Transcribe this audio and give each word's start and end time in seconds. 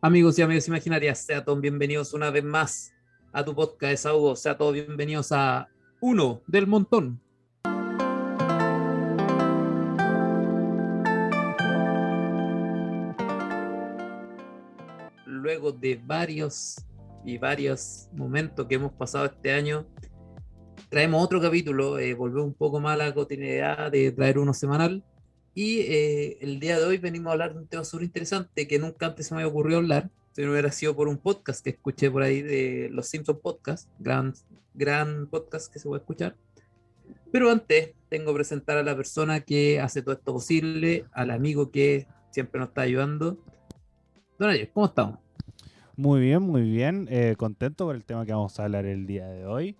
Amigos 0.00 0.38
y 0.38 0.42
amigas 0.42 0.68
imaginarias, 0.68 1.18
sean 1.18 1.44
todos 1.44 1.60
bienvenidos 1.60 2.14
una 2.14 2.30
vez 2.30 2.44
más 2.44 2.94
a 3.32 3.44
tu 3.44 3.52
podcast 3.52 3.90
Desahogo. 3.90 4.36
Sean 4.36 4.56
todos 4.56 4.72
bienvenidos 4.72 5.32
a 5.32 5.68
uno 6.00 6.40
del 6.46 6.68
montón. 6.68 7.20
Luego 15.26 15.72
de 15.72 16.00
varios 16.06 16.76
y 17.24 17.36
varios 17.36 18.08
momentos 18.12 18.66
que 18.68 18.76
hemos 18.76 18.92
pasado 18.92 19.24
este 19.24 19.52
año, 19.52 19.84
traemos 20.90 21.24
otro 21.24 21.40
capítulo, 21.40 21.98
eh, 21.98 22.14
un 22.14 22.54
poco 22.54 22.78
más 22.78 22.94
a 22.94 23.04
la 23.04 23.12
cotidianidad 23.12 23.90
de 23.90 24.12
traer 24.12 24.38
uno 24.38 24.54
semanal. 24.54 25.02
Y 25.60 25.80
eh, 25.80 26.38
el 26.40 26.60
día 26.60 26.78
de 26.78 26.84
hoy 26.84 26.98
venimos 26.98 27.30
a 27.30 27.32
hablar 27.32 27.52
de 27.52 27.58
un 27.58 27.66
tema 27.66 27.82
súper 27.82 28.04
interesante 28.04 28.68
que 28.68 28.78
nunca 28.78 29.06
antes 29.06 29.26
se 29.26 29.34
me 29.34 29.40
había 29.40 29.50
ocurrido 29.50 29.78
hablar. 29.78 30.08
Si 30.30 30.42
no 30.42 30.52
hubiera 30.52 30.70
sido 30.70 30.94
por 30.94 31.08
un 31.08 31.18
podcast 31.18 31.64
que 31.64 31.70
escuché 31.70 32.08
por 32.12 32.22
ahí 32.22 32.42
de 32.42 32.88
los 32.92 33.08
Simpsons 33.08 33.40
Podcast, 33.40 33.88
gran, 33.98 34.34
gran 34.72 35.26
podcast 35.26 35.72
que 35.72 35.80
se 35.80 35.88
puede 35.88 35.98
escuchar. 35.98 36.36
Pero 37.32 37.50
antes 37.50 37.92
tengo 38.08 38.26
que 38.26 38.34
presentar 38.36 38.76
a 38.76 38.84
la 38.84 38.94
persona 38.94 39.40
que 39.40 39.80
hace 39.80 40.00
todo 40.00 40.14
esto 40.14 40.32
posible, 40.32 41.06
al 41.10 41.32
amigo 41.32 41.72
que 41.72 42.06
siempre 42.30 42.60
nos 42.60 42.68
está 42.68 42.82
ayudando. 42.82 43.36
Don 44.38 44.50
Ayer, 44.50 44.70
¿cómo 44.72 44.86
estamos? 44.86 45.18
Muy 45.96 46.20
bien, 46.20 46.40
muy 46.40 46.62
bien. 46.62 47.08
Eh, 47.10 47.34
contento 47.36 47.84
por 47.86 47.96
el 47.96 48.04
tema 48.04 48.24
que 48.24 48.30
vamos 48.30 48.60
a 48.60 48.62
hablar 48.62 48.86
el 48.86 49.08
día 49.08 49.26
de 49.26 49.44
hoy. 49.44 49.76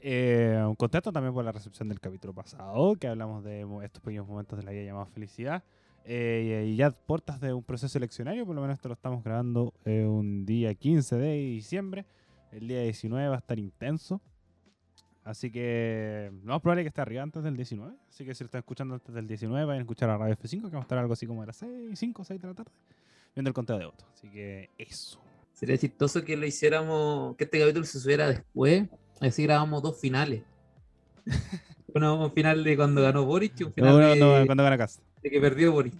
Eh, 0.00 0.62
contento 0.76 1.12
también 1.12 1.34
por 1.34 1.44
la 1.44 1.52
recepción 1.52 1.88
del 1.88 2.00
capítulo 2.00 2.32
pasado, 2.32 2.94
que 2.96 3.08
hablamos 3.08 3.42
de 3.42 3.66
estos 3.82 4.02
pequeños 4.02 4.26
momentos 4.26 4.58
de 4.58 4.64
la 4.64 4.70
vida 4.70 4.84
llamados 4.84 5.10
felicidad. 5.10 5.64
Eh, 6.04 6.68
y 6.72 6.76
ya 6.76 6.90
portas 6.90 7.40
de 7.40 7.52
un 7.52 7.62
proceso 7.62 7.98
eleccionario, 7.98 8.46
por 8.46 8.54
lo 8.54 8.62
menos 8.62 8.76
esto 8.76 8.88
lo 8.88 8.94
estamos 8.94 9.22
grabando 9.22 9.74
eh, 9.84 10.04
un 10.04 10.46
día 10.46 10.74
15 10.74 11.16
de 11.16 11.34
diciembre. 11.34 12.06
El 12.50 12.66
día 12.68 12.82
19 12.82 13.28
va 13.28 13.34
a 13.34 13.38
estar 13.38 13.58
intenso. 13.58 14.22
Así 15.24 15.50
que 15.50 16.30
lo 16.42 16.52
más 16.52 16.62
probable 16.62 16.80
es 16.80 16.84
que 16.86 16.88
esté 16.88 17.02
arriba 17.02 17.22
antes 17.22 17.42
del 17.42 17.56
19. 17.56 17.94
Así 18.08 18.24
que 18.24 18.34
si 18.34 18.42
lo 18.42 18.46
están 18.46 18.60
escuchando 18.60 18.94
antes 18.94 19.14
del 19.14 19.26
19, 19.26 19.66
vayan 19.66 19.80
a 19.80 19.82
escuchar 19.82 20.08
a 20.08 20.16
Radio 20.16 20.34
F5, 20.34 20.70
que 20.70 20.76
va 20.76 20.78
a 20.78 20.82
estar 20.82 20.96
algo 20.96 21.12
así 21.12 21.26
como 21.26 21.42
a 21.42 21.46
las 21.46 21.56
6, 21.56 21.98
5, 21.98 22.24
6 22.24 22.40
de 22.40 22.48
la 22.48 22.54
tarde, 22.54 22.70
viendo 23.34 23.48
el 23.48 23.54
conteo 23.54 23.76
de 23.78 23.84
votos. 23.84 24.06
Así 24.14 24.30
que 24.30 24.70
eso. 24.78 25.20
Sería 25.58 25.76
chistoso 25.76 26.24
que 26.24 26.36
lo 26.36 26.46
hiciéramos, 26.46 27.34
que 27.36 27.42
este 27.42 27.58
capítulo 27.58 27.84
se 27.84 27.98
subiera 27.98 28.28
después, 28.28 28.84
así 29.20 29.42
grabamos 29.42 29.82
dos 29.82 30.00
finales. 30.00 30.42
Uno 31.94 32.30
final 32.30 32.62
de 32.62 32.76
cuando 32.76 33.02
ganó 33.02 33.24
Boric 33.24 33.58
y 33.60 33.64
un 33.64 33.72
final 33.72 33.90
No, 33.90 33.98
de, 33.98 34.16
no, 34.16 34.46
cuando 34.46 34.62
gana 34.62 34.78
casa. 34.78 35.00
de 35.20 35.30
que 35.30 35.40
perdió 35.40 35.72
Boric. 35.72 35.94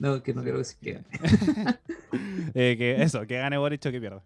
No, 0.00 0.20
que 0.22 0.34
no 0.34 0.42
creo 0.42 0.58
que 0.58 0.64
se 0.64 0.76
quede. 0.78 1.04
Eh, 2.54 2.76
que 2.78 3.02
eso, 3.02 3.26
que 3.26 3.36
gane 3.36 3.58
Boric 3.58 3.84
o 3.86 3.90
que 3.90 4.00
pierda. 4.00 4.22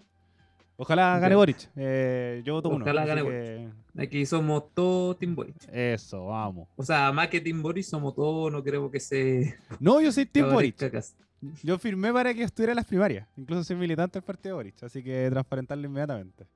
Ojalá 0.76 1.18
gane 1.18 1.34
Boric. 1.34 1.68
Eh, 1.76 2.40
yo 2.44 2.54
voto 2.54 2.68
uno. 2.70 2.84
Ojalá 2.84 3.04
gane 3.04 3.22
que- 3.22 3.68
Aquí 3.96 4.24
somos 4.26 4.72
todos 4.74 5.18
Team 5.18 5.34
Boric. 5.34 5.56
Eso, 5.72 6.26
vamos. 6.26 6.68
O 6.76 6.82
sea, 6.84 7.12
más 7.12 7.28
que 7.28 7.40
Team 7.40 7.62
Boric 7.62 7.84
somos 7.84 8.14
todos, 8.14 8.50
no 8.52 8.62
creo 8.62 8.90
que 8.90 9.00
se... 9.00 9.56
No, 9.78 10.00
yo 10.00 10.12
soy 10.12 10.26
Team 10.26 10.52
Boric. 10.52 10.76
cacas. 10.76 11.16
Yo 11.62 11.78
firmé 11.78 12.12
para 12.12 12.34
que 12.34 12.42
estuviera 12.42 12.72
en 12.72 12.76
las 12.76 12.84
primarias. 12.86 13.26
Incluso 13.36 13.64
soy 13.64 13.76
militante 13.76 14.18
del 14.18 14.24
partido 14.24 14.56
de 14.56 14.62
Boric, 14.62 14.82
así 14.82 15.02
que 15.02 15.28
transparentarlo 15.30 15.86
inmediatamente. 15.86 16.46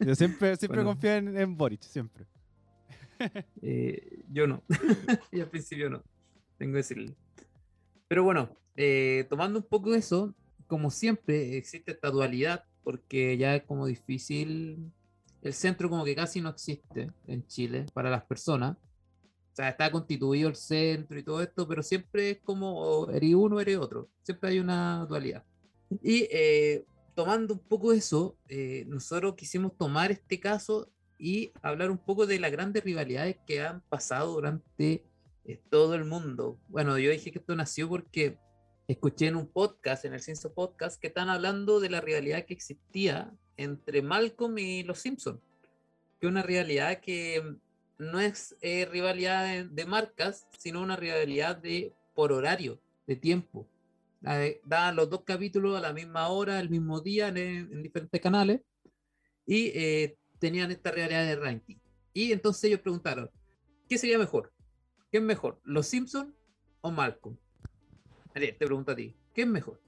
Yo 0.00 0.14
siempre, 0.14 0.56
siempre 0.56 0.82
Bueno. 0.82 0.90
confío 0.90 1.12
en, 1.14 1.36
en 1.36 1.56
Boric, 1.56 1.82
siempre. 1.82 2.24
Eh, 3.62 4.20
yo 4.30 4.46
no. 4.46 4.62
y 5.32 5.40
al 5.40 5.48
principio 5.48 5.88
no. 5.88 6.02
Tengo 6.58 6.72
que 6.72 6.76
decirle. 6.78 7.14
Pero 8.08 8.24
bueno, 8.24 8.50
eh, 8.76 9.24
tomando 9.30 9.58
un 9.60 9.64
poco 9.64 9.94
eso, 9.94 10.34
como 10.66 10.90
siempre, 10.90 11.56
existe 11.56 11.92
esta 11.92 12.10
dualidad, 12.10 12.64
porque 12.84 13.36
ya 13.38 13.56
es 13.56 13.62
como 13.62 13.86
difícil. 13.86 14.92
El 15.46 15.54
centro, 15.54 15.88
como 15.88 16.04
que 16.04 16.16
casi 16.16 16.40
no 16.40 16.48
existe 16.48 17.12
en 17.28 17.46
Chile 17.46 17.86
para 17.94 18.10
las 18.10 18.24
personas. 18.24 18.76
O 18.76 19.54
sea, 19.54 19.68
está 19.68 19.92
constituido 19.92 20.48
el 20.48 20.56
centro 20.56 21.16
y 21.16 21.22
todo 21.22 21.40
esto, 21.40 21.68
pero 21.68 21.84
siempre 21.84 22.30
es 22.30 22.38
como 22.42 22.80
o 22.80 23.10
eres 23.12 23.34
uno, 23.34 23.60
eres 23.60 23.78
otro. 23.78 24.10
Siempre 24.22 24.50
hay 24.50 24.58
una 24.58 25.06
dualidad. 25.06 25.44
Y 26.02 26.26
eh, 26.32 26.84
tomando 27.14 27.54
un 27.54 27.60
poco 27.60 27.92
eso, 27.92 28.36
eh, 28.48 28.84
nosotros 28.88 29.36
quisimos 29.36 29.78
tomar 29.78 30.10
este 30.10 30.40
caso 30.40 30.90
y 31.16 31.52
hablar 31.62 31.92
un 31.92 31.98
poco 31.98 32.26
de 32.26 32.40
las 32.40 32.50
grandes 32.50 32.82
rivalidades 32.82 33.36
que 33.46 33.62
han 33.62 33.82
pasado 33.82 34.32
durante 34.32 35.06
eh, 35.44 35.62
todo 35.70 35.94
el 35.94 36.04
mundo. 36.04 36.58
Bueno, 36.66 36.98
yo 36.98 37.12
dije 37.12 37.30
que 37.30 37.38
esto 37.38 37.54
nació 37.54 37.88
porque 37.88 38.36
escuché 38.88 39.28
en 39.28 39.36
un 39.36 39.46
podcast, 39.46 40.04
en 40.06 40.14
el 40.14 40.20
Simpson 40.20 40.52
Podcast, 40.52 41.00
que 41.00 41.06
están 41.06 41.28
hablando 41.28 41.78
de 41.78 41.90
la 41.90 42.00
rivalidad 42.00 42.44
que 42.46 42.54
existía 42.54 43.32
entre 43.56 44.02
Malcolm 44.02 44.58
y 44.58 44.82
los 44.82 44.98
Simpsons. 44.98 45.40
Que 46.20 46.26
una 46.26 46.42
rivalidad 46.42 47.00
que 47.00 47.56
no 47.98 48.20
es 48.20 48.56
eh, 48.60 48.86
rivalidad 48.86 49.64
de, 49.64 49.86
marcas, 49.86 50.46
sino 50.58 50.82
una 50.82 50.96
rivalidad 50.96 51.56
de 51.56 51.92
por 52.14 52.32
horario, 52.32 52.80
de 53.06 53.16
tiempo. 53.16 53.66
Daban 54.64 54.96
los 54.96 55.08
dos 55.08 55.22
capítulos 55.24 55.76
a 55.76 55.80
la 55.80 55.92
misma 55.92 56.28
hora, 56.28 56.58
el 56.58 56.70
mismo 56.70 57.00
día, 57.00 57.28
en, 57.28 57.36
en 57.36 57.82
diferentes 57.82 58.20
canales. 58.20 58.60
Y 59.46 59.68
eh, 59.74 60.16
tenían 60.38 60.70
esta 60.70 60.90
realidad 60.90 61.24
de 61.24 61.36
ranking. 61.36 61.76
Y 62.12 62.32
entonces 62.32 62.64
ellos 62.64 62.80
preguntaron, 62.80 63.30
¿qué 63.88 63.98
sería 63.98 64.18
mejor? 64.18 64.52
¿Qué 65.10 65.18
es 65.18 65.22
mejor? 65.22 65.60
¿Los 65.64 65.86
Simpsons 65.86 66.34
o 66.80 66.90
Malcolm? 66.90 67.36
Ariel, 68.34 68.56
te 68.56 68.66
pregunto 68.66 68.92
a 68.92 68.96
ti, 68.96 69.14
¿qué 69.32 69.42
es 69.42 69.48
mejor? 69.48 69.80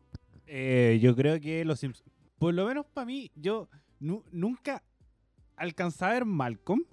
Eh, 0.47 0.99
yo 1.03 1.15
creo 1.15 1.41
que 1.41 1.65
los 1.65 1.81
Simpsons. 1.81 2.11
Por 2.38 2.54
lo 2.54 2.66
menos 2.66 2.87
para 2.87 3.04
mí, 3.04 3.31
yo 3.34 3.69
nu- 4.00 4.25
nunca 4.31 4.82
alcanzaba 5.56 6.12
a 6.12 6.15
ver 6.15 6.25
Malcolm 6.25 6.84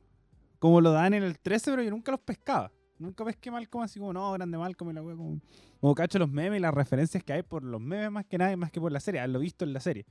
como 0.59 0.81
lo 0.81 0.91
dan 0.91 1.13
en 1.13 1.23
el 1.23 1.38
13, 1.39 1.72
pero 1.72 1.83
yo 1.83 1.91
nunca 1.91 2.11
los 2.11 2.22
pescaba. 2.22 2.72
Nunca 2.97 3.25
pesqué 3.25 3.51
Malcolm 3.51 3.84
así 3.84 4.00
como, 4.00 4.13
no, 4.13 4.31
grande 4.31 4.57
Malcolm 4.57 4.89
y 4.91 4.94
la 4.94 5.03
wea 5.03 5.16
como. 5.16 5.39
Como 5.81 5.94
cacho 5.94 6.17
los 6.17 6.29
memes 6.29 6.57
y 6.57 6.61
las 6.61 6.73
referencias 6.73 7.23
que 7.23 7.34
hay 7.34 7.44
por 7.44 7.61
los 7.63 7.79
memes 7.81 8.09
más 8.09 8.25
que 8.25 8.38
nada, 8.38 8.55
más 8.57 8.72
que 8.72 8.79
por 8.79 8.91
la 8.91 9.00
serie. 9.00 9.25
Lo 9.28 9.39
visto 9.39 9.66
en 9.66 9.73
la 9.73 9.79
serie. 9.81 10.05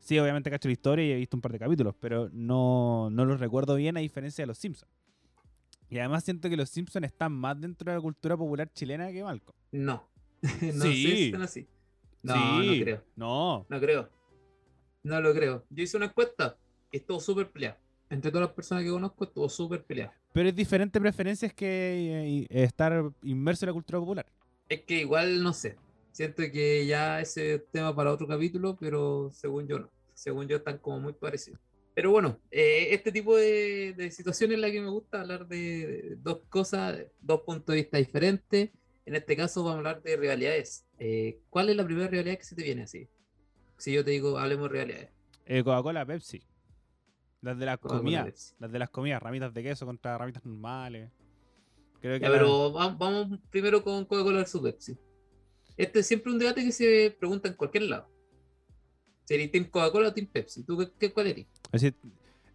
Sí, 0.00 0.18
obviamente 0.18 0.50
cacho 0.50 0.66
la 0.68 0.72
historia 0.72 1.06
y 1.06 1.12
he 1.12 1.16
visto 1.16 1.36
un 1.36 1.40
par 1.42 1.52
de 1.52 1.58
capítulos, 1.60 1.94
pero 2.00 2.28
no, 2.32 3.08
no 3.10 3.24
los 3.24 3.38
recuerdo 3.38 3.76
bien 3.76 3.96
a 3.96 4.00
diferencia 4.00 4.42
de 4.42 4.46
los 4.48 4.58
Simpsons. 4.58 4.90
Y 5.88 5.98
además 5.98 6.24
siento 6.24 6.48
que 6.48 6.56
los 6.56 6.70
Simpsons 6.70 7.04
están 7.06 7.32
más 7.32 7.60
dentro 7.60 7.88
de 7.92 7.96
la 7.98 8.00
cultura 8.02 8.36
popular 8.36 8.72
chilena 8.72 9.12
que 9.12 9.22
Malcolm. 9.22 9.56
No. 9.70 10.08
no 10.42 10.84
Sí. 10.86 11.26
están 11.26 11.42
así. 11.42 11.68
No, 12.22 12.34
no 12.34 12.62
Sí. 12.72 12.80
creo. 12.82 13.04
No. 13.14 13.66
No 13.68 13.78
creo. 13.78 14.08
No 15.02 15.20
lo 15.20 15.34
creo. 15.34 15.64
Yo 15.70 15.82
hice 15.82 15.96
una 15.96 16.06
encuesta 16.06 16.56
y 16.90 16.98
estuvo 16.98 17.20
súper 17.20 17.50
peleada. 17.50 17.78
Entre 18.08 18.30
todas 18.30 18.48
las 18.48 18.54
personas 18.54 18.84
que 18.84 18.90
conozco, 18.90 19.24
estuvo 19.24 19.48
súper 19.48 19.82
peleada. 19.84 20.14
Pero 20.32 20.48
es 20.48 20.54
diferente 20.54 21.00
preferencias 21.00 21.52
que 21.54 22.46
eh, 22.50 22.62
estar 22.64 23.10
inmerso 23.22 23.64
en 23.64 23.68
la 23.68 23.72
cultura 23.72 23.98
popular. 23.98 24.26
Es 24.68 24.82
que 24.82 25.00
igual 25.00 25.42
no 25.42 25.52
sé. 25.52 25.76
Siento 26.12 26.42
que 26.52 26.86
ya 26.86 27.20
ese 27.20 27.54
es 27.54 27.62
tema 27.70 27.94
para 27.94 28.12
otro 28.12 28.26
capítulo, 28.26 28.76
pero 28.78 29.30
según 29.32 29.66
yo 29.66 29.78
no. 29.78 29.90
Según 30.14 30.46
yo 30.46 30.58
están 30.58 30.78
como 30.78 31.00
muy 31.00 31.14
parecidos. 31.14 31.58
Pero 31.94 32.10
bueno, 32.10 32.38
eh, 32.50 32.88
este 32.90 33.12
tipo 33.12 33.36
de, 33.36 33.94
de 33.96 34.10
situaciones 34.10 34.56
es 34.56 34.60
la 34.60 34.70
que 34.70 34.80
me 34.80 34.88
gusta 34.88 35.20
hablar 35.20 35.46
de, 35.46 35.58
de 35.58 36.16
dos 36.16 36.40
cosas, 36.48 36.98
dos 37.20 37.40
puntos 37.42 37.74
de 37.74 37.82
vista 37.82 37.98
diferentes. 37.98 38.70
En 39.04 39.14
este 39.14 39.36
caso 39.36 39.62
vamos 39.62 39.74
a 39.74 39.78
hablar 39.78 40.02
de 40.02 40.16
rivalidades. 40.16 40.86
Eh, 40.98 41.40
¿Cuál 41.50 41.70
es 41.70 41.76
la 41.76 41.84
primera 41.84 42.08
rivalidad 42.08 42.38
que 42.38 42.44
se 42.44 42.54
te 42.54 42.62
viene 42.62 42.82
así? 42.82 43.08
Si 43.82 43.92
yo 43.92 44.04
te 44.04 44.12
digo, 44.12 44.38
hablemos 44.38 44.68
de 44.70 44.72
rivalidades. 44.74 45.10
Eh, 45.44 45.64
Coca-Cola, 45.64 46.06
Pepsi. 46.06 46.40
Las 47.40 47.58
de 47.58 47.66
las 47.66 47.78
comidas. 47.78 48.54
Las 48.60 48.70
de 48.70 48.78
las 48.78 48.90
comidas, 48.90 49.20
ramitas 49.20 49.52
de 49.52 49.60
queso 49.60 49.84
contra 49.86 50.16
ramitas 50.16 50.44
normales. 50.46 51.10
Creo 52.00 52.16
que 52.16 52.20
Ya, 52.24 52.28
la- 52.30 52.38
pero 52.38 52.72
va- 52.72 52.90
vamos 52.94 53.40
primero 53.50 53.82
con 53.82 54.04
Coca-Cola 54.04 54.36
versus 54.36 54.60
Pepsi. 54.62 54.96
Este 55.76 55.98
es 55.98 56.06
siempre 56.06 56.30
un 56.30 56.38
debate 56.38 56.62
que 56.62 56.70
se 56.70 57.16
pregunta 57.18 57.48
en 57.48 57.54
cualquier 57.54 57.82
lado. 57.90 58.08
¿Sería 59.24 59.50
Team 59.50 59.64
Coca-Cola 59.64 60.10
o 60.10 60.12
Team 60.14 60.28
Pepsi? 60.28 60.62
¿Tú 60.62 60.78
qué, 60.78 60.88
qué- 60.96 61.12
cuál 61.12 61.26
eres? 61.26 61.46
es 61.72 61.80
decir, 61.82 61.96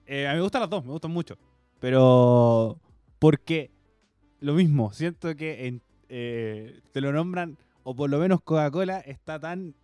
eh, 0.05 0.27
a 0.27 0.31
mí 0.31 0.37
me 0.37 0.43
gustan 0.43 0.61
las 0.61 0.69
dos, 0.69 0.85
me 0.85 0.91
gustan 0.91 1.11
mucho. 1.11 1.37
Pero 1.81 2.79
porque 3.19 3.69
lo 4.39 4.53
mismo, 4.53 4.93
siento 4.93 5.35
que 5.35 5.67
en- 5.67 5.81
eh, 6.07 6.79
te 6.93 7.01
lo 7.01 7.11
nombran, 7.11 7.57
o 7.83 7.93
por 7.93 8.09
lo 8.09 8.17
menos 8.17 8.39
Coca-Cola 8.41 8.99
está 9.01 9.37
tan 9.41 9.75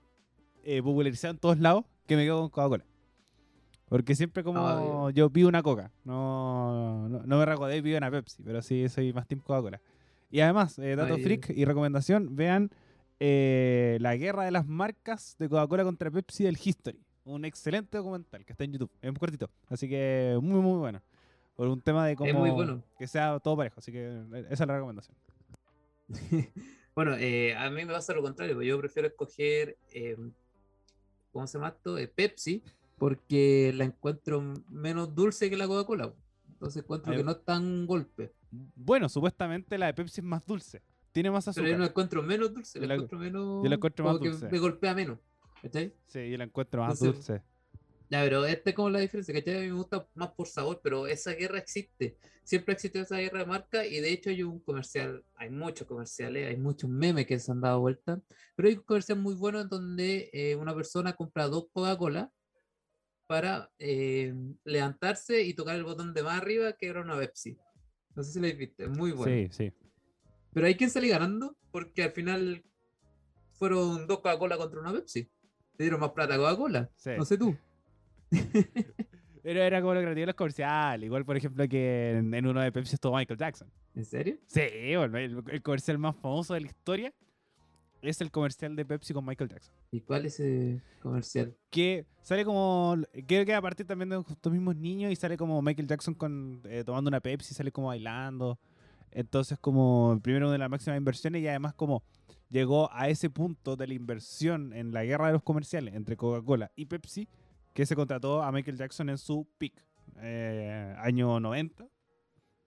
eh, 0.64 0.82
popularizado 0.82 1.34
en 1.34 1.40
todos 1.40 1.60
lados 1.60 1.86
que 2.08 2.16
me 2.16 2.24
quedo 2.24 2.42
con 2.42 2.50
Coca-Cola. 2.50 2.86
Porque 3.90 4.16
siempre 4.16 4.44
como 4.44 4.60
Ah, 4.60 5.12
yo 5.14 5.30
pido 5.30 5.48
una 5.48 5.62
Coca, 5.62 5.92
no, 6.04 7.08
no, 7.10 7.22
no 7.24 7.38
me 7.38 7.46
recordé 7.46 7.78
y 7.78 7.82
pido 7.82 7.98
una 7.98 8.10
Pepsi, 8.10 8.42
pero 8.44 8.62
sí 8.62 8.90
soy 8.90 9.14
más 9.14 9.28
Team 9.28 9.42
Coca-Cola. 9.42 9.82
Y 10.32 10.40
además, 10.42 10.80
eh, 10.80 10.96
dato 10.96 11.18
freak 11.18 11.52
y 11.52 11.64
recomendación, 11.66 12.36
vean 12.36 12.72
eh, 13.20 13.98
la 14.02 14.16
guerra 14.16 14.46
de 14.46 14.52
las 14.52 14.66
marcas 14.66 15.36
de 15.38 15.48
Coca-Cola 15.48 15.84
contra 15.84 16.10
Pepsi 16.10 16.44
del 16.44 16.58
History. 16.62 17.00
Un 17.26 17.46
excelente 17.46 17.98
documental 17.98 18.44
que 18.44 18.52
está 18.52 18.64
en 18.64 18.74
YouTube, 18.74 18.92
es 19.02 19.12
muy 19.12 19.20
cortito, 19.20 19.50
así 19.70 19.88
que 19.88 20.38
muy 20.42 20.60
muy 20.60 20.80
bueno. 20.80 21.02
Por 21.56 21.68
un 21.68 21.82
tema 21.82 22.08
de 22.08 22.16
cómo 22.16 22.54
bueno. 22.54 22.84
que 22.98 23.08
sea 23.08 23.40
todo 23.40 23.56
parejo, 23.56 23.76
así 23.80 23.92
que 23.92 24.06
eh, 24.08 24.46
esa 24.50 24.64
es 24.64 24.68
la 24.68 24.74
recomendación. 24.74 25.16
bueno, 26.96 27.16
eh, 27.18 27.56
a 27.56 27.70
mí 27.70 27.86
me 27.86 27.94
pasa 27.94 28.14
lo 28.14 28.24
contrario, 28.24 28.56
pues 28.56 28.68
yo 28.68 28.80
prefiero 28.80 29.08
escoger 29.08 29.78
eh, 29.92 30.18
¿cómo 31.34 31.48
se 31.48 31.58
llama 31.58 31.70
esto? 31.70 31.98
Eh, 31.98 32.08
Pepsi, 32.08 32.64
porque 32.98 33.74
la 33.76 33.84
encuentro 33.84 34.42
menos 34.70 35.14
dulce 35.14 35.50
que 35.50 35.58
la 35.58 35.68
Coca-Cola. 35.68 36.14
Entonces 36.48 36.84
encuentro 36.84 37.12
Ay, 37.12 37.18
que 37.18 37.24
no 37.26 37.32
es 37.32 37.44
tan 37.44 37.86
golpe. 37.86 38.32
Bueno, 38.76 39.10
supuestamente 39.10 39.78
la 39.78 39.88
de 39.88 39.94
Pepsi 39.96 40.22
es 40.22 40.26
más 40.26 40.46
dulce. 40.46 40.82
Tiene 41.12 41.30
más 41.32 41.44
Pero 41.46 41.56
yo 41.56 41.62
azúcar. 41.64 41.80
la 41.80 41.86
encuentro 41.88 42.24
menos 42.24 42.54
dulce, 42.54 42.80
Yo 42.80 42.82
la 42.86 42.88
la- 42.88 42.94
encuentro 42.96 43.20
menos. 43.20 43.64
yo 43.64 43.70
la 43.70 43.76
encuentro 43.76 44.06
más 44.06 44.20
que 44.20 44.30
dulce. 44.30 44.48
Me 44.50 44.60
golpea 44.60 44.94
menos. 44.96 45.20
¿Cachai? 45.62 45.94
Sí, 46.08 46.30
yo 46.30 46.38
la 46.38 46.44
encuentro 46.46 46.82
más 46.82 47.02
Entonces, 47.02 47.28
dulce. 47.28 47.44
Ya, 48.10 48.22
pero 48.22 48.46
esta 48.46 48.70
es 48.70 48.76
como 48.76 48.90
la 48.90 49.00
diferencia, 49.00 49.34
¿cachai? 49.34 49.58
A 49.58 49.62
mí 49.62 49.68
me 49.68 49.74
gusta 49.74 50.08
más 50.14 50.32
por 50.32 50.48
sabor, 50.48 50.80
pero 50.84 51.08
esa 51.08 51.32
guerra 51.32 51.58
existe. 51.58 52.18
Siempre 52.44 52.74
ha 52.74 52.76
existido 52.76 53.04
esa 53.04 53.18
guerra 53.18 53.40
de 53.40 53.46
marca 53.46 53.86
y 53.86 54.00
de 54.02 54.12
hecho 54.12 54.30
hay 54.30 54.44
un 54.44 54.60
comercial, 54.60 55.24
hay 55.36 55.50
muchos 55.50 55.88
comerciales, 55.88 56.50
hay 56.50 56.58
muchos 56.58 56.90
memes 56.90 57.26
que 57.26 57.40
se 57.40 57.52
han 57.52 57.62
dado 57.62 57.80
vuelta, 57.80 58.22
pero 58.56 58.68
hay 58.68 58.76
un 58.76 58.84
comercial 58.84 59.20
muy 59.20 59.34
bueno 59.34 59.62
en 59.62 59.70
donde 59.70 60.30
eh, 60.34 60.56
una 60.56 60.76
persona 60.76 61.14
compra 61.14 61.48
dos 61.48 61.68
Coca-Cola 61.72 62.32
para 63.28 63.72
eh, 63.80 64.34
levantarse 64.66 65.42
y 65.42 65.54
tocar 65.54 65.76
el 65.76 65.86
botón 65.86 66.14
de 66.14 66.22
más 66.22 66.42
arriba 66.42 66.74
que 66.74 66.88
era 66.88 67.02
una 67.02 67.18
Pepsi. 67.18 67.58
No 68.16 68.24
sé 68.24 68.34
si 68.34 68.40
la 68.40 68.52
viste, 68.52 68.84
es 68.84 68.90
muy 68.90 69.12
bueno. 69.12 69.34
Sí, 69.34 69.48
sí. 69.52 69.74
Pero 70.54 70.68
hay 70.68 70.76
quien 70.76 70.90
sale 70.90 71.08
ganando 71.08 71.58
porque 71.72 72.04
al 72.04 72.12
final 72.12 72.64
fueron 73.54 74.06
dos 74.06 74.18
Coca-Cola 74.18 74.58
contra 74.58 74.82
una 74.82 74.92
Pepsi. 74.92 75.24
Te 75.78 75.84
dieron 75.86 76.02
más 76.02 76.12
plata 76.12 76.36
a 76.36 76.38
Coca-Cola. 76.38 76.92
Sí. 76.96 77.12
No 77.18 77.26
sé 77.26 77.38
tú. 77.38 77.56
Pero 79.44 79.62
era 79.62 79.82
como 79.82 79.94
lo 79.94 80.16
que 80.16 80.26
los 80.26 80.36
comerciales. 80.36 81.06
Igual, 81.06 81.26
por 81.26 81.36
ejemplo, 81.36 81.68
que 81.68 82.12
en, 82.18 82.34
en 82.34 82.48
uno 82.48 82.62
de 82.62 82.72
Pepsi 82.72 82.96
estuvo 82.96 83.16
Michael 83.18 83.38
Jackson. 83.38 83.70
¿En 83.94 84.06
serio? 84.06 84.38
Sí, 84.48 84.62
bueno, 84.96 85.18
el, 85.18 85.44
el 85.50 85.62
comercial 85.62 85.98
más 85.98 86.16
famoso 86.16 86.54
de 86.54 86.62
la 86.62 86.68
historia 86.68 87.14
es 88.02 88.22
el 88.22 88.32
comercial 88.32 88.76
de 88.76 88.86
Pepsi 88.86 89.14
con 89.14 89.26
Michael 89.26 89.50
Jackson. 89.50 89.74
¿Y 89.92 90.02
cuál 90.02 90.26
es 90.26 90.40
ese 90.40 90.82
comercial? 91.02 91.56
Que 91.70 92.06
sale 92.22 92.46
como. 92.46 92.96
Creo 93.28 93.46
que 93.46 93.54
a 93.54 93.62
partir 93.62 93.86
también 93.86 94.10
de 94.10 94.20
estos 94.20 94.52
mismos 94.52 94.76
niños 94.76 95.12
y 95.12 95.16
sale 95.16 95.38
como 95.38 95.62
Michael 95.62 95.88
Jackson 95.88 96.14
con, 96.14 96.62
eh, 96.66 96.84
tomando 96.86 97.10
una 97.10 97.20
Pepsi, 97.20 97.54
sale 97.54 97.72
como 97.72 97.88
bailando. 97.88 98.60
Entonces, 99.12 99.60
como 99.60 100.20
primero 100.24 100.48
una 100.48 100.54
de 100.54 100.60
las 100.60 100.70
máximas 100.70 100.98
inversiones 100.98 101.42
y 101.42 101.48
además, 101.48 101.74
como 101.76 102.04
llegó 102.50 102.92
a 102.92 103.10
ese 103.10 103.30
punto 103.30 103.76
de 103.76 103.88
la 103.88 103.94
inversión 103.94 104.74
en 104.74 104.92
la 104.92 105.04
guerra 105.04 105.28
de 105.28 105.34
los 105.34 105.44
comerciales 105.44 105.94
entre 105.96 106.18
Coca-Cola 106.18 106.72
y 106.76 106.86
Pepsi, 106.86 107.28
que 107.74 107.86
se 107.86 107.96
contrató 107.96 108.42
a 108.44 108.52
Michael 108.52 108.78
Jackson 108.78 109.10
en 109.10 109.18
su 109.18 109.48
peak, 109.58 109.74
eh, 110.22 110.96
año 111.00 111.40
90. 111.40 111.86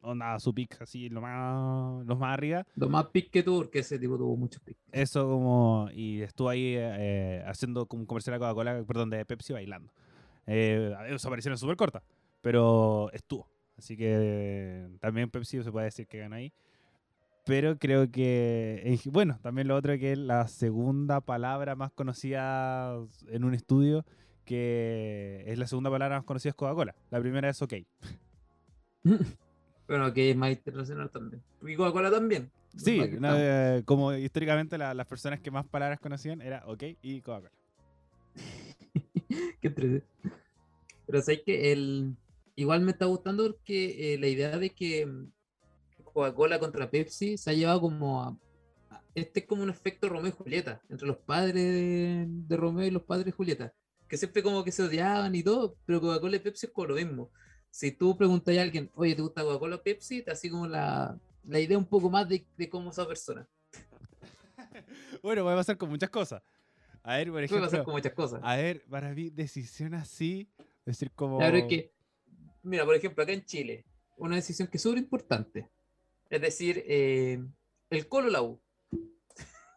Onda, 0.02 0.38
su 0.38 0.54
peak, 0.54 0.80
así, 0.82 1.08
lo 1.08 1.20
más, 1.20 2.04
los 2.06 2.18
más 2.18 2.32
arriba. 2.34 2.64
Lo 2.76 2.88
más 2.88 3.06
pic 3.06 3.30
que 3.30 3.42
tuvo, 3.42 3.58
porque 3.62 3.80
ese 3.80 3.98
tipo 3.98 4.16
tuvo 4.16 4.36
muchos 4.36 4.62
pics. 4.62 4.78
Eso 4.92 5.26
como, 5.26 5.88
y 5.92 6.22
estuvo 6.22 6.48
ahí 6.48 6.74
eh, 6.76 7.42
haciendo 7.46 7.86
como 7.86 8.02
un 8.02 8.06
comercial 8.06 8.34
de 8.34 8.38
Coca-Cola, 8.38 8.84
perdón, 8.86 9.10
de 9.10 9.24
Pepsi 9.24 9.52
bailando. 9.52 9.92
Eh, 10.46 10.94
sus 11.10 11.26
apariciones 11.26 11.58
súper 11.58 11.76
cortas, 11.76 12.04
pero 12.40 13.10
estuvo. 13.12 13.48
Así 13.76 13.96
que 13.96 14.86
también 15.00 15.28
Pepsi 15.28 15.62
se 15.62 15.72
puede 15.72 15.86
decir 15.86 16.06
que 16.06 16.18
gana 16.18 16.36
ahí. 16.36 16.52
Pero 17.44 17.76
creo 17.78 18.10
que, 18.10 18.82
en- 18.84 19.12
bueno, 19.12 19.38
también 19.42 19.66
lo 19.68 19.74
otro 19.76 19.96
que 19.98 20.12
es 20.12 20.18
la 20.18 20.46
segunda 20.46 21.20
palabra 21.20 21.74
más 21.74 21.90
conocida 21.92 22.96
en 23.28 23.44
un 23.44 23.54
estudio, 23.54 24.04
que 24.46 25.44
es 25.46 25.58
la 25.58 25.66
segunda 25.66 25.90
palabra 25.90 26.16
más 26.16 26.24
conocida 26.24 26.50
es 26.50 26.54
Coca-Cola. 26.56 26.94
La 27.10 27.20
primera 27.20 27.50
es 27.50 27.60
OK. 27.60 27.74
Bueno, 29.88 30.12
que 30.12 30.30
es 30.30 30.36
más 30.36 30.50
internacional 30.50 31.10
también. 31.10 31.40
Y 31.62 31.76
Coca-Cola 31.76 32.10
también. 32.10 32.50
Sí, 32.76 33.00
no, 33.20 33.36
eh, 33.38 33.82
como 33.84 34.12
históricamente 34.12 34.76
la- 34.76 34.94
las 34.94 35.06
personas 35.06 35.40
que 35.40 35.50
más 35.52 35.64
palabras 35.66 36.00
conocían 36.00 36.42
era 36.42 36.64
OK 36.66 36.82
y 37.02 37.20
Coca-Cola. 37.20 37.52
Qué 39.60 39.68
entrete. 39.68 40.04
Pero 41.06 41.22
sé 41.22 41.42
que 41.42 41.72
el. 41.72 42.16
Igual 42.56 42.80
me 42.80 42.90
está 42.90 43.04
gustando 43.04 43.44
porque 43.46 44.14
eh, 44.14 44.18
la 44.18 44.26
idea 44.26 44.58
de 44.58 44.70
que 44.70 45.06
mm, 45.06 45.30
Coca-Cola 46.12 46.58
contra 46.58 46.90
Pepsi 46.90 47.36
se 47.38 47.50
ha 47.50 47.54
llevado 47.54 47.80
como 47.82 48.22
a. 48.24 48.36
a- 48.90 49.02
Este 49.14 49.40
es 49.40 49.46
como 49.46 49.62
un 49.62 49.70
efecto 49.70 50.08
Romeo 50.08 50.28
y 50.28 50.32
Julieta, 50.32 50.80
entre 50.88 51.06
los 51.06 51.18
padres 51.18 51.54
de, 51.54 52.24
de 52.28 52.56
Romeo 52.56 52.86
y 52.86 52.90
los 52.90 53.02
padres 53.04 53.26
de 53.26 53.32
Julieta, 53.32 53.72
que 54.08 54.16
siempre 54.16 54.42
como 54.42 54.64
que 54.64 54.72
se 54.72 54.82
odiaban 54.82 55.34
y 55.34 55.42
todo, 55.42 55.76
pero 55.84 56.00
Coca-Cola 56.00 56.36
y 56.36 56.40
Pepsi 56.40 56.66
es 56.66 56.72
como 56.72 56.88
lo 56.88 56.94
mismo. 56.94 57.30
Si 57.70 57.92
tú 57.92 58.16
preguntas 58.16 58.56
a 58.56 58.62
alguien, 58.62 58.90
oye, 58.94 59.14
¿te 59.14 59.22
gusta 59.22 59.42
Coca-Cola 59.42 59.76
o 59.76 59.82
Pepsi? 59.82 60.22
Te 60.22 60.30
así 60.30 60.48
como 60.48 60.66
la, 60.66 61.18
la 61.44 61.60
idea 61.60 61.78
un 61.78 61.86
poco 61.86 62.10
más 62.10 62.28
de, 62.28 62.46
de 62.56 62.68
cómo 62.68 62.90
esa 62.90 63.06
persona. 63.06 63.48
Bueno, 65.22 65.42
puede 65.42 65.56
pasar 65.56 65.76
con 65.76 65.88
muchas 65.88 66.10
cosas. 66.10 66.42
A 67.02 67.16
ver, 67.16 67.30
por 67.30 67.42
ejemplo, 67.42 67.66
pasar 67.66 67.84
con 67.84 67.94
muchas 67.94 68.12
cosas. 68.12 68.40
a 68.42 68.56
ver, 68.56 68.84
para 68.90 69.14
mí, 69.14 69.30
decisión 69.30 69.94
así, 69.94 70.48
decir 70.84 71.10
como... 71.12 71.38
Claro, 71.38 71.56
es 71.56 71.64
que, 71.64 71.92
mira, 72.62 72.84
por 72.84 72.94
ejemplo, 72.94 73.22
acá 73.22 73.32
en 73.32 73.44
Chile, 73.44 73.86
una 74.16 74.36
decisión 74.36 74.68
que 74.68 74.76
es 74.76 74.82
súper 74.82 74.98
importante. 74.98 75.70
Es 76.28 76.40
decir, 76.40 76.84
eh, 76.86 77.42
el 77.90 78.08
Colo 78.08 78.28
la 78.28 78.42
U. 78.42 78.60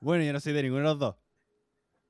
Bueno, 0.02 0.24
yo 0.24 0.34
no 0.34 0.40
soy 0.40 0.54
de 0.54 0.64
ninguno 0.64 0.84
de 0.84 0.90
los 0.90 1.00
dos. 1.00 1.16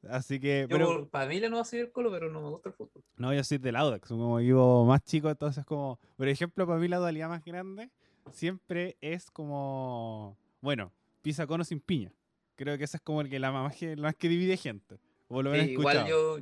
Así 0.07 0.39
que, 0.39 0.61
Yo, 0.61 0.67
pero, 0.69 0.85
por 0.87 1.09
familia 1.09 1.49
no 1.49 1.57
va 1.57 1.61
a 1.63 1.65
seguir 1.65 1.87
el 1.87 1.91
Colo, 1.91 2.09
pero 2.11 2.29
no 2.31 2.41
me 2.41 2.49
gusta 2.49 2.69
el 2.69 2.75
fútbol. 2.75 3.03
no, 3.17 3.33
yo 3.33 3.43
soy 3.43 3.57
del 3.57 3.75
Audax, 3.75 4.07
como 4.07 4.39
equipo 4.39 4.85
más 4.85 5.03
chico, 5.03 5.29
entonces 5.29 5.65
como, 5.65 5.99
por 6.15 6.27
ejemplo, 6.27 6.65
para 6.65 6.79
mí 6.79 6.87
la 6.87 6.97
dualidad 6.97 7.27
más 7.27 7.43
grande 7.43 7.89
siempre 8.31 8.97
es 9.01 9.29
como, 9.29 10.37
bueno, 10.61 10.93
pizza 11.21 11.45
cono 11.47 11.63
sin 11.63 11.79
piña. 11.81 12.13
Creo 12.55 12.77
que 12.77 12.83
esa 12.83 12.97
es 12.97 13.03
como 13.03 13.21
el 13.21 13.29
que 13.29 13.39
la 13.39 13.51
más 13.51 13.75
que, 13.75 13.95
la 13.95 14.03
más 14.09 14.15
que 14.15 14.29
divide 14.29 14.57
gente. 14.57 14.99
O 15.27 15.41
lo 15.41 15.53
Sí, 15.53 15.71
igual 15.71 16.07
yo, 16.07 16.39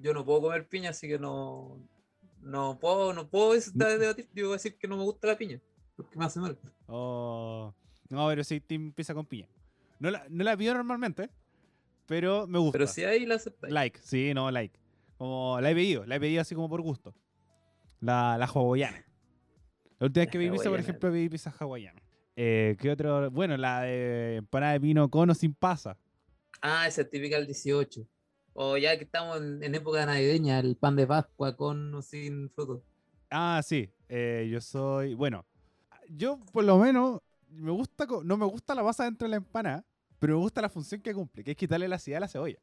yo 0.00 0.14
no 0.14 0.24
puedo 0.24 0.42
comer 0.42 0.68
piña, 0.68 0.90
así 0.90 1.08
que 1.08 1.18
no, 1.18 1.78
no 2.40 2.78
puedo, 2.78 3.12
no 3.12 3.28
puedo 3.28 3.52
debatir. 3.52 4.28
Yo 4.34 4.44
voy 4.46 4.52
a 4.54 4.56
decir 4.56 4.78
que 4.78 4.88
no 4.88 4.96
me 4.96 5.02
gusta 5.04 5.28
la 5.28 5.38
piña, 5.38 5.60
porque 5.96 6.18
me 6.18 6.24
hace 6.24 6.40
mal. 6.40 6.58
O- 6.86 7.74
No, 8.08 8.28
pero 8.28 8.44
sí, 8.44 8.60
team 8.60 8.92
pizza 8.92 9.14
con 9.14 9.26
piña. 9.26 9.48
No 9.98 10.10
la, 10.10 10.26
no 10.28 10.44
la 10.44 10.56
pido 10.56 10.74
normalmente, 10.74 11.30
pero 12.06 12.46
me 12.46 12.58
gusta. 12.58 12.72
Pero 12.78 12.86
si 12.86 13.04
ahí 13.04 13.26
la 13.26 13.36
aceptáis. 13.36 13.72
Like, 13.72 14.00
sí, 14.02 14.32
no, 14.34 14.50
like. 14.50 14.78
Como 15.18 15.58
la 15.60 15.70
he 15.70 15.74
pedido, 15.74 16.04
la 16.06 16.16
he 16.16 16.20
pedido 16.20 16.42
así 16.42 16.54
como 16.54 16.68
por 16.68 16.82
gusto. 16.82 17.14
La, 18.00 18.36
la 18.38 18.46
hawaiana. 18.46 19.04
La 19.98 20.06
última 20.06 20.22
vez 20.24 20.30
que 20.30 20.38
pedí 20.38 20.50
pizza, 20.50 20.68
por 20.70 20.78
ejemplo, 20.80 21.10
pedí 21.10 21.28
pizza 21.28 21.54
hawaiana. 21.58 22.02
Eh, 22.36 22.76
¿Qué 22.78 22.90
otro? 22.90 23.30
Bueno, 23.30 23.56
la 23.56 23.80
de 23.82 24.36
empanada 24.36 24.72
de 24.74 24.80
pino 24.80 25.08
con 25.10 25.30
o 25.30 25.34
sin 25.34 25.54
pasa. 25.54 25.96
Ah, 26.60 26.86
esa 26.86 27.02
es 27.02 27.10
típica 27.10 27.36
del 27.36 27.46
18. 27.46 28.06
O 28.52 28.76
ya 28.76 28.96
que 28.98 29.04
estamos 29.04 29.38
en, 29.38 29.62
en 29.62 29.74
época 29.74 30.04
navideña, 30.04 30.58
el 30.60 30.76
pan 30.76 30.96
de 30.96 31.06
Pascua 31.06 31.56
con 31.56 31.94
o 31.94 32.02
sin 32.02 32.50
fruto. 32.50 32.82
Ah, 33.30 33.60
sí. 33.64 33.90
eh, 34.08 34.48
yo 34.50 34.60
soy. 34.60 35.14
Bueno, 35.14 35.44
yo 36.08 36.38
por 36.52 36.64
lo 36.64 36.78
menos 36.78 37.20
me 37.48 37.70
gusta. 37.70 38.06
No 38.24 38.36
me 38.36 38.44
gusta 38.46 38.74
la 38.74 38.82
masa 38.82 39.04
dentro 39.04 39.26
de 39.26 39.30
la 39.30 39.36
empanada, 39.36 39.84
pero 40.18 40.34
me 40.36 40.40
gusta 40.40 40.62
la 40.62 40.68
función 40.68 41.00
que 41.00 41.14
cumple, 41.14 41.44
que 41.44 41.52
es 41.52 41.56
quitarle 41.56 41.88
la 41.88 41.96
acidez 41.96 42.16
a 42.18 42.20
la 42.20 42.28
cebolla. 42.28 42.58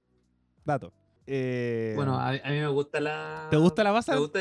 Dato. 0.65 0.93
Eh, 1.25 1.93
Bueno, 1.95 2.17
a, 2.17 2.29
a 2.29 2.31
mí 2.49 2.59
me 2.59 2.67
gusta 2.67 2.99
la. 2.99 3.47
¿Te 3.49 3.57
gusta 3.57 3.83
la 3.83 3.93
masa? 3.93 4.13
Me 4.13 4.19
gusta, 4.19 4.39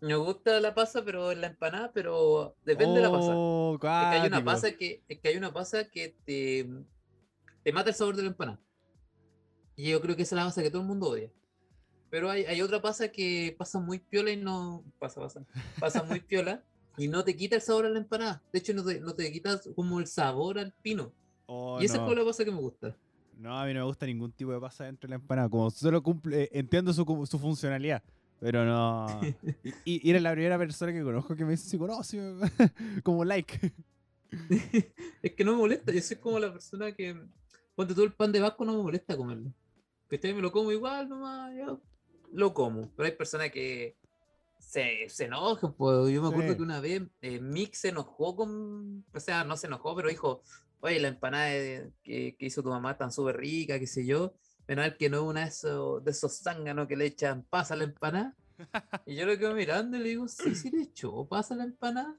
me 0.00 0.14
gusta 0.16 0.60
la 0.60 0.74
pasa, 0.74 1.04
pero 1.04 1.32
en 1.32 1.40
la 1.40 1.48
empanada, 1.48 1.90
pero 1.92 2.56
depende 2.64 2.96
de 2.96 3.02
la 3.02 3.10
pasa. 3.10 3.32
Oh, 3.34 3.74
Es 3.74 3.80
que 3.80 3.86
hay 3.88 4.26
una 4.26 4.44
pasa 4.44 4.72
que, 4.72 5.02
es 5.08 5.20
que 5.20 5.28
hay 5.28 5.36
una 5.36 5.52
pasa 5.52 5.88
que 5.88 6.16
te, 6.24 6.68
te 7.62 7.72
mata 7.72 7.90
el 7.90 7.96
sabor 7.96 8.16
de 8.16 8.22
la 8.22 8.28
empanada. 8.28 8.60
Y 9.76 9.90
yo 9.90 10.00
creo 10.00 10.16
que 10.16 10.22
esa 10.22 10.34
es 10.34 10.38
la 10.38 10.44
pasa 10.46 10.62
que 10.62 10.70
todo 10.70 10.82
el 10.82 10.88
mundo 10.88 11.08
odia. 11.10 11.30
Pero 12.10 12.30
hay, 12.30 12.44
hay 12.44 12.62
otra 12.62 12.80
pasa 12.80 13.08
que 13.08 13.54
pasa 13.58 13.78
muy 13.78 13.98
piola 13.98 14.30
y 14.30 14.36
no. 14.36 14.84
Pasa, 14.98 15.20
pasa. 15.20 15.44
Pasa 15.78 16.02
muy 16.02 16.20
piola 16.20 16.64
y 16.96 17.08
no 17.08 17.24
te 17.24 17.36
quita 17.36 17.56
el 17.56 17.62
sabor 17.62 17.86
a 17.86 17.90
la 17.90 17.98
empanada. 17.98 18.42
De 18.52 18.58
hecho, 18.58 18.72
no 18.74 18.84
te, 18.84 19.00
no 19.00 19.14
te 19.14 19.30
quita 19.32 19.60
como 19.74 19.98
el 20.00 20.06
sabor 20.06 20.58
al 20.58 20.72
pino. 20.82 21.12
Oh, 21.46 21.80
y 21.80 21.84
esa 21.84 21.96
no. 21.96 22.02
es 22.02 22.08
como 22.08 22.14
la 22.20 22.24
pasa 22.24 22.44
que 22.44 22.50
me 22.50 22.58
gusta. 22.60 22.96
No, 23.38 23.58
a 23.58 23.66
mí 23.66 23.74
no 23.74 23.80
me 23.80 23.86
gusta 23.86 24.06
ningún 24.06 24.32
tipo 24.32 24.52
de 24.52 24.60
pasa 24.60 24.84
dentro 24.84 25.06
de 25.06 25.10
la 25.10 25.16
empanada. 25.16 25.48
Como 25.48 25.70
solo 25.70 26.02
cumple, 26.02 26.44
eh, 26.44 26.48
entiendo 26.52 26.92
su, 26.92 27.04
su 27.30 27.38
funcionalidad, 27.38 28.02
pero 28.40 28.64
no. 28.64 29.06
Y, 29.84 30.06
y 30.06 30.10
eres 30.10 30.22
la 30.22 30.32
primera 30.32 30.58
persona 30.58 30.92
que 30.92 31.02
conozco 31.02 31.36
que 31.36 31.44
me 31.44 31.52
dice 31.52 31.68
sí, 31.68 31.78
como 33.02 33.24
like. 33.24 33.72
es 35.22 35.32
que 35.32 35.44
no 35.44 35.52
me 35.52 35.58
molesta. 35.58 35.92
Yo 35.92 36.00
soy 36.00 36.16
como 36.16 36.38
la 36.38 36.52
persona 36.52 36.92
que. 36.92 37.16
Ponte 37.74 37.94
todo 37.94 38.04
el 38.04 38.14
pan 38.14 38.32
de 38.32 38.40
vasco, 38.40 38.64
no 38.64 38.74
me 38.74 38.82
molesta 38.82 39.16
comerlo. 39.16 39.52
Que 40.08 40.32
me 40.32 40.40
lo 40.40 40.50
como 40.50 40.72
igual 40.72 41.08
nomás, 41.08 41.52
yo 41.56 41.80
lo 42.32 42.54
como. 42.54 42.90
Pero 42.96 43.06
hay 43.06 43.12
personas 43.14 43.50
que 43.50 43.96
se, 44.58 45.08
se 45.08 45.24
enojan. 45.24 45.74
Pues. 45.74 46.10
Yo 46.12 46.22
me 46.22 46.28
acuerdo 46.28 46.52
Sí. 46.52 46.56
que 46.56 46.62
una 46.62 46.80
vez 46.80 47.02
eh, 47.20 47.40
Mix 47.40 47.80
se 47.80 47.88
enojó 47.90 48.34
con. 48.34 49.04
O 49.12 49.20
sea, 49.20 49.44
no 49.44 49.56
se 49.56 49.66
enojó, 49.66 49.94
pero 49.94 50.08
dijo: 50.08 50.42
Oye, 50.86 51.00
la 51.00 51.08
empanada 51.08 51.46
de- 51.46 51.90
que, 52.04 52.36
que 52.38 52.46
hizo 52.46 52.62
tu 52.62 52.68
mamá 52.68 52.96
tan 52.96 53.10
súper 53.10 53.38
rica, 53.38 53.76
qué 53.80 53.88
sé 53.88 54.06
yo. 54.06 54.34
Menos 54.68 54.84
mal 54.84 54.96
que 54.96 55.10
no 55.10 55.16
es 55.16 55.22
una 55.24 55.40
de 55.42 55.48
esos, 55.48 56.04
de 56.04 56.10
esos 56.12 56.38
zánganos 56.40 56.86
que 56.86 56.96
le 56.96 57.06
echan 57.06 57.42
pasa 57.42 57.74
a 57.74 57.76
la 57.76 57.84
empanada. 57.84 58.36
Y 59.04 59.16
yo 59.16 59.26
lo 59.26 59.36
quedo 59.36 59.52
mirando 59.54 59.96
y 59.96 60.00
le 60.00 60.08
digo: 60.10 60.28
Sí, 60.28 60.54
sí 60.54 60.70
le 60.70 60.82
echó 60.82 61.26
pasa 61.26 61.54
a 61.54 61.56
la 61.56 61.64
empanada. 61.64 62.16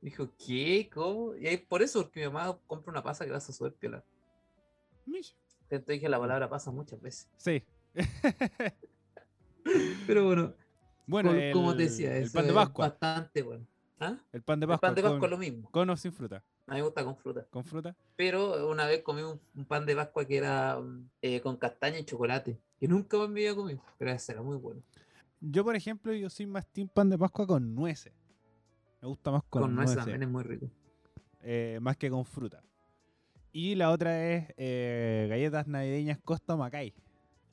Dijo, 0.00 0.32
¿qué? 0.38 0.88
¿Cómo? 0.90 1.36
Y 1.36 1.48
es 1.48 1.60
por 1.66 1.82
eso, 1.82 2.00
porque 2.02 2.20
mi 2.20 2.26
mamá 2.32 2.58
compra 2.66 2.92
una 2.92 3.02
pasa 3.02 3.26
que 3.26 3.30
la 3.30 3.36
hace 3.38 3.52
súper 3.52 3.74
piola. 3.74 4.02
Te 5.68 5.78
dije 5.80 6.08
la 6.08 6.18
palabra 6.18 6.48
pasa 6.48 6.70
muchas 6.70 7.00
veces. 7.00 7.28
Sí. 7.36 7.62
Pero 10.06 10.24
bueno, 10.24 10.54
Bueno, 11.06 11.32
el, 11.32 11.52
como 11.52 11.76
te 11.76 11.82
decía, 11.82 12.16
el 12.16 12.24
eso 12.24 12.32
pan 12.32 12.46
de 12.46 12.50
es 12.50 12.72
bastante 12.72 13.42
bueno. 13.42 13.66
¿Ah? 14.00 14.16
El 14.32 14.42
pan 14.42 14.60
de 14.60 14.64
El 14.64 14.68
Pascua. 14.70 14.88
pan 14.88 14.94
de 14.94 15.02
Pascua 15.02 15.18
con, 15.20 15.26
es 15.26 15.30
lo 15.30 15.38
mismo. 15.38 15.70
con 15.70 15.90
o 15.90 15.96
sin 15.96 16.12
fruta. 16.12 16.44
A 16.66 16.72
mí 16.72 16.76
me 16.76 16.82
gusta 16.82 17.04
con 17.04 17.16
fruta. 17.16 17.46
¿Con 17.50 17.64
fruta? 17.64 17.96
Pero 18.16 18.68
una 18.70 18.86
vez 18.86 19.02
comí 19.02 19.22
un, 19.22 19.40
un 19.56 19.64
pan 19.64 19.86
de 19.86 19.96
Pascua 19.96 20.24
que 20.24 20.36
era 20.36 20.78
eh, 21.22 21.40
con 21.40 21.56
castaña 21.56 21.98
y 21.98 22.04
chocolate. 22.04 22.58
Que 22.78 22.86
nunca 22.88 23.16
me 23.18 23.24
había 23.24 23.54
comido. 23.54 23.82
Pero 23.98 24.10
ese 24.12 24.32
era 24.32 24.42
muy 24.42 24.56
bueno. 24.56 24.82
Yo, 25.40 25.64
por 25.64 25.74
ejemplo, 25.76 26.12
yo 26.12 26.28
soy 26.30 26.46
más 26.46 26.66
team 26.68 26.88
pan 26.88 27.08
de 27.10 27.18
Pascua 27.18 27.46
con 27.46 27.74
nueces. 27.74 28.12
Me 29.00 29.08
gusta 29.08 29.30
más 29.30 29.42
con, 29.44 29.62
Con, 29.62 29.74
nuez 29.74 29.86
nueces. 29.86 30.04
también 30.04 30.22
es 30.24 30.28
muy 30.28 30.42
rico. 30.44 30.70
eh, 31.42 31.78
más 31.80 31.96
que 31.96 32.10
con 32.10 32.24
fruta. 32.24 32.62
Y 33.52 33.74
la 33.76 33.90
otra 33.90 34.28
es 34.30 34.52
eh, 34.56 35.26
galletas 35.30 35.66
navideñas 35.66 36.18
Costa 36.24 36.54
Macay. 36.56 36.92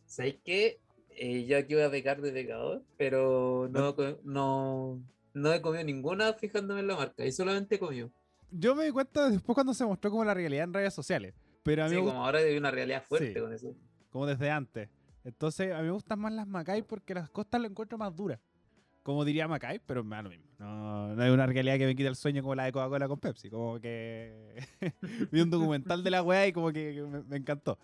¿Sabéis 0.06 0.38
qué? 0.44 0.80
Eh, 1.18 1.46
yo 1.46 1.58
aquí 1.58 1.74
voy 1.74 1.84
a 1.84 1.90
pecar 1.90 2.20
de 2.22 2.32
pecador, 2.32 2.84
pero 2.98 3.70
No. 3.72 3.96
no, 4.24 5.00
no 5.36 5.54
he 5.54 5.62
comido 5.62 5.84
ninguna 5.84 6.34
fijándome 6.34 6.80
en 6.80 6.88
la 6.88 6.96
marca. 6.96 7.24
Y 7.26 7.32
solamente 7.32 7.76
he 7.76 7.80
comido. 7.80 8.10
Yo 8.50 8.74
me 8.74 8.86
di 8.86 8.92
cuenta 8.92 9.30
después 9.30 9.54
cuando 9.54 9.74
se 9.74 9.86
mostró 9.86 10.10
como 10.10 10.26
la 10.26 10.34
realidad 10.34 10.64
en 10.64 10.74
redes 10.74 10.94
sociales. 10.94 11.36
Pero 11.62 11.84
a 11.84 11.88
mí 11.90 11.96
Sí, 11.96 12.02
como 12.02 12.26
ahora 12.26 12.40
hay 12.40 12.58
una 12.58 12.72
realidad 12.72 13.04
fuerte 13.04 13.34
Sí. 13.34 13.40
con 13.40 13.54
eso. 13.54 13.76
como 14.10 14.26
desde 14.26 14.50
antes. 14.50 14.90
Entonces, 15.24 15.74
a 15.74 15.80
mí 15.80 15.84
me 15.86 15.92
gustan 15.92 16.20
más 16.20 16.32
las 16.34 16.48
Macay 16.48 16.82
porque 16.84 17.14
las 17.14 17.30
costas 17.30 17.60
las 17.62 17.70
encuentro 17.72 17.98
más 17.98 18.16
duras. 18.16 18.40
Como 19.04 19.26
diría 19.26 19.48
Macay, 19.48 19.80
pero 19.86 20.04
me 20.04 20.16
da 20.16 20.22
lo 20.24 20.30
mismo. 20.30 20.46
No, 20.58 21.14
no 21.16 21.22
hay 21.22 21.30
una 21.32 21.46
realidad 21.46 21.78
que 21.78 21.86
me 21.86 21.96
quite 21.96 22.08
el 22.10 22.16
sueño 22.16 22.42
como 22.42 22.56
la 22.56 22.64
de 22.66 22.72
Coca-Cola 22.72 23.08
con 23.08 23.20
Pepsi. 23.20 23.50
Como 23.50 23.80
que 23.80 24.56
vi 25.32 25.42
un 25.42 25.50
documental 25.50 26.04
de 26.04 26.10
la 26.12 26.24
weá 26.24 26.48
y 26.48 26.54
como 26.54 26.72
que 26.72 27.02
me, 27.02 27.24
me 27.24 27.38
encantó. 27.38 27.78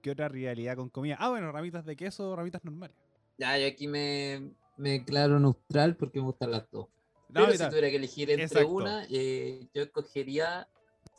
¿Qué 0.00 0.10
otra 0.10 0.28
realidad 0.28 0.76
con 0.76 0.88
comida? 0.90 1.16
Ah, 1.18 1.28
bueno, 1.30 1.50
ramitas 1.52 1.84
de 1.84 1.96
queso, 1.96 2.34
ramitas 2.36 2.64
normales. 2.64 2.96
Ya, 3.38 3.58
yo 3.58 3.66
aquí 3.66 3.88
me, 3.88 4.52
me 4.76 4.90
declaro 4.90 5.38
neutral 5.38 5.96
porque 5.96 6.18
me 6.20 6.26
gustan 6.26 6.50
las 6.50 6.70
dos. 6.70 6.88
No, 7.28 7.46
Pero 7.46 7.52
si 7.52 7.68
tuviera 7.68 7.90
que 7.90 7.96
elegir 7.96 8.30
entre 8.30 8.44
Exacto. 8.44 8.68
una, 8.68 9.06
eh, 9.10 9.66
yo 9.74 9.82
escogería 9.82 10.68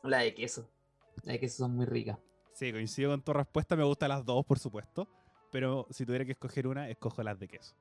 la 0.03 0.19
de 0.19 0.33
queso. 0.33 0.69
La 1.24 1.33
de 1.33 1.39
queso 1.39 1.57
son 1.57 1.75
muy 1.75 1.86
ricas. 1.86 2.19
Sí, 2.53 2.72
coincido 2.72 3.12
con 3.12 3.22
tu 3.24 3.33
respuesta. 3.33 3.75
Me 3.75 3.83
gustan 3.83 4.10
las 4.10 4.24
dos, 4.24 4.45
por 4.45 4.60
supuesto. 4.60 5.07
Pero 5.51 5.88
si 5.89 6.05
tuviera 6.05 6.25
que 6.25 6.33
escoger 6.33 6.67
una, 6.67 6.89
escojo 6.89 7.24
las 7.24 7.39
de 7.39 7.48
queso. 7.48 7.75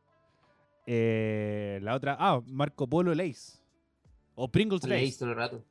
Eh, 0.86 1.78
la 1.82 1.94
otra, 1.94 2.16
ah, 2.18 2.42
Marco 2.46 2.86
Polo 2.86 3.14
Lace. 3.14 3.58
O 4.34 4.48
Pringles 4.50 4.86
Lays 4.86 5.10
Lace. 5.10 5.18
todo 5.18 5.30
el 5.30 5.36
rato. 5.36 5.64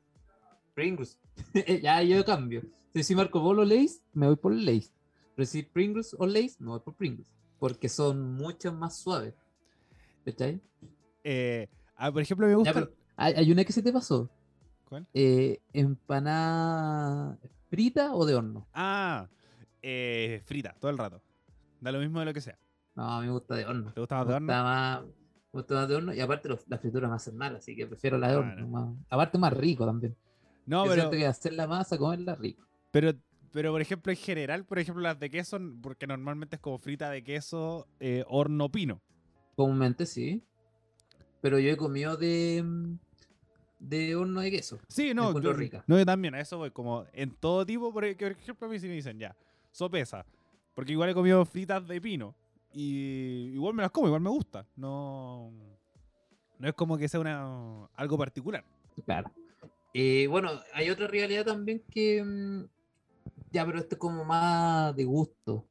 Pringles. 0.74 1.18
ya, 1.82 2.02
yo 2.02 2.24
cambio. 2.24 2.62
Si 2.94 3.14
Marco 3.14 3.42
Polo 3.42 3.64
Lays, 3.64 4.02
me 4.12 4.26
voy 4.26 4.36
por 4.36 4.52
Lays. 4.54 4.92
Pero 5.34 5.46
si 5.46 5.62
Pringles 5.62 6.14
o 6.18 6.26
Lays, 6.26 6.60
me 6.60 6.68
voy 6.68 6.80
por 6.80 6.94
Pringles. 6.94 7.32
Porque 7.58 7.88
son 7.88 8.34
mucho 8.34 8.72
más 8.72 8.98
suaves. 8.98 9.34
¿Cachai? 10.24 10.60
Eh, 11.24 11.68
ah, 11.96 12.12
por 12.12 12.22
ejemplo, 12.22 12.46
me 12.46 12.52
Ya, 12.52 12.58
gusta. 12.58 12.74
pero 12.74 12.92
hay, 13.16 13.34
hay 13.34 13.52
una 13.52 13.64
que 13.64 13.72
se 13.72 13.82
te 13.82 13.92
pasó. 13.92 14.30
¿Cuál? 14.88 15.06
Eh, 15.14 15.60
¿Empanada 15.72 17.38
frita 17.68 18.14
o 18.14 18.24
de 18.26 18.34
horno? 18.34 18.66
Ah, 18.74 19.28
eh, 19.80 20.42
frita, 20.44 20.74
todo 20.78 20.90
el 20.90 20.98
rato. 20.98 21.22
Da 21.80 21.90
lo 21.92 21.98
mismo 21.98 22.20
de 22.20 22.26
lo 22.26 22.32
que 22.34 22.40
sea. 22.40 22.58
No, 22.94 23.08
a 23.08 23.20
mí 23.20 23.26
me 23.26 23.32
gusta 23.32 23.54
de 23.56 23.64
horno. 23.66 23.92
¿Te 23.92 24.00
gusta 24.00 24.16
más 24.16 24.26
de 24.28 24.34
horno? 24.34 24.46
gusta 24.46 24.62
más, 24.62 25.02
me 25.02 25.10
gusta 25.52 25.74
más 25.74 25.88
de 25.88 25.94
horno. 25.96 26.14
Y 26.14 26.20
aparte 26.20 26.48
los- 26.48 26.68
la 26.68 26.78
fritura 26.78 27.08
me 27.08 27.14
hacen 27.14 27.36
mal, 27.36 27.56
así 27.56 27.74
que 27.74 27.86
prefiero 27.86 28.18
la 28.18 28.28
de 28.28 28.36
horno. 28.36 28.68
Más- 28.68 28.88
aparte 29.08 29.38
más 29.38 29.52
rico 29.52 29.86
también. 29.86 30.14
No, 30.66 30.84
pero, 30.86 31.10
que 31.10 31.26
hacer 31.26 31.54
la 31.54 31.66
masa, 31.66 31.98
comerla 31.98 32.34
rico. 32.36 32.62
pero, 32.92 33.12
pero 33.50 33.72
por 33.72 33.80
ejemplo, 33.80 34.12
en 34.12 34.18
general, 34.18 34.64
por 34.64 34.78
ejemplo, 34.78 35.02
las 35.02 35.18
de 35.18 35.30
queso, 35.30 35.58
porque 35.82 36.06
normalmente 36.06 36.56
es 36.56 36.62
como 36.62 36.78
frita 36.78 37.10
de 37.10 37.24
queso, 37.24 37.88
eh, 37.98 38.24
horno 38.28 38.70
pino. 38.70 39.02
Comúnmente 39.62 40.06
sí. 40.06 40.42
Pero 41.40 41.58
yo 41.58 41.70
he 41.70 41.76
comido 41.76 42.16
de, 42.16 42.62
mm, 42.64 42.98
de 43.78 44.16
horno 44.16 44.40
de 44.40 44.50
queso. 44.50 44.78
Sí, 44.88 45.14
no, 45.14 45.28
encuentro 45.28 45.52
yo, 45.52 45.56
rica. 45.56 45.84
no, 45.86 45.98
yo 45.98 46.04
también, 46.04 46.34
a 46.34 46.40
eso 46.40 46.58
voy, 46.58 46.70
como 46.72 47.06
en 47.12 47.30
todo 47.30 47.64
tipo, 47.64 47.92
por 47.92 48.02
por 48.16 48.32
ejemplo, 48.32 48.66
a 48.66 48.70
mí 48.70 48.78
si 48.80 48.88
me 48.88 48.94
dicen, 48.94 49.18
ya, 49.18 49.36
sopesa, 49.70 50.24
porque 50.74 50.92
igual 50.92 51.10
he 51.10 51.14
comido 51.14 51.44
fritas 51.44 51.86
de 51.86 52.00
pino, 52.00 52.34
y 52.72 53.50
igual 53.54 53.74
me 53.74 53.82
las 53.82 53.90
como, 53.92 54.08
igual 54.08 54.20
me 54.20 54.30
gusta, 54.30 54.66
no, 54.74 55.52
no 56.58 56.68
es 56.68 56.74
como 56.74 56.96
que 56.98 57.08
sea 57.08 57.20
una, 57.20 57.86
algo 57.94 58.18
particular. 58.18 58.64
Claro. 59.04 59.30
Eh, 59.94 60.26
bueno, 60.28 60.50
hay 60.74 60.90
otra 60.90 61.06
realidad 61.06 61.44
también 61.44 61.82
que. 61.90 62.22
mm, 62.24 62.64
Ya, 63.52 63.64
pero 63.66 63.78
esto 63.78 63.94
es 63.94 63.98
como 63.98 64.24
más 64.24 64.94
de 64.96 65.04
gusto. 65.04 65.66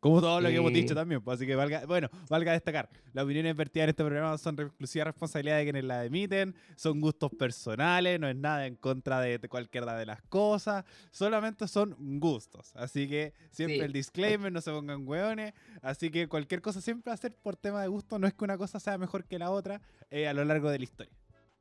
Como 0.00 0.20
todo 0.20 0.40
lo 0.40 0.48
que 0.48 0.54
hemos 0.54 0.70
Eh. 0.70 0.74
dicho 0.74 0.94
también, 0.94 1.20
pues, 1.20 1.36
así 1.38 1.46
que 1.46 1.56
valga, 1.56 1.84
bueno, 1.84 2.08
valga 2.28 2.52
destacar, 2.52 2.88
las 3.12 3.24
opiniones 3.24 3.56
vertidas 3.56 3.84
en 3.86 3.90
este 3.90 4.04
programa 4.04 4.38
son 4.38 4.56
re- 4.56 4.66
exclusiva 4.66 5.06
responsabilidad 5.06 5.56
de 5.56 5.64
quienes 5.64 5.82
las 5.84 6.06
emiten, 6.06 6.54
son 6.76 7.00
gustos 7.00 7.32
personales, 7.36 8.20
no 8.20 8.28
es 8.28 8.36
nada 8.36 8.66
en 8.66 8.76
contra 8.76 9.20
de 9.20 9.40
cualquiera 9.48 9.96
de 9.98 10.06
las 10.06 10.22
cosas, 10.22 10.84
solamente 11.10 11.66
son 11.66 11.96
gustos, 12.20 12.70
así 12.76 13.08
que 13.08 13.32
siempre 13.50 13.78
Sí. 13.78 13.82
el 13.84 13.92
disclaimer, 13.92 14.52
no 14.52 14.60
se 14.60 14.70
pongan 14.70 15.06
hueones, 15.06 15.52
así 15.82 16.10
que 16.10 16.28
cualquier 16.28 16.62
cosa 16.62 16.80
siempre 16.80 17.10
va 17.10 17.14
a 17.14 17.18
ser 17.18 17.34
por 17.34 17.56
tema 17.56 17.82
de 17.82 17.88
gusto, 17.88 18.20
no 18.20 18.28
es 18.28 18.34
que 18.34 18.44
una 18.44 18.56
cosa 18.56 18.78
sea 18.78 18.98
mejor 18.98 19.24
que 19.24 19.36
la 19.38 19.50
otra 19.50 19.80
eh, 20.10 20.28
a 20.28 20.32
lo 20.32 20.44
largo 20.44 20.70
de 20.70 20.78
la 20.78 20.84
historia. 20.84 21.12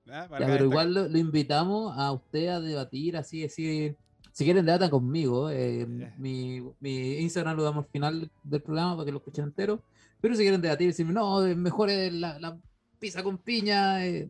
¿ah? 0.09 0.23
Ya, 0.23 0.27
pero 0.29 0.39
destacar. 0.45 0.61
igual 0.61 0.93
lo, 0.93 1.07
lo 1.09 1.17
invitamos 1.17 1.97
a 1.97 2.11
usted 2.11 2.49
a 2.49 2.59
debatir, 2.61 3.17
así 3.17 3.41
decir. 3.41 3.97
Si 4.37 4.43
quieren, 4.45 4.67
debatan 4.67 4.91
conmigo. 4.91 5.49
eh, 5.49 5.87
mi, 6.19 6.61
mi 6.79 7.13
Instagram 7.21 7.57
lo 7.57 7.63
damos 7.63 7.85
al 7.85 7.91
final 7.91 8.29
del 8.43 8.61
programa 8.61 8.95
para 8.95 9.05
que 9.05 9.11
lo 9.11 9.17
escuchen 9.17 9.45
entero. 9.45 9.81
Pero 10.21 10.35
si 10.35 10.43
quieren 10.43 10.61
debatir, 10.61 10.85
decirme, 10.85 11.11
no, 11.11 11.39
mejor 11.55 11.89
es 11.89 12.13
la, 12.13 12.37
la 12.37 12.55
pizza 12.99 13.23
con 13.23 13.39
piña. 13.39 14.05
eh, 14.05 14.29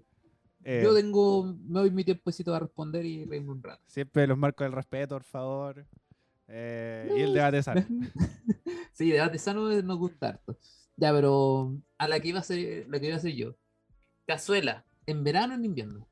Eh, 0.63 0.79
Yo 0.81 0.93
tengo, 0.95 1.53
me 1.67 1.81
doy 1.81 1.91
mi 1.91 2.05
tiempecito 2.05 2.55
a 2.55 2.59
responder 2.59 3.05
y 3.05 3.25
reírme 3.25 3.51
un 3.51 3.61
rato. 3.61 3.81
Siempre 3.87 4.25
los 4.27 4.37
marcos 4.37 4.63
del 4.63 4.71
respeto, 4.71 5.15
por 5.15 5.23
favor. 5.25 5.85
eh, 6.47 7.13
y 7.17 7.21
el 7.23 7.33
debate 7.33 7.61
sano. 7.61 7.85
sí, 8.93 9.09
debate 9.11 9.37
sano 9.39 9.69
es- 9.71 9.83
nos 9.83 9.97
gusta 9.97 10.29
harto. 10.29 10.57
Ya, 10.95 11.11
pero 11.11 11.75
a 11.97 12.07
la 12.07 12.19
que 12.21 12.29
iba 12.29 12.39
a 12.39 12.43
ser, 12.43 12.87
la 12.87 12.97
que 12.97 13.07
iba 13.07 13.15
a 13.15 13.19
hacer 13.19 13.33
yo. 13.35 13.55
Cazuela, 14.25 14.85
¿en 15.05 15.25
verano 15.25 15.53
o 15.53 15.57
en 15.57 15.65
invierno? 15.65 16.07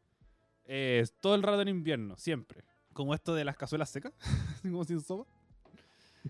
Eh, 0.66 1.06
todo 1.22 1.36
el 1.36 1.44
rato 1.44 1.62
en 1.62 1.70
invierno, 1.70 2.18
siempre. 2.18 2.66
Como 2.96 3.14
esto 3.14 3.36
de 3.36 3.44
las 3.44 3.58
cazuelas 3.58 3.90
secas, 3.90 4.14
como 4.62 4.86
sin 4.86 5.02
sopa. 5.02 5.30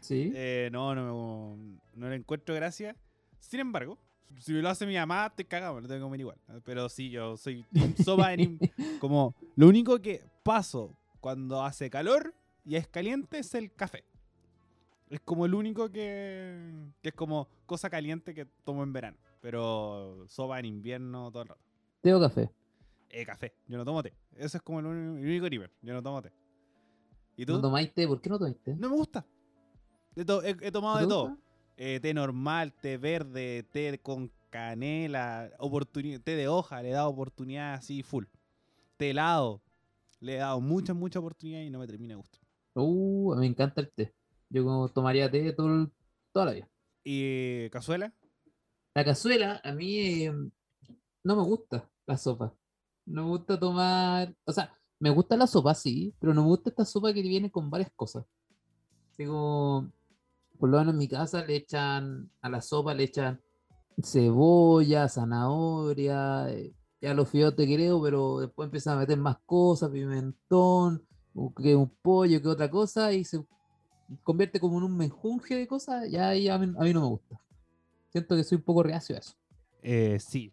Sí. 0.02 0.32
Eh, 0.34 0.70
no, 0.72 0.96
no, 0.96 1.56
no 1.94 2.10
le 2.10 2.16
encuentro 2.16 2.56
gracia. 2.56 2.96
Sin 3.40 3.60
embargo, 3.60 4.00
si 4.40 4.52
me 4.52 4.64
lo 4.64 4.70
hace 4.70 4.88
mi 4.88 4.96
mamá, 4.96 5.28
estoy 5.28 5.46
cagado, 5.46 5.76
me 5.76 5.82
lo 5.82 5.88
tengo 5.88 6.00
que 6.00 6.04
comer 6.04 6.20
igual. 6.22 6.38
Pero 6.64 6.90
sí, 6.90 7.12
yo 7.12 7.38
soy 7.38 7.64
sopa 8.04 8.34
en 8.34 8.58
como 9.00 9.36
lo 9.56 9.68
único 9.68 10.02
que 10.02 10.24
paso 10.42 10.98
cuando 11.22 11.64
hace 11.64 11.92
calor 11.92 12.34
y 12.66 12.78
es 12.78 12.88
caliente 12.88 13.38
es 13.38 13.54
el 13.54 13.72
café. 13.72 14.04
Es 15.12 15.22
como 15.22 15.46
el 15.46 15.54
único 15.54 15.92
que, 15.92 16.74
que 17.04 17.10
es 17.10 17.16
como 17.16 17.48
cosa 17.68 17.92
caliente 17.92 18.34
que 18.34 18.48
tomo 18.64 18.82
en 18.82 18.92
verano. 18.92 19.18
Pero 19.40 20.26
sopa 20.28 20.58
en 20.58 20.66
invierno 20.66 21.30
todo 21.30 21.44
el 21.44 21.50
rato. 21.50 21.62
¿Té 22.02 22.12
o 22.12 22.20
café? 22.20 22.50
Eh, 23.12 23.24
café, 23.24 23.54
yo 23.68 23.78
no 23.78 23.86
tomo 23.86 24.02
té. 24.02 24.14
Eso 24.36 24.58
es 24.58 24.64
como 24.64 24.80
el 24.80 24.88
único, 24.88 25.20
el 25.20 25.26
único 25.26 25.48
nivel. 25.48 25.70
Yo 25.84 25.94
no 25.94 26.02
tomo 26.02 26.24
té. 26.24 26.32
¿Y 27.38 27.46
tú? 27.46 27.54
¿No 27.54 27.62
tomáis 27.62 27.94
té? 27.94 28.08
¿Por 28.08 28.22
qué 28.22 28.30
no 28.30 28.38
tomáis 28.38 28.58
té? 28.64 28.76
No 28.76 28.90
me 28.90 28.96
gusta. 28.96 29.26
De 30.16 30.24
to- 30.26 30.44
he, 30.44 30.56
he 30.62 30.72
tomado 30.72 30.96
¿No 30.96 31.02
de 31.02 31.08
todo. 31.08 31.38
Eh, 31.78 32.00
té 32.00 32.14
normal, 32.14 32.72
té 32.74 32.98
verde, 32.98 33.64
té 33.72 34.00
con 34.02 34.32
canela, 34.50 35.52
té 36.24 36.32
de 36.36 36.48
hoja, 36.48 36.82
le 36.82 36.90
he 36.90 36.94
dado 36.94 37.10
oportunidad 37.10 37.74
así 37.74 38.02
full. 38.02 38.24
Té 38.96 39.10
helado, 39.10 39.62
le 40.22 40.36
he 40.36 40.38
dado 40.38 40.62
muchas, 40.62 40.96
muchas 40.96 41.20
oportunidades 41.20 41.68
y 41.68 41.70
no 41.70 41.80
me 41.80 41.88
termina 41.88 42.14
de 42.14 42.16
gustar. 42.22 42.42
Uh, 42.76 43.36
me 43.36 43.46
encanta 43.46 43.82
el 43.82 43.90
té. 43.92 44.14
Yo 44.50 44.64
como 44.64 44.88
tomaría 44.88 45.30
té 45.30 45.52
todo 45.52 45.68
el- 45.68 45.92
toda 46.32 46.46
la 46.46 46.52
vida. 46.54 46.70
¿Y 47.04 47.70
cazuela? 47.72 48.14
La 48.94 49.04
cazuela, 49.04 49.60
a 49.64 49.74
mí 49.74 49.98
eh, 50.26 50.32
no 51.24 51.36
me 51.36 51.44
gusta 51.44 51.90
la 52.06 52.18
sopa. 52.18 52.54
No 53.06 53.24
me 53.24 53.30
gusta 53.32 53.60
tomar. 53.60 54.34
O 54.46 54.54
sea, 54.54 54.74
me 55.00 55.10
gusta 55.10 55.36
la 55.38 55.48
sopa, 55.48 55.74
sí, 55.76 56.14
pero 56.20 56.34
no 56.34 56.42
me 56.42 56.48
gusta 56.48 56.70
esta 56.70 56.86
sopa 56.86 57.14
que 57.14 57.22
viene 57.22 57.52
con 57.52 57.70
varias 57.70 57.92
cosas. 57.96 58.26
Digo, 59.18 59.88
por 60.60 60.70
lo 60.70 60.78
menos 60.78 60.94
en 60.94 60.98
mi 60.98 61.08
casa 61.08 61.44
le 61.46 61.56
echan, 61.58 62.30
a 62.42 62.50
la 62.50 62.62
sopa 62.62 62.94
le 62.94 63.04
echan 63.04 63.42
cebolla, 64.02 65.08
zanahoria, 65.08 66.50
eh, 66.50 66.74
ya 67.02 67.14
los 67.14 67.30
fideos 67.30 67.56
te 67.56 67.66
creo, 67.66 68.02
pero 68.02 68.40
después 68.40 68.68
empiezan 68.68 68.98
a 68.98 69.00
meter 69.02 69.18
más 69.18 69.38
cosas, 69.46 69.90
pimentón, 69.90 71.06
que 71.62 71.76
un 71.76 71.90
pollo, 72.02 72.42
que 72.42 72.48
otra 72.48 72.70
cosa, 72.70 73.14
y 73.14 73.24
se 73.24 73.44
convierte 74.24 74.60
como 74.60 74.78
en 74.78 74.84
un 74.86 74.98
menjunje 74.98 75.56
de 75.56 75.68
cosas, 75.68 76.10
ya 76.10 76.30
ahí 76.30 76.48
a 76.50 76.58
mí, 76.58 76.74
a 76.78 76.84
mí 76.84 76.94
no 76.94 77.02
me 77.02 77.08
gusta. 77.08 77.40
Siento 78.10 78.36
que 78.36 78.44
soy 78.44 78.58
un 78.58 78.64
poco 78.64 78.84
reacio 78.84 79.16
a 79.16 79.20
eso. 79.20 79.34
Eh, 79.82 80.18
sí. 80.20 80.52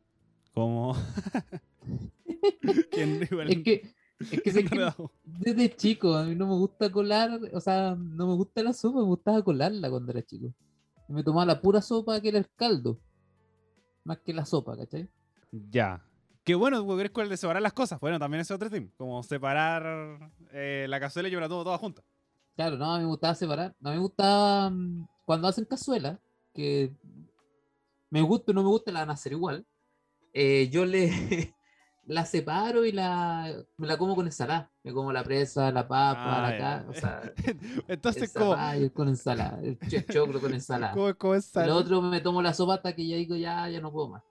Como. 0.53 0.95
¿Quién 2.91 3.23
igual- 3.31 3.51
Es 3.51 3.63
que, 3.63 3.95
es 4.31 4.43
que, 4.43 4.51
sé 4.53 4.65
que 4.65 4.93
desde 5.25 5.77
chico 5.77 6.15
a 6.15 6.25
mí 6.25 6.35
no 6.35 6.47
me 6.47 6.55
gusta 6.55 6.91
colar, 6.91 7.41
o 7.53 7.61
sea, 7.61 7.97
no 7.97 8.27
me 8.27 8.35
gusta 8.35 8.63
la 8.63 8.73
sopa, 8.73 8.99
me 9.01 9.07
gustaba 9.07 9.43
colarla 9.43 9.91
cuando 9.91 10.13
era 10.13 10.23
chico. 10.23 10.53
Y 11.09 11.13
me 11.13 11.23
tomaba 11.23 11.47
la 11.47 11.61
pura 11.61 11.81
sopa 11.81 12.21
que 12.21 12.29
era 12.29 12.39
el 12.39 12.49
caldo. 12.57 12.99
más 14.05 14.19
que 14.19 14.33
la 14.33 14.45
sopa, 14.45 14.77
¿cachai? 14.77 15.09
Ya. 15.71 16.03
Qué 16.45 16.55
bueno, 16.55 16.85
con 16.85 17.23
el 17.25 17.29
de 17.29 17.37
separar 17.37 17.63
las 17.63 17.73
cosas. 17.73 18.01
Bueno, 18.01 18.19
también 18.19 18.41
es 18.41 18.51
otro 18.51 18.69
team. 18.69 18.91
Como 18.97 19.23
separar 19.23 20.33
eh, 20.53 20.87
la 20.89 20.99
cazuela 20.99 21.29
y 21.29 21.33
yo 21.33 21.39
la 21.39 21.49
tomo 21.49 21.63
toda 21.63 21.79
junta. 21.79 22.03
Claro, 22.57 22.77
no, 22.77 22.93
a 22.93 22.99
mí 22.99 23.05
me 23.05 23.11
gustaba 23.11 23.35
separar. 23.35 23.75
A 23.83 23.91
mí 23.91 23.97
me 23.97 24.03
gustaba 24.03 24.71
mm, 24.71 25.07
cuando 25.25 25.49
hacen 25.49 25.65
cazuela, 25.65 26.21
que 26.53 26.93
me 28.11 28.23
gusta 28.23 28.51
o 28.51 28.55
no 28.55 28.63
me 28.63 28.69
gusta, 28.69 28.91
la 28.91 29.01
van 29.01 29.11
a 29.11 29.15
hacer 29.15 29.33
igual. 29.33 29.65
eh, 30.33 30.69
yo 30.71 30.85
le 30.85 31.11
la 32.07 32.25
separo 32.27 32.85
y 32.85 32.93
la, 32.93 33.65
me 33.77 33.87
la 33.87 33.97
como 33.97 34.15
con 34.15 34.27
ensalada. 34.27 34.71
Me 34.83 34.93
como 34.93 35.13
la 35.13 35.23
presa, 35.23 35.71
la 35.71 35.87
papa, 35.87 36.39
Ah, 36.39 36.43
la 36.43 36.51
ya. 36.51 36.59
ca- 36.59 36.91
o 36.91 36.95
sea, 36.95 37.33
Entonces, 37.89 38.33
como, 38.33 38.57
con 38.95 39.09
ensalada, 39.09 39.61
el 39.63 39.79
ch- 39.79 40.07
choclo 40.13 40.41
con 40.41 40.53
ensalada. 40.55 40.93
como, 40.95 41.15
como 41.15 41.35
es 41.35 41.55
El 41.57 41.71
otro 41.71 42.03
me 42.03 42.21
tomo 42.21 42.43
la 42.43 42.53
sopa 42.55 42.75
hasta 42.75 42.95
que 42.95 43.07
ya 43.07 43.17
digo, 43.17 43.37
ya, 43.37 43.69
ya 43.69 43.81
no 43.81 43.93
puedo 43.93 44.09
más. 44.09 44.23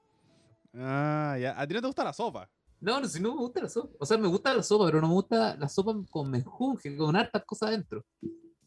Ah, 0.73 1.37
ya. 1.39 1.59
A 1.59 1.67
ti 1.67 1.73
no 1.73 1.81
te 1.81 1.87
gusta 1.87 2.03
la 2.03 2.13
sopa. 2.13 2.49
No, 2.79 2.99
no, 2.99 3.07
si 3.07 3.19
no 3.19 3.35
me 3.35 3.41
gusta 3.41 3.61
la 3.61 3.69
sopa. 3.69 3.95
O 3.99 4.05
sea, 4.05 4.17
me 4.17 4.27
gusta 4.27 4.53
la 4.53 4.63
sopa, 4.63 4.85
pero 4.85 5.01
no 5.01 5.07
me 5.07 5.13
gusta 5.13 5.55
la 5.55 5.69
sopa 5.69 5.93
con 6.09 6.29
menjunje, 6.31 6.95
con 6.97 7.15
hartas 7.15 7.43
cosas 7.45 7.69
adentro. 7.69 8.03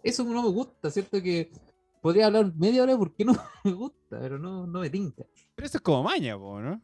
Eso 0.02 0.23
no 0.25 0.42
me 0.42 0.49
gusta, 0.50 0.90
¿cierto? 0.90 1.20
Que 1.20 1.50
podría 2.00 2.26
hablar 2.26 2.54
media 2.54 2.82
hora 2.82 2.92
de 2.92 2.99
por 2.99 3.14
qué 3.14 3.25
no 3.25 3.32
me 3.64 3.73
gusta, 3.73 4.18
pero 4.20 4.38
no, 4.38 4.66
no 4.66 4.80
me 4.80 4.90
tinca. 4.90 5.25
Pero 5.54 5.66
eso 5.66 5.78
es 5.78 5.82
como 5.82 6.02
maña, 6.02 6.37
po, 6.38 6.61
¿no? 6.61 6.80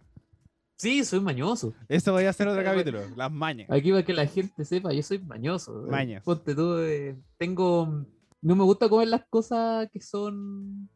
Sí, 0.81 1.05
soy 1.05 1.21
mañoso. 1.21 1.75
Eso 1.89 2.11
voy 2.13 2.25
a 2.25 2.31
hacer 2.31 2.49
otro 2.49 2.65
capítulo. 2.65 3.01
Las 3.15 3.31
mañas. 3.31 3.69
Aquí 3.71 3.91
para 3.91 4.03
que 4.03 4.15
la 4.15 4.25
gente 4.25 4.65
sepa, 4.65 4.95
yo 4.95 5.03
soy 5.03 5.19
mañoso. 5.19 5.87
eh. 5.87 5.91
Mañas. 5.91 6.23
Ponte 6.25 6.55
tú, 6.55 6.79
eh, 6.79 7.23
tengo. 7.37 8.07
No 8.41 8.57
me 8.57 8.65
gusta 8.65 8.89
comer 8.89 9.09
las 9.09 9.27
cosas 9.29 9.91
que 9.93 10.01
son. 10.01 10.89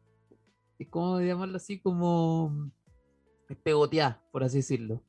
¿Cómo 0.89 1.21
llamarlo 1.21 1.57
así? 1.57 1.79
Como. 1.79 2.71
pegoteadas, 3.61 4.17
por 4.31 4.43
así 4.43 4.57
decirlo. 4.57 5.03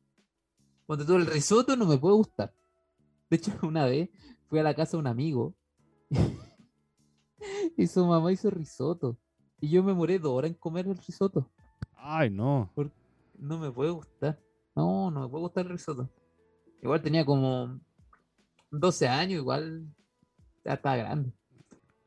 Ponte 0.85 1.07
tú, 1.07 1.17
el 1.17 1.25
risotto 1.25 1.75
no 1.75 1.87
me 1.87 1.97
puede 1.97 2.17
gustar. 2.17 2.53
De 3.31 3.39
hecho, 3.39 3.53
una 3.63 3.87
vez 3.87 4.11
fui 4.51 4.59
a 4.59 4.63
la 4.63 4.75
casa 4.75 4.99
de 4.99 5.01
un 5.01 5.07
amigo 5.07 5.55
y 7.79 7.87
su 7.87 8.05
mamá 8.05 8.31
hizo 8.31 8.51
risotto. 8.51 9.17
Y 9.59 9.71
yo 9.71 9.83
me 9.83 9.95
moré 9.95 10.19
dos 10.19 10.33
horas 10.33 10.51
en 10.51 10.57
comer 10.59 10.87
el 10.87 10.99
risotto. 10.99 11.51
Ay, 11.95 12.29
no. 12.29 12.71
No 13.39 13.59
me 13.59 13.71
puede 13.71 13.91
gustar. 13.91 14.39
No, 14.77 15.11
no 15.11 15.23
me 15.23 15.29
puede 15.29 15.43
gustar 15.43 15.65
el 15.65 15.73
risotto. 15.73 16.11
Igual 16.83 17.01
tenía 17.01 17.25
como 17.25 17.81
12 18.71 19.09
años, 19.09 19.41
igual 19.41 19.87
ya 20.65 20.75
estaba 20.75 20.97
grande. 20.97 21.33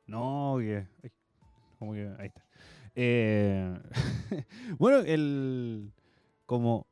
No, 0.05 0.57
que. 0.59 0.87
Como 1.79 1.93
que. 1.93 2.13
Ahí 2.19 2.27
está. 2.27 2.45
Eh, 2.95 3.79
bueno, 4.77 4.99
el. 4.99 5.91
Como. 6.45 6.85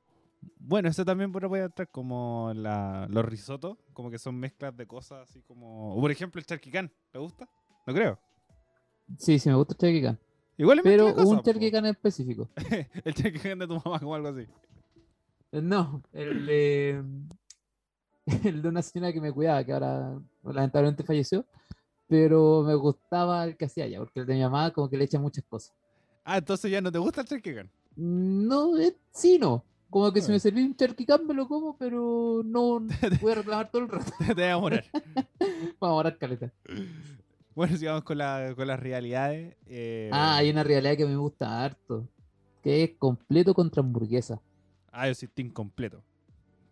Bueno, 0.60 0.90
eso 0.90 1.06
también 1.06 1.32
puede 1.32 1.64
entrar 1.64 1.90
como 1.90 2.52
la, 2.56 3.08
los 3.10 3.24
risotos, 3.26 3.78
como 3.94 4.10
que 4.10 4.18
son 4.18 4.36
mezclas 4.36 4.76
de 4.76 4.88
cosas 4.88 5.30
así 5.30 5.42
como. 5.44 5.96
O 5.96 6.02
por 6.02 6.10
ejemplo, 6.10 6.40
el 6.40 6.46
charquicán, 6.46 6.92
¿te 7.12 7.20
gusta? 7.20 7.48
No 7.86 7.94
creo. 7.94 8.20
Sí, 9.18 9.38
sí, 9.38 9.50
me 9.50 9.56
gusta 9.56 9.74
el 9.74 9.78
charquicán. 9.78 10.20
Igual 10.58 10.80
es 10.80 10.84
Pero 10.84 11.14
de 11.14 11.24
un 11.24 11.42
charquicán 11.44 11.86
específico. 11.86 12.50
El 13.06 13.14
charquicán 13.14 13.60
de 13.60 13.68
tu 13.68 13.76
mamá, 13.76 14.00
como 14.00 14.16
algo 14.16 14.30
así. 14.30 14.48
Eh, 15.52 15.62
No, 15.62 16.02
el 16.14 16.46
de, 16.46 17.04
el 18.44 18.62
de 18.62 18.68
una 18.70 18.82
señora 18.82 19.14
que 19.14 19.22
me 19.22 19.32
cuidaba, 19.32 19.64
que 19.64 19.74
ahora 19.74 20.20
lamentablemente 20.44 21.04
falleció. 21.04 21.46
Pero 22.10 22.64
me 22.64 22.74
gustaba 22.76 23.44
el 23.44 23.58
que 23.58 23.66
hacía 23.66 23.86
ella, 23.86 24.00
porque 24.00 24.22
el 24.22 24.26
de 24.26 24.36
mi 24.36 24.42
mamá 24.42 24.72
como 24.72 24.90
que 24.90 24.96
le 24.98 25.04
echa 25.04 25.20
muchas 25.20 25.44
cosas. 25.44 25.74
Ah, 26.24 26.38
entonces 26.38 26.72
ya 26.72 26.80
no 26.82 26.92
te 26.92 27.00
gusta 27.00 27.22
el 27.22 27.28
charquicán. 27.28 27.70
No, 27.98 28.78
eh, 28.78 28.96
sí, 29.12 29.38
no. 29.40 29.64
Como 29.90 30.12
que 30.14 30.22
si 30.22 30.30
Ah. 30.32 30.34
me 30.34 30.40
serví 30.40 30.64
un 30.64 30.76
charquicán 30.76 31.26
me 31.28 31.34
lo 31.34 31.48
como, 31.48 31.78
pero 31.78 32.42
no 32.46 32.80
voy 33.22 33.32
a 33.32 33.36
reclamar 33.36 33.70
todo 33.72 33.82
el 33.84 33.90
rato. 33.90 34.12
te 34.28 34.34
voy 34.34 34.44
a 34.44 34.58
morar. 34.58 34.86
Vamos 34.94 35.82
a 35.82 35.88
morar 35.88 36.18
caleta. 36.18 36.52
Bueno, 37.56 37.76
sigamos 37.76 38.04
con, 38.04 38.18
la, 38.20 38.54
con 38.56 38.68
las 38.68 38.80
realidades. 38.80 39.56
eh, 39.68 40.10
Ah, 40.14 40.38
hay 40.38 40.50
una 40.50 40.64
realidad 40.64 40.96
que 40.96 41.06
me 41.06 41.16
gusta 41.18 41.64
harto. 41.64 42.08
Que 42.64 42.84
es 42.84 42.92
completo 42.98 43.54
contra 43.54 43.82
hamburguesa. 43.82 44.40
Ah, 45.00 45.08
yo 45.08 45.14
soy 45.14 45.28
team 45.28 45.52
completo. 45.52 46.02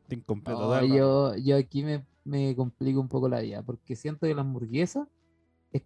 Team 0.07 0.21
completo. 0.21 0.83
Yo, 0.85 1.35
yo 1.35 1.57
aquí 1.57 1.83
me, 1.83 2.03
me 2.23 2.55
complico 2.55 2.99
un 2.99 3.07
poco 3.07 3.29
la 3.29 3.39
vida, 3.41 3.61
porque 3.61 3.95
siento 3.95 4.25
que 4.25 4.33
la 4.33 4.41
hamburguesa 4.41 5.07
es 5.71 5.83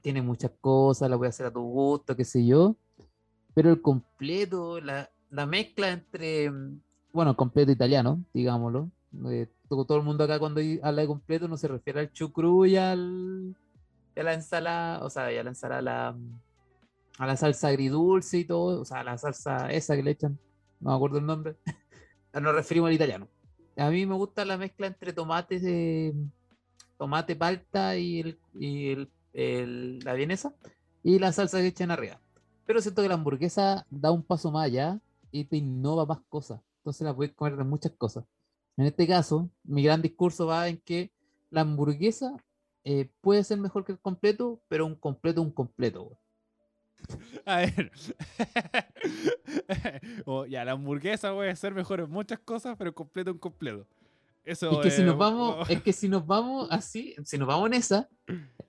tiene 0.00 0.22
muchas 0.22 0.52
cosas, 0.60 1.10
la 1.10 1.16
voy 1.16 1.26
a 1.26 1.30
hacer 1.30 1.46
a 1.46 1.52
tu 1.52 1.60
gusto, 1.60 2.16
qué 2.16 2.24
sé 2.24 2.46
yo. 2.46 2.76
Pero 3.54 3.70
el 3.70 3.82
completo, 3.82 4.80
la, 4.80 5.10
la 5.28 5.44
mezcla 5.44 5.90
entre, 5.90 6.50
bueno, 7.12 7.32
el 7.32 7.36
completo 7.36 7.70
italiano, 7.72 8.24
digámoslo. 8.32 8.90
eh, 9.26 9.48
todo, 9.68 9.84
todo 9.84 9.98
el 9.98 10.04
mundo 10.04 10.24
acá 10.24 10.38
cuando 10.38 10.62
habla 10.82 11.02
de 11.02 11.08
completo 11.08 11.46
no 11.46 11.56
se 11.58 11.68
refiere 11.68 12.00
al 12.00 12.12
chucrú 12.12 12.64
y 12.64 12.76
al, 12.76 13.54
a 14.16 14.22
la 14.22 14.32
ensalada, 14.32 15.04
o 15.04 15.10
sea, 15.10 15.30
y 15.30 15.36
a 15.36 15.42
la 15.42 15.50
ensalada, 15.50 15.82
la, 15.82 16.16
a 17.18 17.26
la 17.26 17.36
salsa 17.36 17.68
agridulce 17.68 18.38
y 18.38 18.44
todo, 18.46 18.80
o 18.80 18.84
sea, 18.86 19.00
a 19.00 19.04
la 19.04 19.18
salsa 19.18 19.70
esa 19.70 19.94
que 19.94 20.02
le 20.02 20.12
echan, 20.12 20.38
no 20.80 20.90
me 20.90 20.96
acuerdo 20.96 21.18
el 21.18 21.26
nombre. 21.26 21.56
Nos 22.32 22.54
referimos 22.54 22.88
al 22.88 22.94
italiano. 22.94 23.28
A 23.76 23.90
mí 23.90 24.06
me 24.06 24.14
gusta 24.14 24.44
la 24.44 24.56
mezcla 24.56 24.86
entre 24.86 25.12
tomates 25.12 25.62
de 25.62 26.14
tomate 26.98 27.36
palta 27.36 27.96
y, 27.96 28.20
el, 28.20 28.38
y 28.54 28.90
el- 28.90 29.10
el- 29.32 29.98
la 30.00 30.14
vienesa 30.14 30.54
y 31.02 31.18
la 31.18 31.32
salsa 31.32 31.58
que 31.60 31.66
echan 31.68 31.90
arriba. 31.90 32.20
Pero 32.66 32.80
siento 32.80 33.02
que 33.02 33.08
la 33.08 33.14
hamburguesa 33.14 33.86
da 33.90 34.10
un 34.12 34.22
paso 34.22 34.50
más 34.50 34.66
allá 34.66 35.00
y 35.30 35.44
te 35.44 35.56
innova 35.56 36.06
más 36.06 36.20
cosas. 36.28 36.60
Entonces 36.78 37.02
la 37.04 37.14
puedes 37.14 37.34
comer 37.34 37.56
de 37.56 37.64
muchas 37.64 37.92
cosas. 37.92 38.24
En 38.76 38.86
este 38.86 39.06
caso, 39.06 39.50
mi 39.64 39.82
gran 39.82 40.00
discurso 40.02 40.46
va 40.46 40.68
en 40.68 40.78
que 40.78 41.12
la 41.50 41.62
hamburguesa 41.62 42.36
eh, 42.84 43.10
puede 43.20 43.44
ser 43.44 43.58
mejor 43.58 43.84
que 43.84 43.92
el 43.92 44.00
completo, 44.00 44.60
pero 44.68 44.86
un 44.86 44.94
completo 44.96 45.42
un 45.42 45.52
completo. 45.52 46.18
A 47.46 47.56
ver. 47.58 47.92
O, 50.26 50.46
ya, 50.46 50.64
la 50.64 50.72
hamburguesa 50.72 51.32
puede 51.32 51.54
ser 51.56 51.74
mejor 51.74 52.00
en 52.00 52.10
muchas 52.10 52.38
cosas, 52.38 52.76
pero 52.78 52.94
completo 52.94 53.32
un 53.32 53.38
completo. 53.38 53.86
Eso 54.44 54.70
Es 54.72 54.78
que 54.78 54.90
si 54.90 55.02
nos 55.02 55.16
vamos, 55.16 55.68
es 55.70 55.82
que 55.82 55.92
si 55.92 56.08
nos 56.08 56.26
vamos 56.26 56.68
así, 56.70 57.14
si 57.24 57.38
nos 57.38 57.46
vamos 57.46 57.66
en 57.68 57.74
esa, 57.74 58.08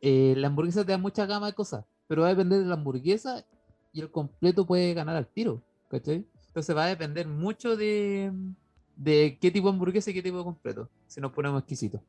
eh, 0.02 0.34
la 0.38 0.48
hamburguesa 0.48 0.86
te 0.86 0.92
da 0.92 0.98
mucha 0.98 1.26
gama 1.26 1.48
de 1.48 1.54
cosas, 1.54 1.86
pero 2.08 2.22
va 2.22 2.28
a 2.28 2.32
depender 2.32 2.60
de 2.60 2.66
la 2.66 2.76
hamburguesa 2.76 3.44
y 3.92 4.02
el 4.02 4.12
completo 4.12 4.66
puede 4.66 4.94
ganar 4.94 5.16
al 5.16 5.28
tiro, 5.28 5.64
¿cachai? 5.90 6.26
Entonces 6.48 6.76
va 6.76 6.86
a 6.86 6.88
depender 6.90 7.28
mucho 7.28 7.76
de, 7.76 8.32
de 8.96 9.38
qué 9.42 9.50
tipo 9.50 9.68
de 9.68 9.74
hamburguesa 9.74 10.12
y 10.12 10.14
qué 10.14 10.22
tipo 10.22 10.38
de 10.38 10.44
completo, 10.44 10.90
si 11.08 11.20
nos 11.22 11.32
ponemos 11.32 11.60
exquisitos. 11.62 12.02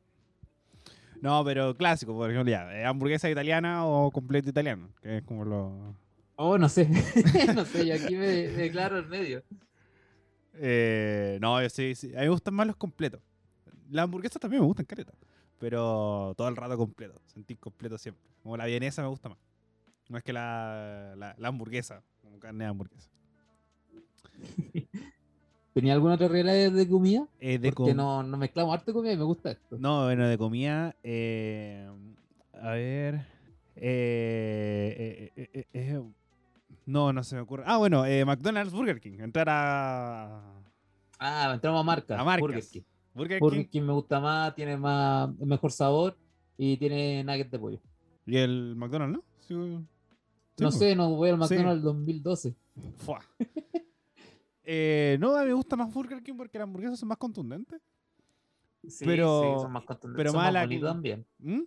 No, 1.21 1.43
pero 1.43 1.75
clásico, 1.75 2.13
por 2.13 2.29
ejemplo, 2.29 2.51
ya. 2.51 2.71
eh, 2.75 2.85
Hamburguesa 2.85 3.29
italiana 3.29 3.85
o 3.85 4.11
completo 4.11 4.49
italiano, 4.49 4.89
que 5.01 5.17
es 5.17 5.23
como 5.23 5.43
lo. 5.43 5.95
Oh, 6.37 6.57
no 6.57 6.67
sé, 6.67 6.89
no 7.55 7.65
sé, 7.65 7.87
yo 7.87 7.95
aquí 7.95 8.15
me, 8.15 8.27
declaro 8.27 8.99
en 8.99 9.09
medio. 9.09 9.43
Eh, 10.55 11.37
no, 11.41 11.61
yo 11.61 11.69
sí, 11.69 11.95
sí. 11.95 12.07
A 12.15 12.19
mí 12.19 12.23
me 12.25 12.29
gustan 12.29 12.53
más 12.53 12.67
los 12.67 12.75
completos. 12.75 13.21
Las 13.89 14.03
hamburguesas 14.03 14.39
también 14.41 14.61
me 14.61 14.67
gustan, 14.67 14.85
careta. 14.85 15.13
Pero 15.59 16.33
todo 16.35 16.47
el 16.47 16.55
rato 16.55 16.77
completo. 16.77 17.21
Sentir 17.25 17.57
completo 17.57 17.97
siempre. 17.97 18.23
Como 18.43 18.57
la 18.57 18.65
vienesa 18.65 19.01
me 19.01 19.07
gusta 19.07 19.29
más. 19.29 19.37
No 20.09 20.17
es 20.17 20.23
que 20.23 20.33
la, 20.33 21.13
la, 21.17 21.35
la 21.37 21.47
hamburguesa, 21.47 22.03
como 22.21 22.39
carne 22.39 22.65
de 22.65 22.69
hamburguesa. 22.69 23.09
¿Tenía 25.73 25.93
alguna 25.93 26.15
otra 26.15 26.27
realidad 26.27 26.71
de 26.71 26.87
comida? 26.87 27.27
Eh, 27.39 27.57
de 27.59 27.69
Porque 27.69 27.91
com- 27.91 27.97
no, 27.97 28.23
no 28.23 28.37
mezclamos 28.37 28.73
harto 28.73 28.93
comida 28.93 29.13
y 29.13 29.17
me 29.17 29.23
gusta 29.23 29.51
esto. 29.51 29.77
No, 29.77 30.05
bueno, 30.05 30.27
de 30.27 30.37
comida. 30.37 30.95
eh, 31.03 31.89
a 32.53 32.69
ver. 32.71 33.25
eh, 33.75 35.31
eh, 35.35 35.65
eh, 35.73 36.01
no, 36.85 37.11
no 37.13 37.23
se 37.23 37.35
me 37.35 37.41
ocurre. 37.41 37.63
Ah, 37.65 37.77
bueno, 37.77 38.05
eh, 38.05 38.23
McDonald's 38.25 38.73
Burger 38.73 38.99
King. 38.99 39.19
Entrar 39.19 39.47
a. 39.49 40.61
Ah, 41.19 41.51
entramos 41.53 41.79
a 41.79 41.83
marca. 41.83 42.19
A 42.19 42.23
marcas. 42.23 42.41
Burger 42.41 42.63
King. 42.69 42.81
Burger 43.13 43.39
Burger 43.39 43.61
King 43.63 43.69
King 43.69 43.81
me 43.83 43.93
gusta 43.93 44.19
más, 44.19 44.53
tiene 44.55 44.75
más, 44.77 45.33
mejor 45.39 45.71
sabor 45.71 46.17
y 46.57 46.75
tiene 46.77 47.23
nuggets 47.23 47.51
de 47.51 47.59
pollo. 47.59 47.79
y 48.25 48.37
el 48.37 48.75
McDonald's, 48.75 49.17
¿no? 49.17 49.23
Sí, 49.39 49.53
sí, 50.57 50.63
no 50.63 50.71
sé, 50.71 50.95
no 50.95 51.09
voy 51.15 51.29
al 51.29 51.35
Sí. 51.47 51.53
McDonald's 51.55 51.83
2012. 51.83 52.55
Fua. 52.97 53.19
Eh, 54.67 55.17
no, 55.19 55.37
me 55.45 55.53
gusta 55.53 55.75
más 55.75 55.93
Burger 55.93 56.23
King 56.23 56.33
porque 56.37 56.57
las 56.57 56.63
hamburguesas 56.65 56.97
son 56.99 57.07
más 57.09 57.19
contundentes. 57.19 57.79
Sí, 58.87 59.05
Pero- 59.05 59.41
sí, 59.57 59.61
son 59.61 59.71
más 59.71 59.83
contundentes, 59.85 60.17
pero 60.17 60.31
son 60.31 60.37
más 60.37 60.51
más 60.53 60.67
la- 60.81 60.87
también. 60.87 61.25
¿Mm? 61.37 61.61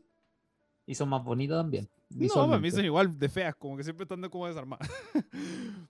Y 0.89 0.95
son 0.95 1.11
más 1.11 1.23
bonitos 1.23 1.59
también. 1.59 1.87
No, 2.09 2.49
para 2.49 2.59
mí 2.59 2.71
son 2.71 2.83
igual 2.85 3.19
de 3.19 3.29
feas, 3.29 3.55
como 3.55 3.77
que 3.77 3.85
siempre 3.85 4.05
están 4.05 4.23
de 4.23 4.31
como 4.31 4.47
desarmadas. 4.47 4.89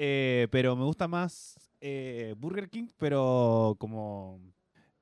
Eh, 0.00 0.46
pero 0.52 0.76
me 0.76 0.84
gusta 0.84 1.08
más 1.08 1.58
eh, 1.80 2.32
Burger 2.38 2.70
King, 2.70 2.86
pero 2.98 3.74
como 3.80 4.40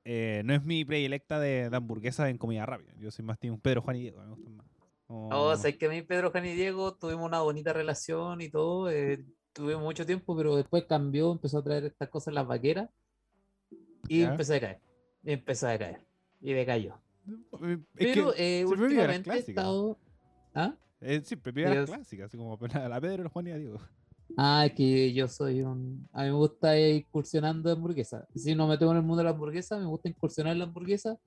eh, 0.03 0.41
no 0.43 0.55
es 0.55 0.63
mi 0.63 0.83
predilecta 0.85 1.39
de, 1.39 1.69
de 1.69 1.77
hamburguesa 1.77 2.27
en 2.31 2.39
comida 2.39 2.65
rápida. 2.65 2.93
Yo 2.97 3.11
soy 3.11 3.23
más 3.23 3.37
team 3.37 3.59
Pedro 3.59 3.83
Juan 3.83 3.97
y 3.97 4.01
Diego, 4.01 4.21
me 4.23 4.29
gustan 4.31 4.55
más. 4.55 4.65
Oh, 5.05 5.55
sé 5.55 5.77
que 5.77 5.85
a 5.85 5.89
mí, 5.89 6.01
Pedro, 6.01 6.31
Juan 6.31 6.47
y 6.47 6.53
Diego 6.53 6.95
tuvimos 6.95 7.25
una 7.27 7.41
bonita 7.41 7.73
relación 7.73 8.41
y 8.41 8.49
todo. 8.49 8.89
eh, 8.89 9.23
tuve 9.53 9.77
mucho 9.77 10.03
tiempo, 10.03 10.35
pero 10.35 10.55
después 10.55 10.85
cambió, 10.85 11.31
empezó 11.31 11.59
a 11.59 11.63
traer 11.63 11.85
estas 11.85 12.09
cosas 12.09 12.33
las 12.33 12.47
vaqueras 12.47 12.89
y 14.07 14.21
Ya. 14.21 14.31
empezó 14.31 14.55
a 14.55 14.59
caer. 14.59 14.81
Y 15.23 15.31
empezó 15.31 15.67
a 15.69 15.77
caer. 15.77 16.01
Y 16.41 16.53
decayó. 16.53 16.99
Eh, 17.63 17.77
Pero 17.93 18.33
eh, 18.35 18.65
últimamente 18.65 19.31
he 19.31 19.37
estado. 19.39 19.97
¿Ah? 20.53 20.75
eh, 21.01 21.21
vive 21.53 21.63
las 21.63 21.73
Dios. 21.73 21.89
clásicas, 21.89 22.25
así 22.27 22.37
como 22.37 22.57
la, 22.73 22.89
la 22.89 23.01
Pedro, 23.01 23.23
los 23.23 23.31
Juan 23.31 23.47
y 23.47 23.49
la 23.51 23.57
Diego. 23.57 23.79
Ah, 24.35 24.65
es 24.65 24.73
que 24.73 25.13
yo 25.13 25.27
soy 25.27 25.61
un. 25.61 26.07
A 26.11 26.23
mí 26.23 26.29
me 26.29 26.35
gusta 26.35 26.77
ir 26.77 26.95
incursionando 26.95 27.69
en 27.69 27.77
hamburguesa. 27.77 28.27
Si 28.35 28.55
no 28.55 28.67
me 28.67 28.77
tengo 28.77 28.91
en 28.91 28.97
el 28.97 29.03
mundo 29.03 29.17
de 29.19 29.23
la 29.25 29.29
hamburguesa, 29.29 29.77
me 29.77 29.85
gusta 29.85 30.09
incursionar 30.09 30.53
en 30.53 30.59
la 30.59 30.65
hamburguesa 30.65 31.17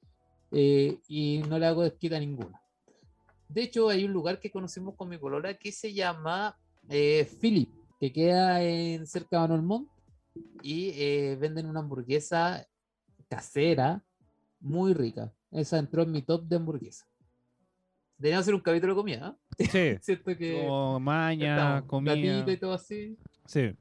eh, 0.51 0.99
y 1.09 1.43
no 1.49 1.59
le 1.59 1.67
hago 1.67 1.83
desquita 1.83 2.17
a 2.17 2.21
ninguna. 2.21 2.61
De 3.49 3.63
hecho, 3.63 3.89
hay 3.89 4.05
un 4.05 4.13
lugar 4.13 4.39
que 4.39 4.51
conocimos 4.51 4.95
con 4.97 5.09
mi 5.09 5.19
polola 5.19 5.55
que 5.55 5.73
se 5.73 5.93
llama 5.93 6.57
eh, 6.89 7.29
Philip, 7.41 7.71
que 7.99 8.13
queda 8.13 8.63
en 8.63 9.07
cerca 9.07 9.37
de 9.37 9.41
Manuel 9.41 9.63
Montt 9.63 9.91
y 10.63 10.91
eh, 10.95 11.37
venden 11.41 11.67
una 11.67 11.81
hamburguesa 11.81 12.67
casera 13.29 14.05
muy 14.61 14.95
rica. 14.95 15.33
Esa 15.51 15.79
entró 15.79 16.03
en 16.03 16.13
mi 16.13 16.23
top 16.23 16.45
de 16.45 16.57
hamburguesa. 16.57 17.07
Deberíamos 18.17 18.43
hacer 18.43 18.55
un 18.55 18.61
capítulo 18.61 18.93
de 18.93 18.97
comida, 18.97 19.37
¿eh? 19.59 19.65
Sí, 19.67 19.99
Cierto 20.03 20.37
que 20.37 20.67
como 20.67 21.01
maña, 21.01 21.83
comida. 21.87 22.45
y 22.53 22.57
todo 22.59 22.75
así. 22.75 23.17
Sí. 23.47 23.75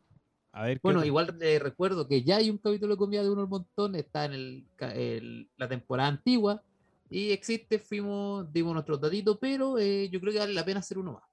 A 0.52 0.64
ver, 0.64 0.78
¿qué 0.78 0.82
Bueno, 0.82 1.06
igual 1.06 1.38
eh, 1.42 1.60
recuerdo 1.60 2.08
que 2.08 2.24
ya 2.24 2.38
hay 2.38 2.50
un 2.50 2.58
capítulo 2.58 2.94
de 2.96 2.98
comida 2.98 3.22
de 3.22 3.30
uno 3.30 3.42
al 3.42 3.48
montón, 3.48 3.96
está 3.96 4.26
en 4.26 4.34
el, 4.34 5.50
la 5.58 5.68
temporada 5.68 6.10
antigua 6.10 6.64
y 7.10 7.32
existe, 7.32 7.80
fuimos, 7.80 8.52
dimos 8.52 8.74
nuestro 8.74 8.98
datito, 8.98 9.40
pero 9.40 9.78
eh, 9.78 10.10
yo 10.10 10.20
creo 10.20 10.34
que 10.34 10.40
vale 10.40 10.54
la 10.54 10.66
pena 10.66 10.80
hacer 10.80 10.98
uno 10.98 11.14
más. 11.14 11.24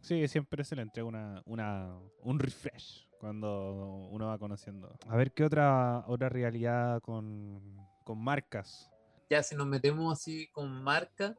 Sí, 0.00 0.26
siempre 0.28 0.64
se 0.64 0.74
le 0.74 0.82
entrega 0.82 1.06
una, 1.06 1.42
una, 1.46 1.96
un 2.22 2.38
refresh 2.38 3.08
cuando 3.18 4.08
uno 4.10 4.26
va 4.26 4.38
conociendo. 4.38 4.98
A 5.08 5.16
ver 5.16 5.32
qué 5.32 5.44
otra, 5.44 6.04
otra 6.08 6.28
realidad 6.28 7.00
con, 7.00 7.60
con 8.04 8.18
marcas. 8.18 8.90
Ya 9.32 9.42
si 9.42 9.54
nos 9.56 9.66
metemos 9.66 10.12
así 10.12 10.48
con 10.48 10.82
marca, 10.82 11.34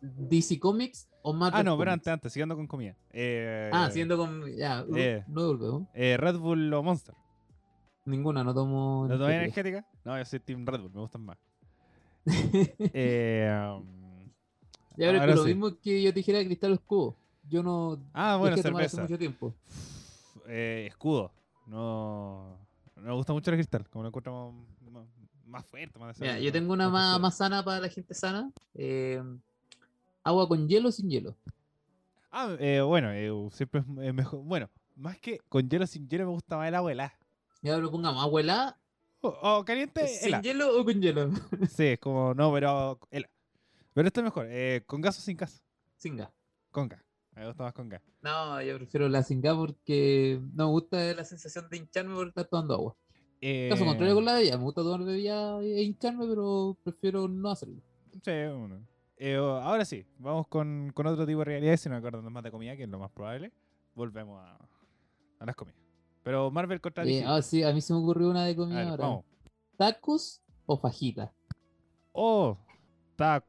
DC 0.00 0.58
Comics 0.58 1.08
o 1.22 1.32
Marvel 1.32 1.60
Ah, 1.60 1.62
no, 1.62 1.78
pero 1.78 1.92
antes, 1.92 2.08
antes, 2.08 2.32
siguiendo 2.32 2.56
con 2.56 2.66
comida. 2.66 2.96
Eh, 3.12 3.70
Ah, 3.72 3.88
siguiendo 3.88 4.16
con. 4.16 4.52
Ya, 4.56 4.82
uh, 4.82 4.96
eh. 4.96 5.24
no 5.28 5.86
eh, 5.94 6.16
Red 6.16 6.38
Bull 6.38 6.74
o 6.74 6.82
Monster. 6.82 7.14
Ninguna, 8.04 8.42
no 8.42 8.52
tomo. 8.52 9.06
¿No 9.08 9.16
tomé 9.16 9.36
energética. 9.36 9.86
No, 10.04 10.18
yo 10.18 10.24
soy 10.24 10.40
Team 10.40 10.66
Red 10.66 10.80
Bull, 10.80 10.92
me 10.92 11.00
gustan 11.02 11.24
más. 11.24 11.38
Eh, 12.92 13.48
um, 13.76 14.24
ya, 14.96 15.06
pero 15.06 15.12
es 15.12 15.20
ahora 15.20 15.26
que 15.26 15.36
lo 15.36 15.42
sí. 15.44 15.48
mismo 15.50 15.80
que 15.80 16.02
yo 16.02 16.10
te 16.10 16.18
dijera 16.18 16.38
de 16.38 16.46
Cristal 16.46 16.72
Oscuro. 16.72 17.16
Yo 17.48 17.62
no. 17.62 17.96
Ah, 18.12 18.38
bueno, 18.40 18.54
hace 18.54 18.64
cerveza. 18.64 19.02
mucho 19.02 19.16
tiempo. 19.16 19.54
Eh, 20.48 20.86
escudo. 20.88 21.30
No, 21.68 22.58
no 22.96 23.02
me 23.02 23.12
gusta 23.12 23.32
mucho 23.32 23.52
el 23.52 23.56
cristal, 23.56 23.88
como 23.88 24.02
lo 24.02 24.08
encuentro 24.08 24.52
más, 25.46 25.64
fuerte. 25.66 25.98
Más 25.98 26.18
Mira, 26.20 26.38
yo 26.38 26.52
tengo 26.52 26.72
una 26.72 26.88
más 26.88 27.20
más, 27.20 27.36
sana 27.36 27.64
para 27.64 27.80
la 27.80 27.88
gente 27.88 28.14
sana. 28.14 28.50
eh, 28.74 29.22
agua 30.22 30.48
con 30.48 30.68
hielo 30.68 30.88
o 30.88 30.92
sin 30.92 31.08
hielo. 31.10 31.36
Ah, 32.30 32.54
eh, 32.58 32.80
bueno, 32.80 33.10
eh, 33.12 33.30
siempre 33.52 33.80
es 33.80 34.14
mejor. 34.14 34.40
Bueno, 34.42 34.68
más 34.96 35.18
que 35.18 35.38
con 35.48 35.68
hielo 35.68 35.86
sin 35.86 36.08
hielo 36.08 36.24
me 36.26 36.32
gusta 36.32 36.56
más 36.56 36.68
el 36.68 36.74
agua 36.74 36.92
helada. 36.92 37.14
Ya 37.62 37.74
pero 37.76 37.90
pongamos 37.90 38.22
agua 38.22 38.40
helada, 38.40 38.78
O, 39.20 39.28
o 39.28 39.64
caliente, 39.64 40.06
sin 40.08 40.28
helada. 40.28 40.42
hielo 40.42 40.78
o 40.80 40.84
con 40.84 41.00
hielo. 41.00 41.30
Sí, 41.70 41.84
es 41.86 41.98
como, 41.98 42.34
no, 42.34 42.52
pero 42.52 42.98
helada. 43.10 43.32
Pero 43.94 44.08
esto 44.08 44.20
es 44.20 44.24
mejor, 44.24 44.46
eh, 44.50 44.82
con 44.86 45.00
gas 45.00 45.18
o 45.18 45.22
sin 45.22 45.36
gas. 45.36 45.62
sin 45.96 46.16
gas. 46.16 46.30
Con 46.70 46.88
gas. 46.88 47.02
Me 47.34 47.46
gusta 47.46 47.62
más 47.64 47.72
con 47.72 47.88
gas. 47.88 48.02
No, 48.22 48.60
yo 48.62 48.76
prefiero 48.76 49.08
la 49.08 49.22
sin 49.22 49.40
gas 49.40 49.54
porque 49.56 50.38
no 50.54 50.66
me 50.66 50.70
gusta 50.72 50.96
la 51.14 51.24
sensación 51.24 51.68
de 51.70 51.76
hincharme 51.78 52.14
por 52.14 52.28
estar 52.28 52.44
tomando 52.46 52.74
agua. 52.74 52.96
Eh, 53.40 53.68
Caso 53.70 53.84
contrario 53.84 54.14
con 54.14 54.24
la 54.24 54.34
bebida, 54.34 54.56
me 54.56 54.64
gusta 54.64 54.82
tomar 54.82 55.04
bebida 55.04 55.60
e 55.62 55.82
hincharme, 55.82 56.26
pero 56.26 56.76
prefiero 56.82 57.28
no 57.28 57.50
hacerlo. 57.50 57.80
Sí, 58.12 58.32
bueno. 58.56 58.80
Eh, 59.18 59.36
ahora 59.36 59.84
sí, 59.84 60.04
vamos 60.18 60.46
con, 60.48 60.90
con 60.94 61.06
otro 61.06 61.26
tipo 61.26 61.38
de 61.40 61.44
realidades. 61.46 61.80
Si 61.80 61.88
no 61.88 61.96
acuerdan 61.96 62.30
más 62.32 62.42
de 62.42 62.50
comida, 62.50 62.76
que 62.76 62.84
es 62.84 62.88
lo 62.88 62.98
más 62.98 63.10
probable, 63.10 63.52
volvemos 63.94 64.40
a, 64.42 64.58
a 65.38 65.46
las 65.46 65.54
comidas. 65.56 65.80
Pero 66.22 66.50
Marvel 66.50 66.80
contra 66.80 67.04
Eh, 67.04 67.24
ah, 67.26 67.40
sí, 67.40 67.62
a 67.62 67.72
mí 67.72 67.80
se 67.80 67.92
me 67.92 68.00
ocurrió 68.00 68.28
una 68.28 68.44
de 68.44 68.56
comida 68.56 68.80
ver, 68.80 68.88
ahora. 68.88 69.04
vamos. 69.06 69.24
¿Tacos 69.76 70.42
o 70.66 70.76
fajita? 70.76 71.32
Oh, 72.12 72.58
está 73.10 73.44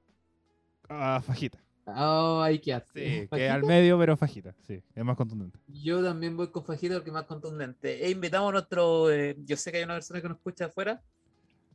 ah, 0.89 1.21
fajita. 1.25 1.57
Oh, 1.87 2.41
hay 2.41 2.59
que 2.59 2.73
hacer. 2.73 3.21
Sí, 3.21 3.27
que 3.31 3.49
al 3.49 3.63
medio, 3.63 3.97
pero 3.97 4.17
fajita. 4.17 4.53
Sí, 4.65 4.81
es 4.93 5.05
más 5.05 5.15
contundente. 5.15 5.59
Yo 5.67 6.03
también 6.03 6.35
voy 6.35 6.49
con 6.49 6.65
fajita 6.65 6.95
porque 6.95 7.09
es 7.09 7.13
más 7.13 7.25
contundente. 7.25 8.05
E 8.05 8.11
invitamos 8.11 8.49
a 8.49 8.53
nuestro. 8.53 9.11
eh, 9.11 9.35
yo 9.45 9.55
sé 9.55 9.71
que 9.71 9.77
hay 9.77 9.83
una 9.83 9.95
persona 9.95 10.21
que 10.21 10.27
nos 10.27 10.37
escucha 10.37 10.65
afuera, 10.65 11.01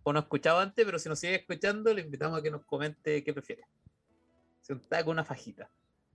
o 0.03 0.13
nos 0.13 0.25
escuchaba 0.25 0.63
antes, 0.63 0.85
pero 0.85 0.99
si 0.99 1.09
nos 1.09 1.19
sigue 1.19 1.37
escuchando, 1.37 1.93
le 1.95 2.03
invitamos 2.03 2.39
a 2.39 2.43
que 2.43 2.51
nos 2.51 2.65
comente 2.65 3.23
qué 3.25 3.33
prefiere. 3.33 3.63
Si 4.61 4.73
un 4.73 4.81
taco 4.81 5.11
o 5.11 5.13
una 5.13 5.25
fajita. 5.25 5.71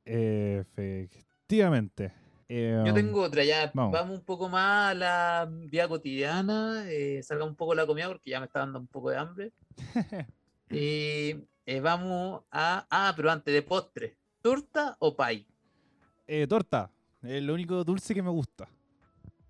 Efectivamente. 0.05 2.13
Eh, 2.49 2.81
Yo 2.85 2.93
tengo 2.93 3.23
otra, 3.23 3.43
ya 3.43 3.71
vamos. 3.73 3.91
vamos. 3.91 4.19
un 4.19 4.23
poco 4.23 4.47
más 4.47 4.91
a 4.91 4.93
la 4.93 5.49
vida 5.51 5.87
cotidiana, 5.87 6.85
eh, 6.89 7.21
salga 7.21 7.43
un 7.43 7.55
poco 7.55 7.75
la 7.75 7.85
comida 7.85 8.07
porque 8.07 8.29
ya 8.29 8.39
me 8.39 8.45
está 8.45 8.59
dando 8.59 8.79
un 8.79 8.87
poco 8.87 9.09
de 9.09 9.17
hambre. 9.17 9.51
Y 10.69 11.35
eh, 11.67 11.79
vamos 11.81 12.41
a. 12.51 12.87
Ah, 12.89 13.13
pero 13.15 13.29
antes 13.29 13.53
de 13.53 13.61
postre, 13.61 14.17
¿torta 14.41 14.95
o 14.99 15.15
pie? 15.15 15.45
eh, 16.25 16.47
torta. 16.47 16.89
Es 17.21 17.43
lo 17.43 17.53
único 17.53 17.83
dulce 17.83 18.13
que 18.15 18.21
me 18.23 18.29
gusta. 18.31 18.67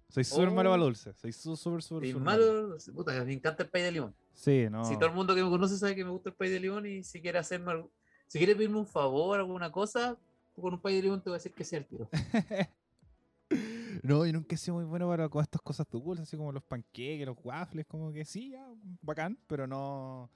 Soy 0.10 0.24
súper 0.24 0.50
malo 0.52 0.70
Oh. 0.70 0.74
para 0.74 0.78
lo 0.78 0.86
dulce. 0.86 1.14
Soy 1.14 1.32
súper, 1.32 1.82
súper, 1.84 2.06
Y 2.08 2.12
súper 2.12 2.24
malo, 2.26 2.78
puta, 2.94 3.24
me 3.24 3.34
encanta 3.34 3.64
el 3.64 3.70
pie 3.70 3.84
de 3.84 3.92
limón. 3.92 4.16
Sí, 4.34 4.68
no. 4.70 4.84
Si 4.86 4.96
todo 4.96 5.08
el 5.08 5.16
mundo 5.16 5.34
que 5.36 5.44
me 5.44 5.50
conoce 5.50 5.78
sabe 5.78 5.96
que 5.96 6.04
me 6.06 6.12
gusta 6.12 6.30
el 6.30 6.36
pay 6.36 6.50
de 6.50 6.60
limón 6.60 6.86
y 6.86 7.04
si 7.04 7.22
quiere 7.22 7.40
hacerme 7.40 7.72
algo- 7.72 7.92
si 8.28 8.38
quiere 8.38 8.56
pedirme 8.56 8.78
un 8.78 8.86
favor, 8.88 9.38
alguna 9.40 9.72
cosa, 9.72 10.18
con 10.60 10.74
un 10.74 10.80
pay 10.82 10.96
de 10.96 11.02
limón 11.04 11.22
te 11.22 11.30
voy 11.30 11.36
a 11.36 11.40
decir 11.40 11.54
que 11.54 11.64
sea 11.64 11.80
el 11.80 11.86
tiro. 11.86 12.10
No, 14.04 14.26
yo 14.26 14.34
nunca 14.34 14.56
he 14.56 14.58
sido 14.58 14.76
muy 14.76 14.86
bueno 14.86 15.08
para 15.08 15.28
con 15.30 15.42
estas 15.42 15.62
cosas 15.62 15.88
dulces, 15.90 16.24
así 16.24 16.38
como 16.38 16.52
los 16.52 16.64
panqueques, 16.64 17.26
los 17.26 17.38
waffles, 17.44 17.86
como 17.88 18.12
que 18.12 18.26
sí, 18.26 18.52
ya, 18.52 18.66
bacán, 19.02 19.38
pero 19.48 19.66
no, 19.66 20.30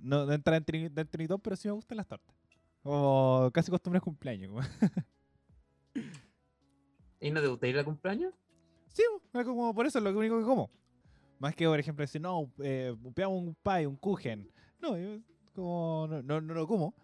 no, 0.00 0.26
no 0.26 0.32
entra 0.32 0.60
de 0.60 1.08
mi 1.18 1.26
top, 1.28 1.40
pero 1.42 1.56
sí 1.56 1.68
me 1.68 1.72
gustan 1.72 1.96
las 1.96 2.06
tortas. 2.06 2.34
Como 2.82 3.50
casi 3.52 3.70
costumbres 3.70 4.02
cumpleaños. 4.02 4.64
¿Y 7.20 7.30
no 7.30 7.40
te 7.40 7.46
gusta 7.46 7.66
ir 7.66 7.78
al 7.78 7.84
cumpleaños? 7.84 8.34
sí, 8.88 9.02
es 9.32 9.44
como 9.44 9.74
por 9.74 9.86
eso 9.86 9.98
es 9.98 10.04
lo 10.04 10.16
único 10.16 10.38
que 10.38 10.44
como. 10.44 10.70
Más 11.38 11.54
que, 11.54 11.66
por 11.66 11.78
ejemplo, 11.78 12.02
decir, 12.02 12.20
no, 12.20 12.50
eh, 12.62 12.94
un 13.02 13.56
pie, 13.62 13.86
un 13.86 13.96
kuchen. 13.96 14.50
No, 14.80 14.96
yo 14.96 15.18
como 15.54 16.06
no, 16.08 16.22
no, 16.22 16.40
no 16.40 16.54
lo 16.54 16.66
como, 16.66 16.94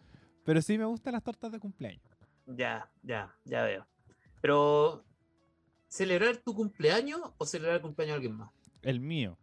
pero 0.45 0.61
sí 0.61 0.77
me 0.77 0.85
gustan 0.85 1.15
las 1.15 1.23
tortas 1.23 1.51
de 1.53 1.59
cumpleaños. 1.59 2.03
Ya, 2.47 2.91
ya, 3.03 3.35
ya 3.45 3.63
veo. 3.63 3.87
Pero, 4.41 5.05
¿celebrar 5.89 6.37
tu 6.39 6.55
cumpleaños 6.55 7.21
o 7.39 7.47
celebrar 7.47 7.77
el 7.77 7.83
cumpleaños 7.83 8.13
de 8.13 8.17
alguien 8.17 8.37
más? 8.37 8.51
El 8.83 9.01
mío. 9.01 9.39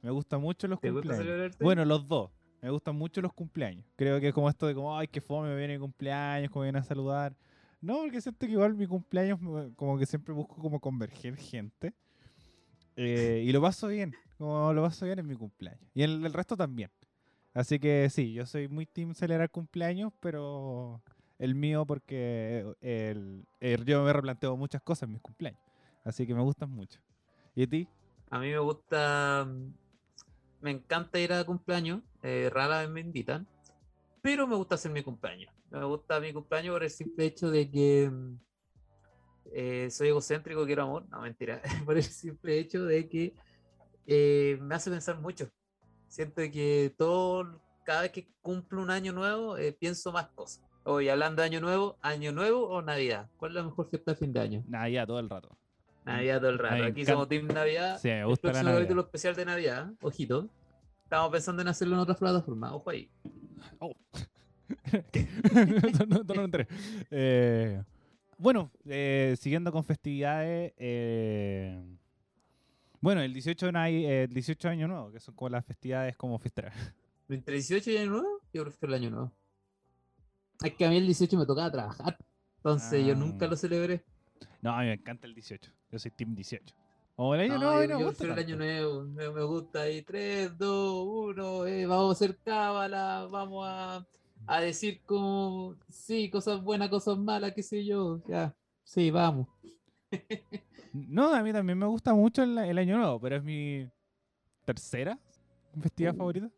Me 0.00 0.10
gustan 0.10 0.40
mucho 0.40 0.66
los 0.68 0.80
¿Te 0.80 0.90
gusta 0.90 1.08
cumpleaños. 1.08 1.26
celebrarte? 1.26 1.64
Bueno, 1.64 1.84
los 1.84 2.06
dos. 2.08 2.30
Me 2.62 2.70
gustan 2.70 2.96
mucho 2.96 3.20
los 3.20 3.32
cumpleaños. 3.32 3.84
Creo 3.96 4.20
que 4.20 4.28
es 4.28 4.34
como 4.34 4.48
esto 4.48 4.66
de 4.68 4.74
como, 4.74 4.96
ay, 4.96 5.08
qué 5.08 5.20
fome, 5.20 5.48
me 5.48 5.56
viene 5.56 5.74
mi 5.74 5.80
cumpleaños, 5.80 6.50
como 6.50 6.62
vienen 6.62 6.80
a 6.80 6.84
saludar. 6.84 7.34
No, 7.80 7.98
porque 7.98 8.20
siento 8.20 8.46
que 8.46 8.52
igual 8.52 8.74
mi 8.74 8.86
cumpleaños 8.86 9.40
como 9.74 9.98
que 9.98 10.06
siempre 10.06 10.32
busco 10.32 10.54
como 10.56 10.78
converger 10.80 11.36
gente. 11.36 11.92
Eh, 12.94 13.42
y 13.44 13.50
lo 13.52 13.60
paso 13.60 13.88
bien, 13.88 14.14
como 14.38 14.72
lo 14.72 14.82
paso 14.82 15.04
bien 15.04 15.18
en 15.18 15.26
mi 15.26 15.34
cumpleaños. 15.34 15.82
Y 15.92 16.02
el 16.02 16.32
resto 16.32 16.56
también. 16.56 16.90
Así 17.54 17.78
que 17.78 18.08
sí, 18.10 18.32
yo 18.32 18.46
soy 18.46 18.68
muy 18.68 18.86
team 18.86 19.14
celebrar 19.14 19.50
cumpleaños, 19.50 20.12
pero 20.20 21.02
el 21.38 21.54
mío 21.54 21.84
porque 21.84 22.64
el- 22.80 23.44
yo 23.84 24.04
me 24.04 24.12
replanteo 24.12 24.56
muchas 24.56 24.80
cosas 24.82 25.04
en 25.04 25.12
mis 25.14 25.20
cumpleaños. 25.20 25.60
Así 26.04 26.26
que 26.26 26.34
me 26.34 26.42
gustan 26.42 26.70
mucho. 26.70 27.00
¿Y 27.54 27.64
a 27.64 27.66
ti? 27.66 27.88
A 28.30 28.38
mí 28.38 28.48
me 28.48 28.58
gusta, 28.58 29.46
me 30.62 30.70
encanta 30.70 31.18
ir 31.18 31.32
a 31.32 31.44
cumpleaños, 31.44 32.02
eh, 32.22 32.48
rara 32.50 32.80
vez 32.80 32.88
me 32.88 33.00
invitan, 33.00 33.46
pero 34.22 34.46
me 34.46 34.56
gusta 34.56 34.76
hacer 34.76 34.92
mi 34.92 35.02
cumpleaños. 35.02 35.52
Me 35.70 35.84
gusta 35.84 36.20
mi 36.20 36.32
cumpleaños 36.32 36.74
por 36.74 36.84
el 36.84 36.90
simple 36.90 37.26
hecho 37.26 37.50
de 37.50 37.70
que 37.70 38.08
mm, 38.10 38.38
eh, 39.52 39.88
soy 39.90 40.08
egocéntrico, 40.08 40.64
quiero 40.64 40.84
amor, 40.84 41.06
no 41.10 41.20
mentira, 41.20 41.60
por 41.84 41.96
el 41.96 42.04
simple 42.04 42.58
hecho 42.58 42.84
de 42.84 43.08
que 43.08 43.34
eh, 44.06 44.58
me 44.60 44.74
hace 44.76 44.90
pensar 44.90 45.20
mucho. 45.20 45.48
Siento 46.08 46.42
que 46.42 46.94
todo, 46.96 47.60
cada 47.84 48.02
vez 48.02 48.12
que 48.12 48.28
cumplo 48.40 48.80
un 48.80 48.90
año 48.90 49.12
nuevo, 49.12 49.56
eh, 49.56 49.72
pienso 49.72 50.12
más 50.12 50.28
cosas. 50.28 50.64
Hoy 50.84 51.08
hablando 51.08 51.42
de 51.42 51.46
año 51.46 51.60
nuevo, 51.60 51.98
año 52.02 52.32
nuevo 52.32 52.68
o 52.68 52.82
Navidad, 52.82 53.28
¿cuál 53.36 53.52
es 53.52 53.56
la 53.56 53.62
mejor 53.64 53.88
fiesta 53.88 54.12
de 54.12 54.16
fin 54.16 54.32
de 54.32 54.40
año? 54.40 54.64
Ya 54.90 55.06
todo 55.06 55.18
el 55.18 55.28
rato. 55.28 55.56
Navidad 56.04 56.40
todo 56.40 56.50
el 56.50 56.58
rato. 56.58 56.74
me 56.76 56.86
Aquí 56.86 57.04
somos 57.04 57.28
Team 57.28 57.46
Navidad. 57.48 57.98
Sí, 58.00 58.08
me 58.08 58.20
El 58.22 58.28
la 58.42 58.52
Navidad. 58.52 58.74
capítulo 58.74 59.00
especial 59.02 59.34
de 59.36 59.44
Navidad, 59.44 59.92
ojito. 60.02 60.48
Estamos 61.04 61.30
pensando 61.30 61.62
en 61.62 61.68
hacerlo 61.68 61.94
en 61.94 62.00
otras 62.00 62.18
plataformas, 62.18 62.72
ojo 62.72 62.90
ahí. 62.90 63.10
Oh. 63.78 63.92
no, 66.34 66.44
enteré. 66.44 66.66
Eh, 67.10 67.82
bueno, 68.38 68.70
eh, 68.86 69.36
siguiendo 69.38 69.70
con 69.72 69.84
festividades. 69.84 70.72
eh, 70.76 71.82
bueno, 73.00 73.20
el 73.20 73.32
18, 73.32 73.72
no 73.72 73.78
hay, 73.80 74.04
eh, 74.06 74.22
el 74.24 74.32
18 74.32 74.68
de 74.68 74.72
año 74.72 74.88
nuevo, 74.88 75.10
que 75.10 75.18
son 75.20 75.34
como 75.34 75.48
las 75.48 75.64
festividades 75.64 76.16
como 76.16 76.38
fiesteras. 76.38 76.74
¿Entre 77.28 77.54
18 77.54 77.90
y 77.90 77.96
año 77.96 78.10
nuevo? 78.12 78.40
Yo 78.52 78.62
prefiero 78.64 78.94
el 78.94 79.00
año 79.02 79.10
nuevo. 79.10 79.32
Es 80.62 80.74
que 80.74 80.84
a 80.86 80.90
mí 80.90 80.96
el 80.98 81.06
18 81.06 81.36
me 81.36 81.46
tocaba 81.46 81.70
trabajar. 81.70 82.16
Entonces 82.58 83.04
yo 83.04 83.16
nunca 83.16 83.46
Ah. 83.46 83.48
lo 83.48 83.56
celebré. 83.56 84.04
No, 84.60 84.70
a 84.74 84.80
mí 84.80 84.86
me 84.86 84.92
encanta 84.94 85.26
el 85.26 85.34
18. 85.34 85.70
Yo 85.90 85.98
soy 85.98 86.10
Team 86.10 86.34
18. 86.34 86.74
O 87.16 87.34
el 87.34 87.42
año 87.42 87.54
No, 87.54 87.60
nuevo, 87.60 87.82
yo, 87.82 87.88
no 87.90 87.98
me 87.98 88.04
gusta 88.06 88.24
el 88.24 88.32
año 88.38 88.56
nuevo. 88.56 89.02
Me, 89.04 89.30
me 89.30 89.42
gusta 89.42 89.82
ahí 89.82 90.02
3, 90.02 90.56
2, 90.58 91.06
1. 91.36 91.66
eh, 91.66 91.86
vamos 91.86 92.08
a 92.08 92.12
hacer 92.12 92.38
cábala. 92.44 93.26
Vamos 93.30 93.66
a, 93.68 94.06
a 94.46 94.60
decir 94.60 95.00
como, 95.06 95.76
sí, 95.88 96.30
cosas 96.30 96.62
buenas, 96.62 96.88
cosas 96.88 97.18
malas, 97.18 97.52
qué 97.54 97.62
sé 97.62 97.84
yo. 97.84 98.20
Ya, 98.26 98.54
sí, 98.84 99.10
vamos. 99.10 99.46
No, 100.94 101.34
a 101.34 101.42
mí 101.42 101.54
también 101.54 101.78
me 101.78 101.86
gusta 101.86 102.12
mucho 102.12 102.42
el, 102.42 102.58
el 102.58 102.76
año 102.76 102.98
nuevo, 102.98 103.18
pero 103.18 103.36
es 103.36 103.42
mi 103.42 103.88
tercera 104.66 105.18
festividad 105.80 106.12
Uh. 106.14 106.18
favorita. 106.18 106.50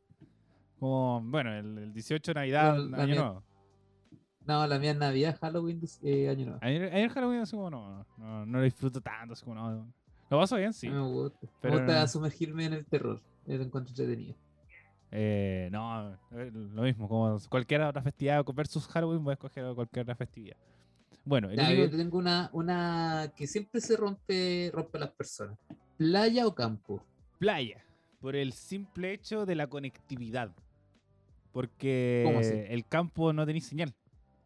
Como, 0.81 1.21
bueno, 1.23 1.55
el, 1.55 1.79
el 1.79 1.93
18 1.93 2.35
Navidad, 2.35 2.75
Bueno, 2.75 2.97
la 2.97 3.03
año 3.05 3.15
nuevo. 3.15 3.43
No, 4.47 4.67
la 4.67 4.79
mía 4.79 4.91
es 4.91 4.97
Navidad, 4.99 5.39
Halloween, 5.41 5.81
eh, 6.03 6.29
año 6.29 6.45
nuevo. 6.47 6.59
Ayer, 6.63 6.93
ayer 6.93 7.09
Halloween 7.11 7.41
así 7.41 7.57
como 7.57 7.71
no, 7.71 8.07
no, 8.19 8.45
no 8.47 8.59
lo 8.59 8.65
disfruto 8.65 9.01
tanto, 9.01 9.33
así 9.33 9.43
como 9.45 9.55
no. 9.57 9.87
Lo 10.31 10.39
paso 10.39 10.57
bien, 10.57 10.73
sí. 10.73 10.89
Me 10.89 11.01
gusta. 11.01 11.39
pero 11.61 11.75
me 11.75 11.81
gusta 11.81 12.07
sumergirme 12.09 12.65
en 12.67 12.73
el 12.75 12.85
terror. 12.87 13.21
Lo 13.47 13.55
encuentro 13.63 13.91
entretenido. 13.91 14.35
Eh, 15.11 15.69
no, 15.71 16.13
eh, 16.33 16.51
lo 16.53 16.83
mismo, 16.83 17.09
como 17.09 17.39
cualquier 17.49 17.83
otra 17.83 18.03
festividad 18.03 18.45
versus 18.55 18.87
Halloween, 18.89 19.23
voy 19.23 19.33
a 19.33 19.35
escoger 19.35 19.75
cualquier 19.75 20.03
otra 20.03 20.17
festividad. 20.17 20.57
Bueno, 21.25 21.49
el 21.51 21.57
Ya, 21.57 21.69
único- 21.69 21.85
yo 21.91 21.97
tengo 21.97 22.19
una, 22.19 22.51
una 22.53 23.33
que 23.37 23.47
siempre 23.47 23.81
se 23.81 23.97
rompe, 23.97 24.71
rompe 24.75 24.99
a 24.99 25.03
las 25.03 25.11
personas. 25.11 25.57
¿Playa 25.97 26.47
o 26.47 26.55
campo? 26.55 27.03
playa, 27.39 27.85
por 28.21 28.35
el 28.37 28.53
simple 28.53 29.13
hecho 29.13 29.45
de 29.47 29.55
la 29.55 29.67
conectividad. 29.69 30.49
¿Cómo 30.49 31.53
Porque 31.53 32.67
el 32.71 32.85
campo 32.87 33.33
no 33.33 33.47
tenéis 33.47 33.67
señal. 33.67 33.95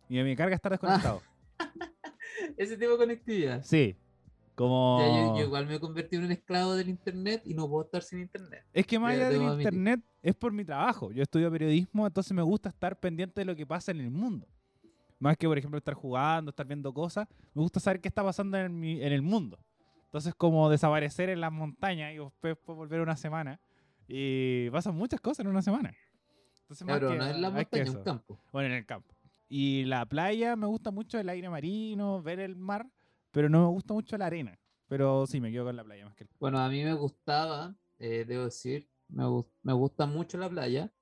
Y 0.09 0.19
a 0.19 0.25
mi 0.25 0.35
carga 0.37 0.55
estar 0.55 0.73
desconectado. 0.73 1.23
Ese 2.57 2.77
tipo 2.77 2.93
de 2.93 2.99
conectividad. 2.99 3.63
Sí. 3.63 3.97
Como. 4.55 4.99
Yo, 5.35 5.39
yo 5.41 5.45
igual 5.47 5.67
me 5.67 5.77
he 5.77 5.81
convertido 5.81 6.21
en 6.21 6.27
un 6.27 6.33
esclavo 6.33 6.75
del 6.75 6.89
internet 6.89 7.43
y 7.45 7.55
no 7.55 7.69
puedo 7.69 7.85
estar 7.85 8.03
sin 8.03 8.19
internet. 8.21 8.65
Es 8.73 8.87
que 8.87 8.99
más 8.99 9.13
allá 9.15 9.31
del 9.31 9.43
internet 9.61 10.01
es 10.23 10.35
por 10.35 10.53
mi 10.53 10.65
trabajo. 10.65 11.13
Yo 11.13 11.23
estudio 11.23 11.51
periodismo, 11.51 12.07
entonces 12.07 12.33
me 12.33 12.43
gusta 12.43 12.69
estar 12.71 12.99
pendiente 12.99 13.41
de 13.41 13.45
lo 13.45 13.55
que 13.55 13.67
pasa 13.67 13.93
en 13.93 14.01
el 14.01 14.11
mundo. 14.11 14.49
Más 15.21 15.37
que, 15.37 15.47
por 15.47 15.59
ejemplo, 15.59 15.79
estar 15.79 15.95
jugando, 15.95 16.51
estar 16.51 16.67
viendo 16.67 16.93
cosas, 16.93 17.27
me 17.55 17.63
gusta 17.63 17.81
saber 17.81 18.01
qué 18.01 18.09
está 18.09 18.23
pasando 18.25 18.57
en, 18.57 18.79
mi- 18.79 19.03
en 19.03 19.13
el 19.13 19.23
mundo. 19.23 19.59
Entonces, 20.07 20.35
como 20.35 20.71
desaparecer 20.71 21.29
en 21.29 21.41
las 21.41 21.53
montañas 21.53 22.15
y 22.15 22.19
después 22.19 22.57
volver 22.67 23.01
una 23.01 23.17
semana. 23.17 23.61
Y 24.09 24.71
pasan 24.71 24.95
muchas 24.97 25.21
cosas 25.21 25.41
en 25.45 25.49
una 25.49 25.61
semana. 25.63 25.93
Entonces, 26.63 26.87
más 26.87 26.99
Pero 26.99 27.11
que- 27.13 27.17
no 27.19 27.27
es 27.27 27.37
la 27.39 27.51
más 27.51 27.59
montaña, 27.63 27.83
eso. 27.85 27.99
un 27.99 28.05
campo. 28.05 28.39
Bueno, 28.53 28.69
en 28.71 28.75
el 28.75 28.87
campo. 28.87 29.15
Y 29.49 29.85
la 29.85 30.07
playa 30.07 30.57
me 30.57 30.67
gusta 30.67 30.91
mucho 30.91 31.19
el 31.19 31.29
aire 31.29 31.49
marino, 31.49 32.23
ver 32.23 32.41
el 32.41 32.57
mar, 32.57 32.87
pero 33.31 33.49
no 33.49 33.63
me 33.63 33.69
gusta 33.69 33.95
mucho 33.95 34.17
la 34.19 34.27
arena. 34.27 34.59
Pero 34.89 35.27
sí, 35.27 35.41
me 35.41 35.51
quedo 35.53 35.65
con 35.65 35.77
la 35.77 35.85
playa 35.85 36.05
más 36.07 36.15
que 36.15 36.25
el... 36.25 36.31
Bueno, 36.39 36.59
a 36.59 36.69
mí 36.69 36.83
me 36.85 36.95
gustaba, 36.95 37.75
eh, 37.99 38.25
debo 38.27 38.45
decir, 38.45 38.89
me, 39.09 39.25
me 39.63 39.73
gusta 39.73 40.07
mucho 40.07 40.39
la 40.39 40.49
playa. 40.49 40.93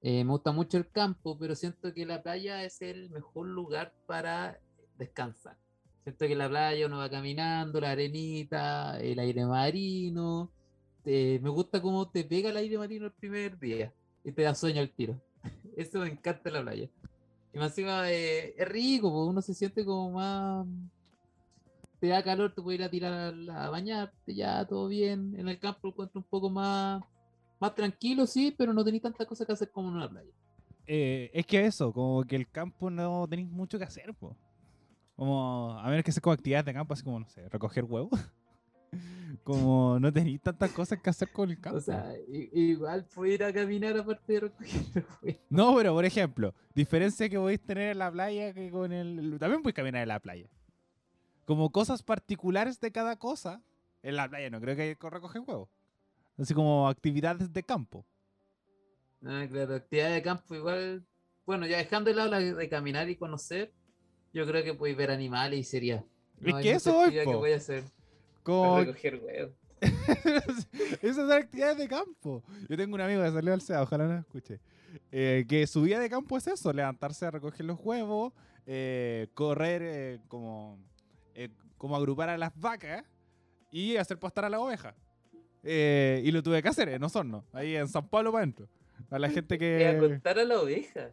eh, 0.00 0.24
me 0.24 0.32
gusta 0.32 0.52
mucho 0.52 0.78
el 0.78 0.90
campo, 0.90 1.38
pero 1.38 1.54
siento 1.54 1.92
que 1.94 2.06
la 2.06 2.22
playa 2.22 2.64
es 2.64 2.82
el 2.82 3.10
mejor 3.10 3.48
lugar 3.48 3.94
para 4.06 4.60
descansar. 4.98 5.58
Siento 6.04 6.26
que 6.26 6.34
la 6.36 6.48
playa 6.48 6.86
uno 6.86 6.98
va 6.98 7.10
caminando, 7.10 7.80
la 7.80 7.92
arenita, 7.92 9.00
el 9.00 9.18
aire 9.20 9.46
marino. 9.46 10.52
eh, 11.04 11.40
me 11.42 11.50
gusta 11.50 11.80
cómo 11.82 12.10
te 12.10 12.24
pega 12.24 12.50
el 12.50 12.56
aire 12.56 12.78
marino 12.78 13.06
el 13.06 13.12
primer 13.12 13.58
día 13.58 13.94
y 14.24 14.32
te 14.32 14.42
da 14.42 14.54
sueño 14.54 14.80
al 14.80 14.90
tiro. 14.90 15.20
Eso 15.76 16.00
me 16.00 16.08
encanta 16.08 16.48
en 16.50 16.54
la 16.54 16.62
playa. 16.62 16.90
Y 17.52 17.58
más 17.58 17.70
encima 17.70 18.10
eh, 18.10 18.54
es 18.56 18.68
rico, 18.68 19.12
porque 19.12 19.30
uno 19.30 19.42
se 19.42 19.54
siente 19.54 19.84
como 19.84 20.12
más. 20.12 20.66
Te 22.00 22.08
da 22.08 22.22
calor, 22.22 22.52
te 22.54 22.62
puedes 22.62 22.80
ir 22.80 22.84
a 22.84 22.90
tirar 22.90 23.34
a, 23.50 23.70
bañarte, 23.70 24.34
ya 24.34 24.64
todo 24.66 24.88
bien. 24.88 25.34
En 25.38 25.48
el 25.48 25.58
campo 25.58 25.88
encuentro 25.88 26.20
un 26.20 26.26
poco 26.26 26.50
más, 26.50 27.02
más 27.60 27.74
tranquilo, 27.74 28.26
sí, 28.26 28.54
pero 28.56 28.72
no 28.72 28.84
tenéis 28.84 29.02
tantas 29.02 29.26
cosas 29.26 29.46
que 29.46 29.52
hacer 29.52 29.70
como 29.70 29.88
en 29.90 29.96
una 29.96 30.10
playa. 30.10 30.30
Eh, 30.86 31.30
es 31.32 31.46
que 31.46 31.64
eso, 31.64 31.92
como 31.92 32.24
que 32.24 32.34
el 32.34 32.50
campo 32.50 32.90
no 32.90 33.28
tenéis 33.28 33.48
mucho 33.48 33.78
que 33.78 33.84
hacer, 33.84 34.12
po. 34.14 34.36
Como, 35.14 35.78
a 35.78 35.88
menos 35.88 36.04
que 36.04 36.10
sea 36.10 36.20
como 36.20 36.32
actividades 36.32 36.66
de 36.66 36.74
campo, 36.74 36.94
así 36.94 37.04
como, 37.04 37.20
no 37.20 37.28
sé, 37.28 37.48
recoger 37.48 37.84
huevos. 37.84 38.10
como 39.44 39.98
no 39.98 40.12
tenéis 40.12 40.40
tantas 40.40 40.70
cosas 40.70 41.00
que 41.00 41.10
hacer 41.10 41.30
con 41.30 41.50
el 41.50 41.60
campo. 41.60 41.78
O 41.78 41.80
sea, 41.80 42.14
igual 42.28 43.04
puedo 43.06 43.32
ir 43.32 43.44
a 43.44 43.52
caminar 43.52 43.96
aparte 43.96 44.32
de 44.32 44.40
recoger. 44.40 45.40
No, 45.50 45.74
pero 45.76 45.92
por 45.94 46.04
ejemplo, 46.04 46.54
diferencia 46.74 47.28
que 47.28 47.38
podéis 47.38 47.60
tener 47.60 47.92
en 47.92 47.98
la 47.98 48.10
playa 48.10 48.52
que 48.52 48.70
con 48.70 48.92
el. 48.92 49.36
También 49.38 49.62
podéis 49.62 49.76
caminar 49.76 50.02
en 50.02 50.08
la 50.08 50.20
playa. 50.20 50.48
Como 51.44 51.70
cosas 51.70 52.02
particulares 52.02 52.80
de 52.80 52.92
cada 52.92 53.16
cosa. 53.16 53.62
En 54.02 54.16
la 54.16 54.28
playa 54.28 54.50
no 54.50 54.60
creo 54.60 54.74
que 54.74 54.96
recoger 55.00 55.42
huevos. 55.46 55.68
Así 56.36 56.54
como 56.54 56.88
actividades 56.88 57.52
de 57.52 57.62
campo. 57.62 58.04
Ah, 59.24 59.46
claro, 59.48 59.76
actividad 59.76 60.12
de 60.12 60.22
campo 60.22 60.54
igual. 60.54 61.04
Bueno, 61.46 61.66
ya 61.66 61.78
dejando 61.78 62.10
de 62.10 62.16
lado 62.16 62.30
la 62.30 62.40
de 62.40 62.68
caminar 62.68 63.08
y 63.08 63.16
conocer, 63.16 63.72
yo 64.32 64.46
creo 64.46 64.64
que 64.64 64.74
podéis 64.74 64.96
ver 64.96 65.10
animales 65.10 65.60
y 65.60 65.64
sería. 65.64 66.04
Es 66.40 66.54
hay 66.54 66.62
que 66.62 66.72
eso 66.72 66.94
voy, 66.94 67.12
que 67.12 67.24
voy 67.24 67.52
a 67.52 67.56
hacer. 67.56 67.84
Como. 68.42 68.78
Recoger 68.80 69.16
huevos. 69.22 69.52
Esas 71.02 71.16
son 71.16 71.32
actividades 71.32 71.78
de 71.78 71.88
campo. 71.88 72.42
Yo 72.68 72.76
tengo 72.76 72.94
un 72.94 73.00
amigo 73.00 73.22
que 73.22 73.30
salió 73.30 73.52
al 73.52 73.60
SEA, 73.60 73.82
ojalá 73.82 74.06
no 74.06 74.12
lo 74.14 74.18
escuche. 74.20 74.60
eh, 75.10 75.44
que 75.48 75.66
su 75.66 75.82
vida 75.82 75.98
de 75.98 76.08
campo 76.08 76.36
es 76.36 76.46
eso: 76.46 76.72
levantarse 76.72 77.26
a 77.26 77.30
recoger 77.30 77.66
los 77.66 77.78
huevos, 77.80 78.32
eh, 78.66 79.28
correr, 79.34 79.82
eh, 79.84 80.18
como, 80.28 80.78
como 81.78 81.96
agrupar 81.96 82.28
a 82.28 82.38
las 82.38 82.52
vacas 82.58 83.04
y 83.72 83.96
hacer 83.96 84.18
pastar 84.18 84.44
a 84.44 84.48
la 84.50 84.60
oveja. 84.60 84.94
Y 85.64 86.30
lo 86.30 86.42
tuve 86.42 86.62
que 86.62 86.68
hacer 86.68 86.88
en 86.88 87.02
Osorno, 87.02 87.44
ahí 87.52 87.74
en 87.76 87.88
San 87.88 88.06
Pablo 88.08 88.30
para 88.32 88.42
adentro. 88.42 88.68
A 89.10 89.18
la 89.18 89.28
gente 89.30 89.56
Voy 89.58 89.84
a 89.84 89.92
que. 89.92 89.98
contar 89.98 90.38
a 90.38 90.44
la 90.44 90.60
oveja. 90.60 91.10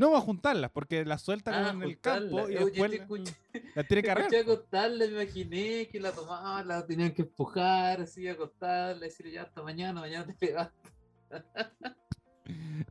No 0.00 0.10
va 0.12 0.18
a 0.18 0.20
juntarlas, 0.22 0.70
porque 0.70 1.04
las 1.04 1.20
sueltan 1.22 1.54
Ah, 1.54 1.70
en 1.70 1.82
el 1.82 1.88
juntarla. 1.94 2.20
campo 2.30 2.50
y 2.50 2.56
Oye, 2.56 2.64
después 2.64 2.90
la- 2.90 2.96
escuché- 2.96 3.36
las 3.74 3.86
tiene 3.86 4.02
que 4.02 4.14
po. 4.44 4.52
acostarla, 4.52 5.04
me 5.06 5.12
imaginé 5.22 5.88
que 5.88 6.00
la 6.00 6.12
tomaban, 6.12 6.66
la 6.66 6.86
tenían 6.86 7.12
que 7.12 7.22
empujar, 7.22 8.00
así, 8.00 8.26
acostarla, 8.26 8.98
decirle 9.00 9.32
ya 9.32 9.42
hasta 9.42 9.62
mañana, 9.62 10.00
mañana 10.00 10.26
te 10.26 10.34
pegas. 10.40 10.70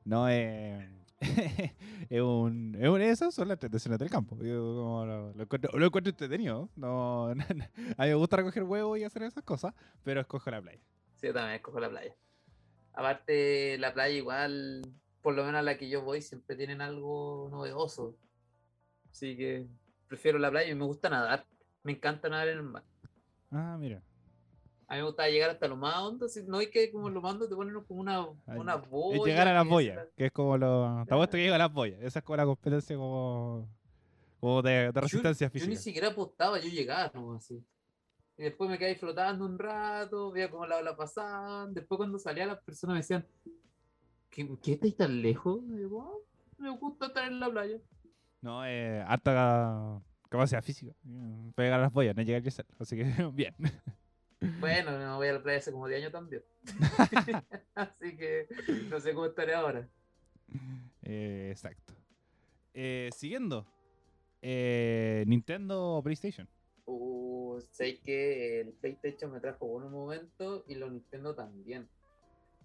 No, 0.06 0.30
eh, 0.30 0.88
es 2.10 2.22
un. 2.22 2.76
Es 2.80 2.88
un 2.90 3.02
esas 3.02 3.34
son 3.34 3.48
las 3.48 3.56
entretenciones 3.56 4.00
del 4.00 4.10
campo. 4.10 4.38
Yo 4.42 4.76
como 4.76 5.06
lo, 5.06 5.34
lo 5.34 5.44
encuentro, 5.44 5.78
lo 5.78 5.86
encuentro 5.86 6.10
entretenido. 6.12 6.70
No, 6.76 7.26
a 7.30 7.36
mí 7.36 7.44
me 7.98 8.14
gusta 8.14 8.38
recoger 8.38 8.64
huevos 8.64 8.98
y 9.00 9.04
hacer 9.04 9.24
esas 9.24 9.44
cosas, 9.44 9.74
pero 10.04 10.22
escojo 10.22 10.50
la 10.52 10.62
playa. 10.62 10.80
Sí, 11.16 11.28
yo 11.28 11.34
también 11.34 11.56
escojo 11.56 11.80
la 11.80 11.90
playa. 11.90 12.16
Aparte, 12.94 13.78
la 13.80 13.94
playa 13.94 14.16
igual, 14.16 14.82
por 15.22 15.34
lo 15.36 15.44
menos 15.44 15.60
a 15.60 15.64
la 15.64 15.78
que 15.78 15.90
yo 15.90 16.02
voy, 16.02 16.22
siempre 16.22 16.56
tienen 16.56 16.82
algo 16.82 17.48
novedoso. 17.52 18.16
Así 19.12 19.36
que 19.36 19.68
prefiero 20.08 20.40
la 20.40 20.50
playa 20.50 20.72
y 20.72 20.76
me 20.76 20.86
gusta 20.86 21.10
nadar. 21.10 21.46
Me 21.84 21.94
encanta 21.94 22.30
nadar 22.30 22.50
en 22.50 22.58
el 22.58 22.64
mar. 22.64 22.84
Ah, 23.52 23.78
mira. 23.80 24.02
A 24.88 24.94
mí 24.96 25.02
me 25.02 25.06
gusta 25.06 25.28
llegar 25.30 25.52
hasta 25.52 25.68
lo 25.68 25.76
más 25.78 25.98
hondo. 25.98 26.28
si 26.28 26.42
no 26.44 26.58
hay 26.58 26.70
que 26.72 26.92
como 26.92 27.10
lo 27.10 27.22
mando 27.22 27.48
te 27.48 27.56
ponen 27.56 27.76
como 27.84 28.02
una, 28.02 28.26
una 28.48 28.76
Es 28.76 28.90
boya. 28.90 29.24
llegar 29.26 29.48
a 29.48 29.54
las 29.54 29.68
boyas, 29.68 30.08
que 30.18 30.26
es 30.28 30.32
como 30.32 30.58
lo. 30.58 31.04
Te 31.08 31.14
apuesto 31.14 31.38
que 31.38 31.44
llego 31.44 31.56
a 31.56 31.60
las 31.60 31.72
boyas. 31.72 32.00
Esa 32.02 32.20
es 32.20 32.26
como 32.26 32.38
la 32.38 32.46
competencia 32.46 32.96
como. 32.96 33.68
Como 34.40 34.62
de, 34.62 34.72
de 34.72 34.92
Yo- 34.94 35.02
resistencia 35.02 35.48
Yo, 35.48 35.52
física. 35.52 35.70
ni 35.70 35.76
siquiera 35.76 36.08
apostaba, 36.08 36.60
yo 36.60 36.70
llegaba 36.70 37.12
nomás 37.14 37.44
así. 37.44 37.62
Y 38.38 38.44
después 38.44 38.70
me 38.70 38.78
quedé 38.80 38.96
flotando 38.96 39.46
un 39.46 39.60
rato, 39.60 40.32
veía 40.32 40.50
cómo 40.50 40.66
la 40.66 40.78
ola 40.78 40.96
pasaban. 40.96 41.74
Después 41.74 41.98
cuando 41.98 42.18
salía 42.18 42.46
las 42.46 42.60
personas 42.64 42.94
me 42.94 43.00
decían, 43.02 43.28
¿qué, 44.30 44.48
qué 44.62 44.74
estáis 44.74 44.96
tan 44.96 45.22
lejos? 45.22 45.62
Y 45.70 45.82
yo, 45.82 46.02
"Ah, 46.02 46.18
me 46.58 46.70
gusta 46.78 47.08
estar 47.08 47.28
en 47.28 47.40
la 47.40 47.50
playa. 47.50 47.78
No, 48.42 48.66
eh, 48.66 49.04
harta 49.06 50.02
capacidad 50.30 50.64
física. 50.64 50.94
Mm, 51.04 51.50
a 51.58 51.78
las 51.78 51.92
boyas, 51.92 52.16
no 52.16 52.22
llegar 52.22 52.40
a 52.40 52.44
crecer. 52.44 52.66
Así 52.80 52.96
que, 52.96 53.04
bien. 53.34 53.56
Bueno, 54.60 54.98
no 54.98 55.18
voy 55.18 55.28
a 55.28 55.34
la 55.34 55.44
playa 55.44 55.60
hace 55.60 55.72
como 55.72 55.88
10 55.88 56.00
años 56.00 56.12
también. 56.14 56.44
así 57.76 58.16
que 58.16 58.48
no 58.90 59.00
sé 59.00 59.14
cómo 59.14 59.26
estaré 59.26 59.54
ahora. 59.54 59.90
Eh, 61.04 61.50
exacto. 61.52 61.94
Eh, 62.74 63.10
siguiendo. 63.14 63.66
Eh, 64.42 65.26
Nintendo 65.28 65.98
o 65.98 66.04
PlayStation. 66.04 66.48
Uh, 66.86 67.60
sé 67.72 68.00
que 68.00 68.62
el 68.62 68.72
PlayStation 68.74 69.32
me 69.32 69.42
trajo 69.42 69.68
buenos 69.68 69.92
momentos 69.92 70.64
y 70.68 70.76
los 70.76 70.92
Nintendo 70.92 71.36
también. 71.36 71.90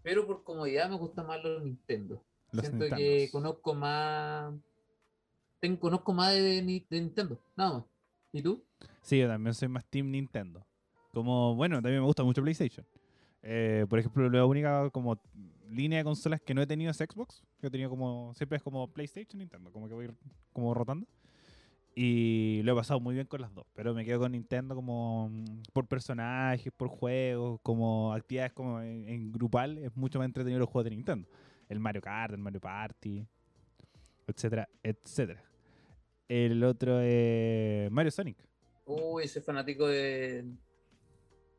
Pero 0.05 0.27
por 0.27 0.45
comodidad 0.45 0.89
me 0.91 0.97
gustan 0.97 1.27
más 1.27 1.43
los 1.43 1.63
Nintendo. 1.63 2.23
Los 2.53 2.67
Siento 2.67 2.85
que 2.95 2.95
Nintendos. 2.95 3.31
conozco 3.33 3.75
más. 3.75 4.55
Tengo, 5.59 5.81
conozco 5.81 6.13
más 6.13 6.35
de 6.35 6.63
Nintendo, 6.63 7.41
nada 7.57 7.73
más. 7.79 7.85
¿Y 8.31 8.43
tú? 8.43 8.63
Sí, 9.01 9.19
yo 9.19 9.27
también 9.29 9.55
soy 9.55 9.69
más 9.69 9.85
Team 9.87 10.11
Nintendo. 10.11 10.65
Como, 11.13 11.55
bueno, 11.57 11.77
también 11.77 12.01
me 12.01 12.07
gusta 12.07 12.23
mucho 12.23 12.43
PlayStation. 12.43 12.87
Eh, 13.43 13.87
por 13.89 13.99
ejemplo, 13.99 14.29
la 14.29 14.45
única 14.45 14.91
como 14.91 15.19
línea 15.71 15.99
de 15.99 16.05
consolas 16.05 16.41
que 16.43 16.53
no 16.53 16.61
he 16.61 16.67
tenido 16.67 16.91
es 16.91 16.99
Xbox. 16.99 17.43
Que 17.59 17.69
he 17.69 17.71
tenido 17.71 17.89
como, 17.89 18.35
siempre 18.35 18.59
es 18.59 18.63
como 18.63 18.87
PlayStation, 18.89 19.39
Nintendo. 19.39 19.73
Como 19.73 19.89
que 19.89 19.95
voy 19.95 20.11
como 20.53 20.75
rotando. 20.75 21.07
Y 21.97 22.63
lo 22.65 22.73
he 22.73 22.75
pasado 22.75 22.99
muy 22.99 23.15
bien 23.15 23.27
con 23.27 23.41
las 23.41 23.55
dos. 23.55 23.67
Pero 23.73 23.95
me 23.95 24.05
quedo 24.05 24.21
con 24.21 24.33
Nintendo 24.33 24.75
como 24.75 25.29
mm, 25.29 25.63
por 25.73 25.87
personajes, 25.87 26.73
por 26.77 26.89
juegos, 26.89 27.61
como 27.63 28.13
actividades 28.13 28.53
como 28.53 28.81
en, 28.81 29.09
en 29.09 29.33
grupal. 29.33 29.79
Es 29.79 29.95
mucho 29.97 30.19
más 30.19 30.27
entretenido 30.27 30.59
los 30.59 30.69
juegos 30.69 30.85
de 30.85 30.97
Nintendo. 30.97 31.29
El 31.69 31.79
Mario 31.79 32.03
Kart, 32.03 32.35
el 32.35 32.41
Mario 32.41 32.61
Party, 32.61 33.27
etcétera, 34.27 34.69
etcétera. 34.83 35.43
El 36.29 36.65
otro 36.65 37.01
es 37.01 37.91
Mario 37.91 38.11
Sonic. 38.11 38.39
Uy, 38.87 39.29
soy 39.29 39.43
fanático 39.43 39.87
de, 39.87 40.45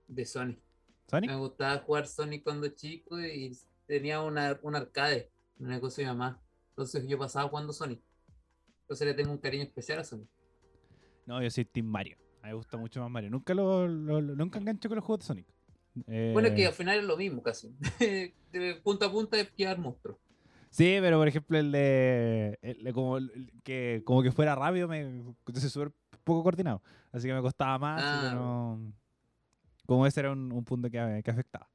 de 0.08 0.26
Sonic. 0.26 0.60
¿Sonic? 1.08 1.30
Me 1.30 1.38
gustaba 1.38 1.78
jugar 1.80 2.08
Sonic 2.08 2.43
cuando 2.43 2.67
chico 2.69 3.19
y 3.19 3.58
tenía 3.86 4.21
una, 4.21 4.60
un 4.63 4.76
arcade, 4.76 5.32
una 5.60 5.80
cosa 5.80 6.02
de 6.02 6.08
mi 6.08 6.10
mamá. 6.10 6.41
Entonces 6.69 7.08
yo 7.08 7.17
pasaba 7.17 7.48
jugando 7.48 7.74
Sonic. 7.74 8.02
Entonces 8.86 9.08
le 9.08 9.13
tengo 9.15 9.32
un 9.32 9.39
cariño 9.39 9.63
especial 9.63 10.00
a 10.00 10.04
Sonic. 10.04 10.30
No, 11.26 11.41
yo 11.41 11.50
soy 11.50 11.65
Team 11.65 11.88
Mario. 11.88 12.17
A 12.41 12.48
mí 12.48 12.50
me 12.52 12.54
gusta 12.54 12.78
mucho 12.78 13.02
más 13.02 13.10
Mario. 13.10 13.32
Nunca 13.32 13.54
lo, 13.56 13.88
lo- 13.88 14.21
lo- 14.21 14.36
nunca 14.36 14.60
engancho 14.60 14.88
con 14.89 14.98
los 14.98 15.06
juegos 15.06 15.21
de 15.21 15.26
Sonic. 15.28 15.48
Eh, 16.08 16.30
Bueno, 16.34 16.50
es 16.50 16.54
que 16.54 16.67
al 16.67 16.74
final 16.74 17.00
es 17.00 17.06
lo 17.06 17.17
mismo 17.17 17.41
casi. 17.41 17.74
de 18.52 18.76
punta 18.84 19.08
a 19.08 19.12
punta 19.12 19.39
es 19.39 19.50
pillar 19.50 19.80
monstruos. 19.80 20.17
Sí, 20.69 20.98
pero 21.02 21.17
por 21.17 21.28
ejemplo 21.28 21.58
el 21.58 21.71
de, 21.71 22.60
el 22.62 22.84
de 22.84 22.93
como 22.93 23.17
el 23.17 23.52
que 23.63 24.02
como 24.06 24.21
que 24.21 24.32
fuera 24.34 24.56
rápido 24.56 24.88
me 24.89 25.00
entonces 25.00 25.71
súper 25.71 25.91
poco 26.26 26.43
coordinado, 26.43 26.82
así 27.13 27.28
que 27.28 27.34
me 27.34 27.41
costaba 27.41 27.80
más, 27.80 28.02
Ah. 28.04 28.32
no- 28.36 28.91
como 29.86 30.06
ese 30.06 30.19
era 30.19 30.32
un, 30.34 30.52
un 30.52 30.65
punto 30.65 30.89
que, 30.89 31.21
que 31.24 31.32
afectaba. 31.32 31.69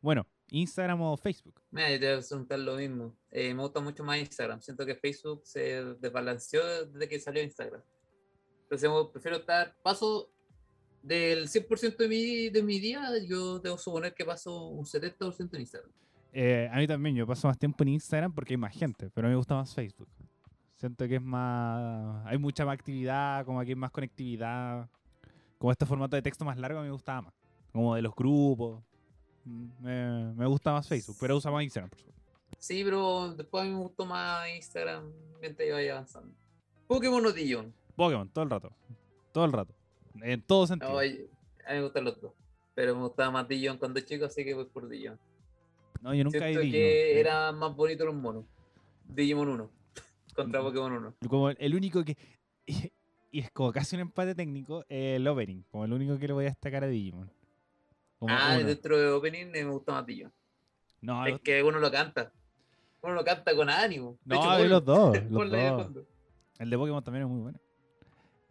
Bueno, 0.00 0.26
Instagram 0.50 1.00
o 1.02 1.16
Facebook. 1.16 1.60
Mira, 1.70 1.90
yo 1.90 2.00
te 2.00 2.14
voy 2.14 2.22
a 2.22 2.26
preguntar 2.26 2.58
lo 2.58 2.76
mismo. 2.76 3.16
Eh, 3.30 3.52
me 3.54 3.62
gusta 3.62 3.80
mucho 3.80 4.04
más 4.04 4.18
Instagram. 4.18 4.60
Siento 4.60 4.86
que 4.86 4.94
Facebook 4.94 5.42
se 5.44 5.84
desbalanceó 6.00 6.86
desde 6.86 7.08
que 7.08 7.18
salió 7.18 7.42
Instagram. 7.42 7.82
Entonces 8.62 8.90
prefiero 9.12 9.38
estar, 9.38 9.76
paso 9.82 10.30
del 11.02 11.48
100% 11.48 11.96
de 11.96 12.08
mi, 12.08 12.48
de 12.50 12.62
mi 12.62 12.80
día, 12.80 13.00
yo 13.24 13.60
debo 13.60 13.78
suponer 13.78 14.12
que 14.12 14.24
paso 14.24 14.66
un 14.66 14.84
70% 14.84 15.54
en 15.54 15.60
Instagram. 15.60 15.90
Eh, 16.32 16.68
a 16.70 16.76
mí 16.78 16.86
también, 16.86 17.14
yo 17.14 17.26
paso 17.26 17.46
más 17.48 17.58
tiempo 17.58 17.84
en 17.84 17.90
Instagram 17.90 18.32
porque 18.32 18.54
hay 18.54 18.58
más 18.58 18.76
gente, 18.76 19.08
pero 19.14 19.28
me 19.28 19.36
gusta 19.36 19.54
más 19.54 19.72
Facebook. 19.72 20.08
Siento 20.74 21.06
que 21.08 21.16
es 21.16 21.22
más, 21.22 22.26
hay 22.26 22.36
mucha 22.38 22.64
más 22.66 22.74
actividad, 22.74 23.44
como 23.46 23.60
aquí 23.60 23.70
hay 23.70 23.76
más 23.76 23.90
conectividad, 23.90 24.88
como 25.58 25.72
este 25.72 25.86
formato 25.86 26.16
de 26.16 26.22
texto 26.22 26.44
más 26.44 26.58
largo 26.58 26.80
a 26.80 26.82
mí 26.82 26.88
me 26.88 26.92
gustaba 26.92 27.22
más, 27.22 27.34
como 27.72 27.94
de 27.94 28.02
los 28.02 28.14
grupos. 28.14 28.82
Me, 29.80 30.32
me 30.34 30.46
gusta 30.46 30.72
más 30.72 30.88
Facebook, 30.88 31.16
pero 31.20 31.36
usa 31.36 31.50
más 31.50 31.62
Instagram, 31.62 31.88
por 31.90 31.98
supuesto. 31.98 32.22
Sí, 32.58 32.82
pero 32.84 33.32
después 33.34 33.62
a 33.62 33.66
mí 33.66 33.72
me 33.72 33.78
gustó 33.80 34.04
más 34.06 34.48
Instagram 34.56 35.04
mientras 35.40 35.68
yo 35.68 35.74
vaya 35.74 35.92
avanzando. 35.92 36.34
Pokémon 36.86 37.24
o 37.24 37.32
Digimon. 37.32 37.72
Pokémon, 37.94 38.28
todo 38.28 38.44
el 38.44 38.50
rato. 38.50 38.72
Todo 39.32 39.44
el 39.44 39.52
rato. 39.52 39.74
En 40.22 40.42
todo 40.42 40.66
sentido. 40.66 40.92
No, 40.92 40.98
a 40.98 41.02
mí 41.02 41.18
me 41.68 41.82
gustan 41.82 42.04
los 42.04 42.20
dos. 42.20 42.32
Pero 42.74 42.94
me 42.94 43.02
gustaba 43.02 43.30
más 43.30 43.48
Digimon 43.48 43.78
cuando 43.78 44.00
chico, 44.00 44.24
así 44.24 44.44
que 44.44 44.54
voy 44.54 44.64
por 44.66 44.88
Digimon. 44.88 45.18
No, 46.02 46.14
yo 46.14 46.24
nunca 46.24 46.38
he 46.48 46.50
Digimon. 46.50 46.70
que 46.72 47.20
eran 47.20 47.58
más 47.58 47.74
bonitos 47.76 48.06
los 48.06 48.14
monos. 48.14 48.44
Digimon 49.08 49.48
1 49.48 49.70
contra 50.34 50.60
Mm. 50.60 50.64
Pokémon 50.64 50.92
1. 50.92 51.14
Como 51.28 51.50
el 51.50 51.74
único 51.74 52.04
que. 52.04 52.16
Y 53.32 53.40
es 53.40 53.50
como 53.50 53.70
casi 53.70 53.96
un 53.96 54.00
empate 54.00 54.34
técnico, 54.34 54.84
eh, 54.88 55.16
el 55.16 55.28
opening. 55.28 55.62
Como 55.70 55.84
el 55.84 55.92
único 55.92 56.18
que 56.18 56.26
le 56.26 56.32
voy 56.32 56.46
a 56.46 56.48
destacar 56.48 56.84
a 56.84 56.86
Digimon. 56.86 57.30
Ah, 58.22 58.54
uno. 58.58 58.66
dentro 58.66 58.98
de 58.98 59.08
Opening 59.08 59.46
eh, 59.54 59.64
me 59.64 59.70
gusta 59.70 59.92
más 59.92 60.06
Digimon. 60.06 60.32
No, 61.02 61.26
Es 61.26 61.40
que 61.40 61.62
uno 61.62 61.78
lo 61.78 61.90
canta. 61.90 62.32
Uno 63.02 63.14
lo 63.14 63.24
canta 63.24 63.54
con 63.54 63.68
ánimo. 63.68 64.18
De 64.24 64.34
no, 64.34 64.54
hecho, 64.58 64.64
los 64.68 64.84
dos. 64.84 65.22
los 65.30 65.50
de. 65.50 66.04
El 66.58 66.70
de 66.70 66.78
Pokémon 66.78 67.04
también 67.04 67.24
es 67.24 67.30
muy 67.30 67.40
bueno. 67.40 67.58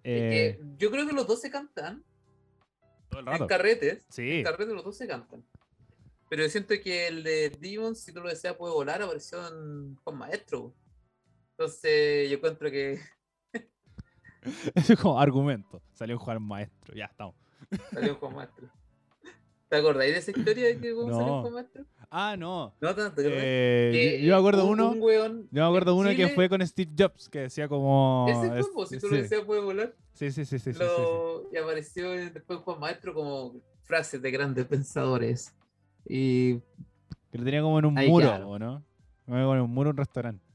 Es 0.03 0.21
Eh, 0.21 0.59
que 0.59 0.65
yo 0.77 0.91
creo 0.91 1.07
que 1.07 1.13
los 1.13 1.25
dos 1.27 1.41
se 1.41 1.49
cantan. 1.49 2.03
todo 3.09 3.21
el 3.21 3.27
En 3.41 3.47
carretes. 3.47 4.05
Sí. 4.09 4.37
En 4.37 4.43
carretes 4.43 4.67
los 4.73 4.83
dos 4.83 4.95
se 4.95 5.07
cantan. 5.07 5.43
Pero 6.29 6.43
yo 6.43 6.49
siento 6.49 6.73
que 6.83 7.07
el 7.07 7.23
de 7.23 7.49
Digimon, 7.49 7.95
si 7.95 8.11
tú 8.13 8.21
lo 8.21 8.29
deseas, 8.29 8.55
puede 8.55 8.73
volar, 8.73 9.01
apareció 9.01 9.45
en 9.47 9.95
Juan 10.03 10.17
Maestro. 10.17 10.73
Entonces 11.51 12.29
yo 12.29 12.37
encuentro 12.37 12.69
que 12.69 12.99
Eso 14.75 14.93
es 14.93 14.99
como 14.99 15.19
argumento. 15.19 15.81
Salió 15.93 16.17
jugar 16.19 16.39
maestro. 16.39 16.93
Ya 16.95 17.05
estamos. 17.05 17.35
salió 17.91 18.15
Juan 18.15 18.35
Maestro. 18.35 18.67
¿Te 19.69 19.77
acordáis 19.77 20.13
de 20.13 20.19
esa 20.19 20.31
historia 20.31 20.65
de 20.67 20.77
que 20.79 20.89
salió 20.89 21.07
No. 21.07 21.49
Maestro? 21.49 21.85
Ah, 22.11 22.35
no. 22.37 22.73
No 22.79 22.95
tanto. 22.95 23.21
Eh, 23.25 23.89
Que 23.91 24.21
yo, 24.21 24.27
yo 24.27 24.33
me 24.35 24.39
acuerdo 24.39 24.65
un- 24.65 24.71
uno. 24.79 24.91
un 24.91 25.01
weón 25.01 25.47
Yo 25.51 25.61
me 25.63 25.67
acuerdo 25.67 25.95
uno 25.95 26.09
que 26.15 26.29
fue 26.29 26.47
con 26.47 26.65
Steve 26.65 26.91
Jobs, 26.97 27.27
que 27.29 27.39
decía 27.41 27.67
como. 27.67 28.27
Ese 28.29 28.59
es- 28.59 28.65
fue, 28.67 28.73
po, 28.73 28.85
si 28.85 28.99
tú 28.99 29.07
sí, 29.07 29.15
lo 29.15 29.21
deseas, 29.23 29.43
puede 29.43 29.61
volar. 29.61 29.93
sí, 30.13 30.31
sí, 30.31 30.45
sí, 30.45 30.59
sí, 30.59 30.71
sí, 30.71 30.73
sí, 30.73 30.79
sí. 30.79 30.83
Lo- 30.85 31.49
Y 31.51 31.57
apareció 31.57 32.11
después 32.11 32.59
Juan 32.59 32.79
Maestro 32.79 33.13
como 33.13 33.55
frases 33.83 34.21
de 34.21 34.31
grandes 34.31 34.65
pensadores. 34.65 35.53
Y 36.07 36.59
Que 37.31 37.39
lo 37.39 37.43
tenía 37.43 37.61
como 37.63 37.79
en 37.79 37.85
un 37.85 37.97
Ahí 37.97 38.07
muro, 38.09 38.27
quedaron. 38.27 38.47
¿o 38.49 38.59
no? 38.59 38.83
Como 39.25 39.55
en 39.55 39.61
un 39.61 39.71
muro 39.71 39.89
un 39.89 39.97
restaurante. 39.97 40.45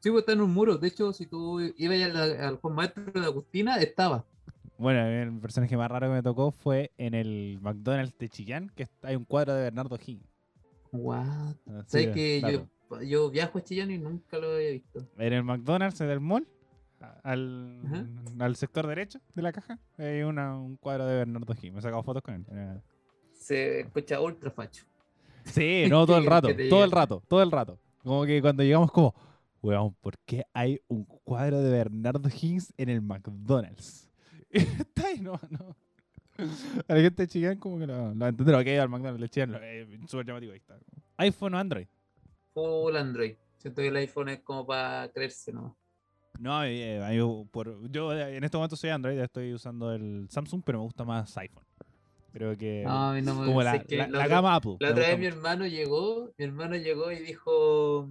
sí, 0.00 0.10
pues 0.10 0.22
está 0.22 0.32
en 0.32 0.40
un 0.40 0.52
muro. 0.52 0.76
De 0.78 0.88
hecho, 0.88 1.12
si 1.12 1.26
tú 1.26 1.60
ibas 1.60 2.02
al, 2.02 2.40
al 2.40 2.56
Juan 2.56 2.74
Maestro 2.74 3.04
de 3.12 3.20
Agustina, 3.26 3.76
estaba. 3.76 4.24
Bueno, 4.78 5.06
el 5.06 5.38
personaje 5.40 5.76
más 5.76 5.90
raro 5.90 6.08
que 6.08 6.14
me 6.14 6.22
tocó 6.22 6.50
fue 6.52 6.90
en 6.98 7.14
el 7.14 7.58
McDonald's 7.60 8.16
de 8.18 8.28
Chillán, 8.28 8.70
que 8.74 8.88
hay 9.02 9.14
un 9.16 9.24
cuadro 9.24 9.54
de 9.54 9.62
Bernardo 9.62 9.96
Higgins. 9.96 10.28
What? 10.92 11.26
Así 11.66 11.84
¿Sabes 11.86 12.06
de 12.06 12.12
que 12.12 12.40
yo, 12.40 13.00
yo 13.02 13.30
viajo 13.30 13.58
a 13.58 13.62
Chillán 13.62 13.90
y 13.90 13.98
nunca 13.98 14.38
lo 14.38 14.52
había 14.54 14.70
visto? 14.72 15.06
En 15.18 15.32
el 15.32 15.44
McDonald's 15.44 15.98
del 15.98 16.20
mall, 16.20 16.46
a- 17.00 17.20
al, 17.22 18.08
al 18.38 18.56
sector 18.56 18.86
derecho 18.86 19.20
de 19.34 19.42
la 19.42 19.52
caja, 19.52 19.78
hay 19.98 20.22
una- 20.22 20.56
un 20.58 20.76
cuadro 20.76 21.06
de 21.06 21.16
Bernardo 21.16 21.52
Higgins. 21.54 21.72
Me 21.74 21.78
he 21.78 21.82
sacado 21.82 22.02
fotos 22.02 22.22
con 22.22 22.34
él. 22.34 22.46
Era- 22.50 22.82
Se 23.32 23.80
escucha 23.80 24.20
ultra 24.20 24.50
facho. 24.50 24.84
Sí, 25.44 25.84
no, 25.88 26.06
todo 26.06 26.18
el 26.18 26.26
rato, 26.26 26.48
todo 26.68 26.84
el 26.84 26.90
rato, 26.90 27.22
todo 27.28 27.42
el 27.42 27.50
rato. 27.50 27.78
Como 28.02 28.24
que 28.24 28.40
cuando 28.40 28.62
llegamos 28.62 28.90
como, 28.90 29.14
weón, 29.62 29.94
¿por 30.00 30.18
qué 30.26 30.44
hay 30.52 30.80
un 30.88 31.04
cuadro 31.04 31.60
de 31.60 31.70
Bernardo 31.70 32.28
Higgins 32.28 32.72
en 32.76 32.88
el 32.88 33.02
McDonald's? 33.02 34.03
Y 34.54 34.58
está 34.80 35.06
ahí, 35.08 35.20
no, 35.20 35.38
no. 35.50 35.76
A 36.88 36.94
la 36.94 37.00
gente 37.00 37.22
de 37.22 37.28
Chillán 37.28 37.58
como 37.58 37.78
que 37.78 37.86
lo, 37.86 38.14
lo 38.14 38.26
entenderá, 38.26 38.58
ok, 38.58 38.66
al 38.80 38.88
McDonald's 38.88 39.20
de 39.20 39.28
Chillán, 39.28 39.56
eh, 39.62 39.98
súper 40.08 40.26
llamativo, 40.26 40.52
ahí 40.52 40.58
está. 40.58 40.76
iPhone 41.18 41.54
o 41.54 41.58
Android. 41.58 41.86
Full 42.54 42.96
Android. 42.96 43.34
Siento 43.58 43.82
que 43.82 43.88
el 43.88 43.96
iPhone 43.96 44.28
es 44.30 44.40
como 44.40 44.66
para 44.66 45.08
creerse, 45.12 45.52
¿no? 45.52 45.76
No, 46.40 46.64
eh, 46.64 47.02
a 47.04 47.10
mí 47.10 47.46
por, 47.50 47.88
yo 47.90 48.12
eh, 48.12 48.36
en 48.36 48.42
este 48.44 48.56
momento 48.56 48.74
soy 48.76 48.90
Android, 48.90 49.18
estoy 49.20 49.54
usando 49.54 49.92
el 49.92 50.26
Samsung, 50.30 50.62
pero 50.64 50.78
me 50.78 50.84
gusta 50.84 51.04
más 51.04 51.36
iPhone. 51.38 51.64
Creo 52.32 52.56
que 52.58 52.82
No, 52.84 53.14
no 53.20 53.44
como 53.44 53.62
la, 53.62 53.74
la- 53.76 53.84
la 53.88 54.06
la 54.08 54.18
otra- 54.18 54.26
gama 54.26 54.54
Apple. 54.56 54.76
La 54.80 54.90
otra 54.90 55.06
vez 55.06 55.18
mi 55.20 55.26
hermano 55.26 55.66
llegó, 55.68 56.32
mi 56.36 56.44
hermano 56.44 56.74
llegó 56.74 57.12
y 57.12 57.20
dijo, 57.20 58.10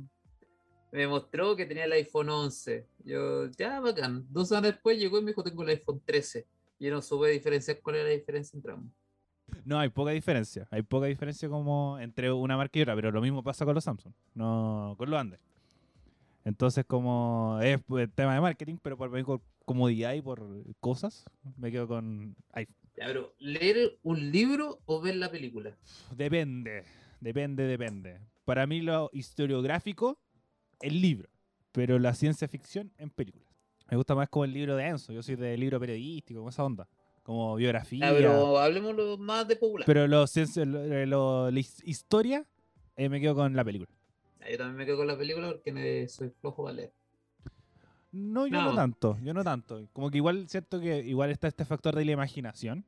me 0.94 1.08
mostró 1.08 1.56
que 1.56 1.66
tenía 1.66 1.86
el 1.86 1.92
iPhone 1.94 2.30
11. 2.30 2.88
Yo, 3.04 3.50
ya, 3.58 3.80
bacán. 3.80 4.26
Dos 4.30 4.50
semanas 4.50 4.74
después 4.74 5.00
llegó 5.00 5.18
y 5.18 5.22
me 5.24 5.32
dijo, 5.32 5.44
tengo 5.44 5.64
el 5.64 5.70
iPhone 5.70 6.02
13. 6.06 6.46
Y 6.78 6.86
yo 6.86 6.92
no 6.92 7.02
supe 7.02 7.30
diferenciar 7.30 7.82
cuál 7.82 7.96
era 7.96 8.06
la 8.06 8.12
diferencia 8.12 8.56
entre 8.56 8.74
ambos. 8.74 8.94
No, 9.66 9.80
hay 9.80 9.90
poca 9.90 10.12
diferencia. 10.12 10.68
Hay 10.70 10.84
poca 10.84 11.08
diferencia 11.08 11.50
como 11.50 12.00
entre 12.00 12.32
una 12.32 12.58
marca 12.58 12.78
y 12.78 12.84
otra, 12.84 12.96
pero 12.96 13.12
lo 13.12 13.22
mismo 13.22 13.44
pasa 13.44 13.66
con 13.66 13.74
los 13.74 13.84
Samsung, 13.84 14.14
no 14.36 14.94
con 14.98 15.10
los 15.10 15.20
Android. 15.20 15.42
Entonces, 16.46 16.86
como 16.86 17.60
es 17.64 17.82
pues, 17.84 18.08
tema 18.14 18.36
de 18.36 18.42
marketing, 18.42 18.78
pero 18.80 18.96
por 18.96 19.10
comodidad 19.66 20.14
y 20.14 20.22
por 20.22 20.46
cosas, 20.80 21.26
me 21.58 21.72
quedo 21.72 21.88
con 21.88 22.36
iPhone. 22.52 22.76
Ya, 22.96 23.08
pero, 23.08 23.34
¿leer 23.40 23.98
un 24.04 24.32
libro 24.32 24.80
o 24.86 25.02
ver 25.02 25.16
la 25.16 25.32
película? 25.32 25.76
Depende, 26.16 26.84
depende, 27.20 27.64
depende. 27.64 28.20
Para 28.46 28.68
mí 28.68 28.82
lo 28.82 29.10
historiográfico, 29.14 30.20
el 30.84 31.02
libro, 31.02 31.30
pero 31.72 31.98
la 32.00 32.14
ciencia 32.14 32.48
ficción 32.48 32.92
en 32.98 33.10
películas. 33.10 33.48
Me 33.90 33.98
gusta 33.98 34.16
más 34.16 34.30
como 34.30 34.46
el 34.46 34.54
libro 34.54 34.76
de 34.76 34.86
Enzo, 34.88 35.12
yo 35.14 35.22
soy 35.24 35.36
de 35.36 35.58
libro 35.58 35.80
periodístico, 35.80 36.40
como 36.40 36.50
esa 36.50 36.64
onda, 36.64 36.88
como 37.24 37.56
biografía. 37.56 38.10
Ah, 38.10 38.14
pero 38.16 38.58
hablemos 38.60 38.96
lo 38.96 39.18
más 39.18 39.48
de 39.48 39.56
popular. 39.56 39.86
Pero 39.86 40.08
lo, 40.08 40.26
ciencia- 40.28 40.66
lo- 40.66 41.06
lo- 41.06 41.52
la 41.52 41.60
his- 41.60 41.84
historia, 41.86 42.46
eh, 42.96 43.10
me 43.10 43.20
quedo 43.20 43.36
con 43.36 43.56
la 43.56 43.64
película. 43.64 43.90
Ya, 44.40 44.52
Yo 44.52 44.58
también 44.58 44.78
me 44.78 44.86
quedo 44.86 44.98
con 44.98 45.08
la 45.08 45.18
película 45.18 45.48
porque 45.52 45.72
me- 45.72 46.08
soy 46.08 46.30
flojo 46.30 46.64
para 46.64 46.76
leer. 46.76 46.94
No, 48.12 48.46
yo 48.46 48.54
no. 48.62 48.70
No. 48.70 48.76
tanto, 48.76 49.18
yo 49.24 49.34
no 49.34 49.44
tanto. 49.44 49.88
Como 49.92 50.12
que 50.12 50.18
igual 50.18 50.48
siento 50.48 50.80
que 50.80 51.00
igual 51.00 51.32
está 51.32 51.48
este 51.48 51.66
factor 51.66 51.96
de 51.96 52.06
la 52.06 52.12
imaginación, 52.12 52.86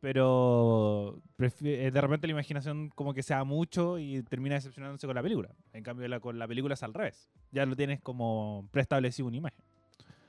pero 0.00 1.20
eh, 1.38 1.90
de 1.92 2.00
repente 2.00 2.26
la 2.26 2.32
imaginación 2.32 2.90
como 2.90 3.14
que 3.14 3.22
se 3.22 3.34
da 3.34 3.44
mucho 3.44 3.98
y 3.98 4.22
termina 4.22 4.54
decepcionándose 4.54 5.06
con 5.06 5.16
la 5.16 5.22
película. 5.22 5.50
En 5.72 5.82
cambio 5.82 6.06
la, 6.08 6.20
con 6.20 6.38
la 6.38 6.46
película 6.46 6.74
es 6.74 6.82
al 6.82 6.94
revés. 6.94 7.28
Ya 7.50 7.66
lo 7.66 7.74
tienes 7.74 8.00
como 8.00 8.68
preestablecido 8.70 9.28
una 9.28 9.36
imagen. 9.36 9.64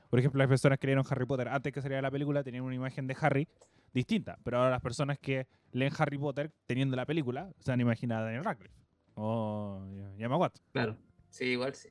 Por 0.08 0.18
ejemplo, 0.18 0.38
las 0.38 0.48
personas 0.48 0.78
que 0.78 0.88
leyeron 0.88 1.04
Harry 1.08 1.24
Potter 1.24 1.48
antes 1.48 1.72
que 1.72 1.80
saliera 1.80 2.02
la 2.02 2.10
película 2.10 2.42
tenían 2.42 2.64
una 2.64 2.74
imagen 2.74 3.06
de 3.06 3.16
Harry 3.20 3.48
distinta, 3.94 4.38
pero 4.42 4.58
ahora 4.58 4.70
las 4.70 4.82
personas 4.82 5.18
que 5.18 5.46
leen 5.72 5.92
Harry 5.98 6.18
Potter 6.18 6.52
teniendo 6.66 6.96
la 6.96 7.06
película 7.06 7.52
se 7.60 7.72
han 7.72 7.80
imaginado 7.80 8.22
a 8.22 8.24
Daniel 8.24 8.44
Radcliffe 8.44 8.74
o 9.14 9.84
y 10.18 10.22
a 10.22 10.26
Emma 10.26 10.36
Watson. 10.36 10.64
Claro, 10.72 10.96
sí, 11.28 11.44
igual 11.44 11.74
sí. 11.74 11.90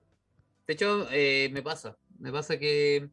De 0.67 0.73
hecho, 0.73 1.07
eh, 1.11 1.49
me 1.51 1.61
pasa, 1.61 1.97
me 2.19 2.31
pasa 2.31 2.59
que 2.59 3.09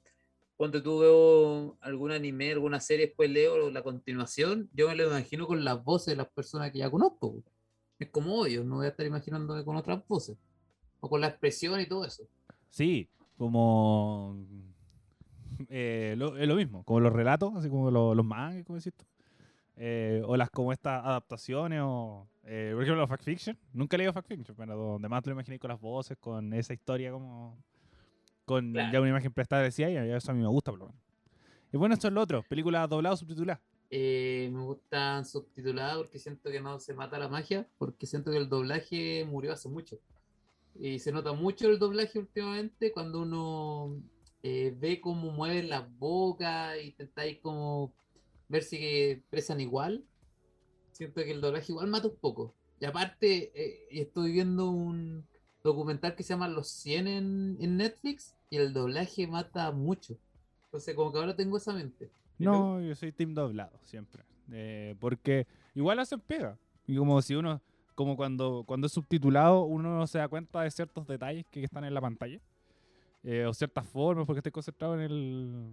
cuando 0.57 0.83
tú 0.83 0.99
veo 1.01 1.77
algún 1.81 2.13
anime, 2.13 2.53
alguna 2.53 2.81
serie, 2.81 3.07
después 3.07 3.29
leo 3.31 3.71
la 3.71 3.83
continuación, 3.83 4.69
yo 4.73 4.89
me 4.89 4.97
lo 4.97 5.07
imagino 5.09 5.47
con 5.47 5.65
las 5.65 5.83
voces 5.85 6.13
de 6.13 6.17
las 6.17 6.29
personas 6.29 6.71
que 6.73 6.79
ya 6.79 6.91
conozco. 6.91 7.43
Es 7.99 8.09
como 8.11 8.47
yo, 8.47 8.65
no 8.65 8.77
voy 8.77 8.87
a 8.87 8.91
estar 8.91 9.05
imaginándome 9.07 9.65
con 9.65 9.77
otras 9.77 10.07
voces. 10.09 10.37
O 11.01 11.09
con 11.09 11.21
la 11.21 11.29
expresión 11.29 11.81
y 11.81 11.87
todo 11.87 12.05
eso. 12.05 12.25
Sí, 12.71 13.09
como 13.37 14.37
eh, 15.69 16.13
es 16.39 16.49
lo 16.49 16.57
mismo, 16.57 16.85
como 16.85 17.01
los 17.01 17.13
relatos, 17.13 17.55
así 17.57 17.69
como 17.69 17.91
lo- 17.91 18.15
los 18.15 18.25
mangas, 18.25 18.65
como 18.65 18.79
decís 18.79 18.95
tú. 18.95 19.05
Eh, 19.79 20.23
o 20.27 20.37
las 20.39 20.49
como 20.51 20.73
estas 20.73 21.05
adaptaciones, 21.05 21.81
o 21.83 22.27
eh, 22.45 22.71
por 22.75 22.83
ejemplo, 22.83 23.03
los 23.03 23.09
fact 23.11 23.25
fiction. 23.25 23.59
Nunca 23.75 23.97
he 23.97 23.99
leído 23.99 24.13
fact 24.13 24.29
fiction, 24.29 24.57
pero 24.57 24.75
donde 24.75 25.09
más 25.09 25.25
lo 25.27 25.33
imaginé 25.33 25.59
con 25.59 25.69
las 25.69 25.81
voces, 25.81 26.17
con 26.19 26.53
esa 26.55 26.73
historia 26.73 27.11
como. 27.13 27.57
Con 28.47 28.73
Claro. 28.73 28.93
ya 28.93 29.01
una 29.01 29.11
imagen 29.11 29.33
preestablecida, 29.33 29.91
y 29.91 29.97
eso 30.11 30.31
a 30.31 30.35
mí 30.35 30.41
me 30.41 30.49
gusta, 30.49 30.71
por 30.73 30.79
lo 30.81 30.87
menos. 30.87 31.03
Y 31.73 31.77
bueno, 31.77 31.95
esto 31.95 32.07
es 32.09 32.15
lo 32.15 32.23
otro, 32.23 32.43
películas 32.49 32.89
dobladas 32.89 33.19
o 33.19 33.21
subtituladas. 33.21 33.61
Eh, 33.91 34.49
me 34.53 34.63
gustan 34.65 35.25
subtituladas 35.27 35.97
porque 35.99 36.19
siento 36.19 36.51
que 36.51 36.61
no 36.61 36.81
se 36.81 36.95
mata 36.95 37.19
la 37.19 37.29
magia, 37.29 37.69
porque 37.77 38.07
siento 38.07 38.31
que 38.31 38.39
el 38.39 38.49
doblaje 38.49 39.25
murió 39.29 39.53
hace 39.53 39.69
mucho. 39.69 39.99
Y 40.79 40.99
se 41.01 41.13
nota 41.13 41.33
mucho 41.33 41.69
el 41.69 41.79
doblaje 41.79 42.19
últimamente 42.19 42.93
cuando 42.93 43.23
uno 43.23 44.01
eh, 44.43 44.75
ve 44.79 45.01
cómo 45.01 45.31
mueven 45.33 45.69
las 45.69 45.85
bocas 45.99 46.77
y 46.83 46.87
intentáis 46.89 47.39
como 47.41 47.93
ver 48.49 48.63
si 48.63 48.77
expresan 48.77 49.61
igual. 49.61 50.05
Siento 50.93 51.23
que 51.25 51.33
el 51.33 51.41
doblaje 51.41 51.73
igual 51.73 51.89
mata 51.89 52.09
un 52.09 52.17
poco. 52.17 52.55
Y 52.79 52.85
aparte, 52.85 53.51
eh, 53.55 53.87
estoy 53.91 54.33
viendo 54.33 54.71
un 54.71 55.27
documental 55.65 56.15
que 56.15 56.23
se 56.23 56.35
llama 56.35 56.49
Los 56.49 56.69
100 56.69 57.07
en, 57.09 57.57
en 57.61 57.77
Netflix 57.77 58.36
y 58.51 58.57
el 58.57 58.73
doblaje 58.73 59.27
mata 59.27 59.71
mucho. 59.73 60.17
Entonces, 60.67 60.95
como 60.95 61.13
que 61.13 61.19
ahora 61.19 61.37
tengo 61.37 61.57
esa 61.57 61.73
mente. 61.73 62.11
No, 62.39 62.81
yo 62.81 62.95
soy 62.95 63.13
team 63.13 63.35
doblado, 63.35 63.79
siempre. 63.85 64.23
Eh, 64.53 64.95
porque 65.01 65.47
igual 65.75 65.99
hacen 65.99 66.21
pega. 66.21 66.59
Y 66.87 66.97
como 66.97 67.21
si 67.23 67.35
uno, 67.35 67.61
como 67.95 68.17
cuando, 68.17 68.65
cuando 68.67 68.87
es 68.87 68.93
subtitulado, 68.93 69.63
uno 69.65 69.97
no 69.97 70.07
se 70.07 70.19
da 70.19 70.29
cuenta 70.29 70.63
de 70.63 70.71
ciertos 70.71 71.07
detalles 71.07 71.45
que, 71.51 71.65
están 71.65 71.85
en 71.85 71.95
la 71.95 72.01
pantalla. 72.01 72.41
eh, 73.25 73.45
o 73.45 73.55
ciertas 73.55 73.87
formas, 73.89 74.25
porque 74.27 74.39
estoy 74.39 74.53
concentrado 74.53 74.95
en 74.95 75.01
el 75.01 75.73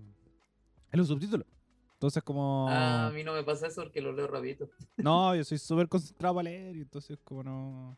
en 0.94 1.00
los 1.00 1.08
subtítulos. 1.08 1.48
Entonces 1.94 2.22
como... 2.24 2.68
Ah, 2.70 3.08
a 3.08 3.12
mí 3.12 3.24
no 3.24 3.34
me 3.34 3.44
pasa 3.44 3.68
eso 3.68 3.84
porque 3.84 4.02
lo 4.02 4.14
leo 4.14 4.28
rapidito. 4.28 4.70
No, 4.98 5.36
yo 5.36 5.44
soy 5.44 5.58
súper 5.58 5.90
concentrado 5.90 6.36
para 6.36 6.50
leer 6.50 6.76
y 6.76 6.82
entonces 6.82 7.18
como 7.24 7.44
no... 7.44 7.98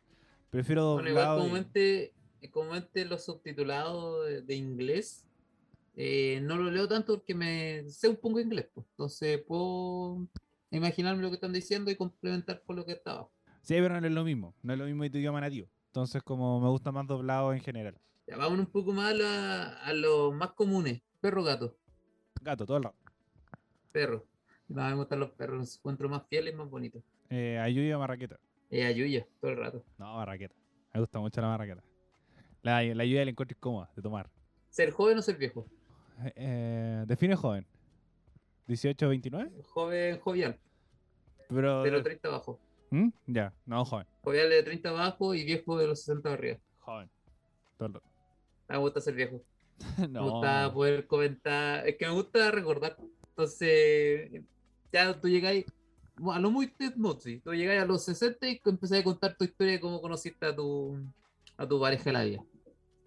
Prefiero 0.50 0.94
Bueno, 0.94 1.10
igual 1.10 1.70
y- 1.76 2.12
comúnmente, 2.50 3.02
eh, 3.02 3.04
comúnmente 3.04 3.06
los 3.06 3.26
subtitulados 3.26 4.26
de, 4.28 4.41
de 4.41 4.56
inglés 4.56 5.26
eh, 5.96 6.39
no 6.43 6.58
lo 6.58 6.70
leo 6.72 6.88
tanto 6.88 7.16
porque 7.18 7.34
me 7.36 7.84
sé 7.89 8.10
un 8.10 8.18
poco 8.18 8.39
inglés, 8.39 8.68
pues. 8.74 8.86
Entonces 8.91 9.41
puedo 9.48 10.28
imaginarme 10.72 11.22
lo 11.22 11.30
que 11.30 11.36
están 11.36 11.54
diciendo 11.54 11.89
y 11.91 11.96
complementar 11.96 12.62
con 12.66 12.76
lo 12.76 12.86
que 12.86 12.93
está 12.93 13.12
abajo. 13.12 13.32
Sí, 13.62 13.76
pero 13.76 14.00
no 14.00 14.06
es 14.08 14.14
lo 14.14 14.24
mismo. 14.24 14.54
No 14.62 14.74
es 14.74 14.80
lo 14.80 14.86
mismo 14.86 15.04
de 15.04 15.10
tu 15.10 15.18
idioma 15.18 15.39
nativo. 15.41 15.68
Entonces 15.88 16.22
como 16.24 16.60
me 16.60 16.70
gusta 16.70 16.91
más 16.91 17.08
doblado 17.08 17.54
en 17.54 17.62
general. 17.62 17.98
Ya, 18.28 18.38
vamos 18.38 18.60
un 18.60 18.66
poco 18.66 18.91
más 18.91 19.12
a, 19.12 19.14
la- 19.14 19.74
a 19.84 19.93
los 19.93 20.34
más 20.34 20.52
comunes. 20.52 21.02
Perro, 21.22 21.43
gato. 21.43 21.78
Gato, 22.41 22.66
todo 22.66 22.78
el 22.78 22.84
rato. 22.84 22.98
Perro. 23.91 24.26
No, 24.68 24.84
me 24.89 24.96
gustan 24.96 25.20
los 25.20 25.30
perros, 25.32 25.58
los 25.60 25.78
encuentro 25.78 26.10
más 26.10 26.24
fieles 26.28 26.54
y 26.54 26.58
más 26.58 26.70
bonitos. 26.70 27.02
Eh, 27.30 27.58
Ayuya 27.60 27.98
Marraqueta. 27.98 28.39
Eh, 28.72 28.84
ayuya, 28.84 29.26
todo 29.39 29.52
el 29.52 29.58
rato. 29.58 29.84
No, 29.98 30.16
Marraqueta. 30.16 30.56
Me 30.93 31.00
gusta 31.00 31.20
mucho 31.20 31.39
la 31.39 31.48
Marraqueta. 31.48 31.84
La, 32.66 32.82
la 32.82 33.03
ayuda 33.03 33.24
la 33.24 33.30
encuentro 33.30 33.55
incómoda 33.55 33.91
de 33.95 34.01
tomar. 34.01 34.28
¿Ser 34.72 34.89
joven 34.91 35.20
o 35.20 35.22
ser 35.22 35.38
viejo? 35.38 35.68
Eh, 36.36 37.03
define 37.07 37.36
joven. 37.36 37.66
18, 38.68 39.07
29. 39.07 39.51
Joven, 39.68 40.20
jovial, 40.20 40.59
Pero. 41.47 41.84
de 41.84 41.91
los 41.91 42.01
30 42.03 42.28
abajo. 42.28 42.59
¿Mm? 42.89 43.09
Ya, 43.28 43.53
no, 43.68 43.86
joven. 43.86 44.07
Jovial 44.24 44.49
de 44.49 44.63
30 44.63 44.89
abajo 44.89 45.36
y 45.36 45.43
viejo 45.43 45.78
de 45.78 45.88
los 45.88 45.99
60 46.01 46.34
arriba. 46.34 46.57
Joven. 46.80 47.09
Todo. 47.78 48.01
Ah, 48.68 48.74
Me 48.74 48.78
gusta 48.80 48.99
ser 48.99 49.13
viejo. 49.13 49.43
Me 49.99 50.07
no. 50.07 50.32
gusta 50.32 50.74
poder 50.74 51.05
comentar. 51.05 51.88
Es 51.88 51.97
que 51.97 52.07
me 52.07 52.13
gusta 52.13 52.49
recordar. 52.49 52.97
Entonces, 53.30 54.41
ya 54.91 55.20
tú 55.20 55.28
llegáis. 55.28 55.66
A 56.34 56.39
lo 56.39 56.49
muy 56.49 56.68
Ted 56.68 56.95
Mosby, 56.95 57.41
Tú 57.41 57.53
llegáis 57.53 57.82
a 57.82 57.86
los 57.86 58.03
60 58.05 58.49
y 58.49 58.61
empezás 58.66 59.01
a 59.01 59.03
contar 59.03 59.36
tu 59.38 59.43
historia 59.43 59.74
de 59.74 59.80
cómo 59.82 60.01
conociste 60.01 60.45
a 60.47 60.55
tu, 60.55 60.97
a 61.57 61.68
tu 61.68 61.80
pareja 61.80 62.05
de 62.05 62.11
la 62.13 62.24
vida. 62.24 62.45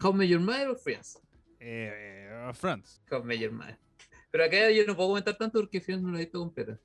How 0.01 0.13
Met 0.13 0.29
Your 0.29 0.41
Mother 0.41 0.71
o 0.71 0.77
Friends? 0.77 1.21
Eh, 1.59 2.29
eh, 2.49 2.55
Friends. 2.55 3.01
How 3.11 3.23
Met 3.23 3.39
Your 3.39 3.53
Mother. 3.53 3.77
Pero 4.31 4.45
acá 4.45 4.71
yo 4.71 4.85
no 4.87 4.95
puedo 4.95 5.09
comentar 5.09 5.37
tanto 5.37 5.59
porque 5.59 5.81
Friends 5.81 6.03
no 6.03 6.13
la 6.13 6.19
he 6.19 6.25
visto 6.25 6.39
completa. 6.39 6.79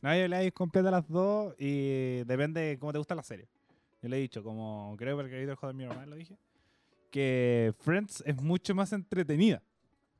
Nadie 0.00 0.28
le 0.28 0.36
hay 0.36 0.50
completa 0.50 0.90
las 0.90 1.08
dos 1.08 1.54
y 1.58 2.24
depende 2.24 2.60
de 2.60 2.78
cómo 2.78 2.92
te 2.92 2.98
gusta 2.98 3.14
la 3.14 3.22
serie. 3.22 3.48
Yo 4.02 4.08
le 4.08 4.16
he 4.16 4.20
dicho, 4.20 4.42
como 4.42 4.94
creo 4.98 5.16
que 5.16 5.24
el 5.24 5.30
querido 5.30 5.56
joder 5.56 5.74
mi 5.74 5.84
hermano 5.84 6.06
lo 6.06 6.16
dije, 6.16 6.36
que 7.10 7.74
Friends 7.80 8.22
es 8.26 8.40
mucho 8.40 8.74
más 8.74 8.92
entretenida. 8.92 9.62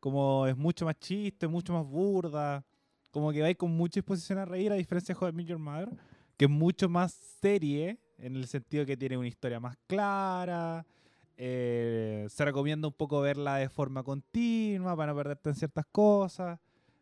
Como 0.00 0.46
es 0.46 0.56
mucho 0.56 0.84
más 0.84 0.98
chiste, 0.98 1.48
mucho 1.48 1.72
más 1.72 1.86
burda. 1.86 2.64
Como 3.10 3.32
que 3.32 3.40
vais 3.40 3.56
con 3.56 3.70
mucha 3.70 4.00
disposición 4.00 4.38
a 4.38 4.44
reír, 4.44 4.70
a 4.70 4.74
diferencia 4.74 5.14
de 5.14 5.18
Joder 5.18 5.34
Your 5.44 5.58
Mother, 5.58 5.88
que 6.36 6.44
es 6.44 6.50
mucho 6.50 6.88
más 6.88 7.12
serie, 7.40 7.98
en 8.18 8.36
el 8.36 8.46
sentido 8.46 8.84
que 8.84 8.96
tiene 8.96 9.16
una 9.16 9.28
historia 9.28 9.60
más 9.60 9.76
clara. 9.86 10.84
Eh, 11.36 12.26
se 12.28 12.44
recomienda 12.44 12.88
un 12.88 12.94
poco 12.94 13.20
verla 13.20 13.56
de 13.56 13.68
forma 13.68 14.02
continua 14.02 14.96
para 14.96 15.12
no 15.12 15.16
perderte 15.16 15.50
en 15.50 15.54
ciertas 15.54 15.86
cosas. 15.90 16.58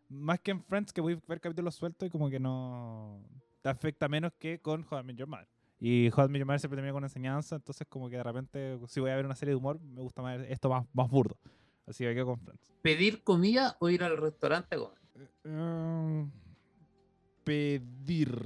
Más 0.08 0.40
que 0.40 0.50
en 0.50 0.62
Friends, 0.62 0.92
que 0.92 1.00
voy 1.00 1.14
a 1.14 1.20
ver 1.26 1.40
capítulos 1.40 1.74
sueltos 1.74 2.06
y 2.06 2.10
como 2.10 2.28
que 2.28 2.38
no 2.38 3.20
te 3.62 3.68
afecta 3.68 4.08
menos 4.08 4.32
que 4.38 4.60
con 4.60 4.86
How 4.90 5.00
I 5.00 5.02
Met 5.04 5.16
Your 5.16 5.28
Mother. 5.28 5.48
Y 5.80 6.10
How 6.14 6.26
I 6.26 6.28
Met 6.28 6.38
Your 6.40 6.46
Mother 6.46 6.60
siempre 6.60 6.76
termina 6.76 6.92
con 6.92 7.04
enseñanza, 7.04 7.56
entonces 7.56 7.86
como 7.88 8.08
que 8.08 8.16
de 8.16 8.22
repente, 8.22 8.78
si 8.88 9.00
voy 9.00 9.10
a 9.10 9.16
ver 9.16 9.24
una 9.24 9.34
serie 9.34 9.52
de 9.52 9.56
humor, 9.56 9.80
me 9.80 10.00
gusta 10.00 10.22
más 10.22 10.40
esto 10.48 10.68
más, 10.68 10.86
más 10.92 11.10
burdo. 11.10 11.36
Así 11.86 12.04
que 12.04 12.14
quedo 12.14 12.26
con 12.26 12.40
Friends. 12.40 12.72
¿Pedir 12.82 13.22
comida 13.22 13.76
o 13.80 13.88
ir 13.88 14.04
al 14.04 14.16
restaurante 14.16 14.76
a 14.76 14.78
comer? 14.78 14.98
Eh, 15.44 16.26
pedir. 17.44 18.38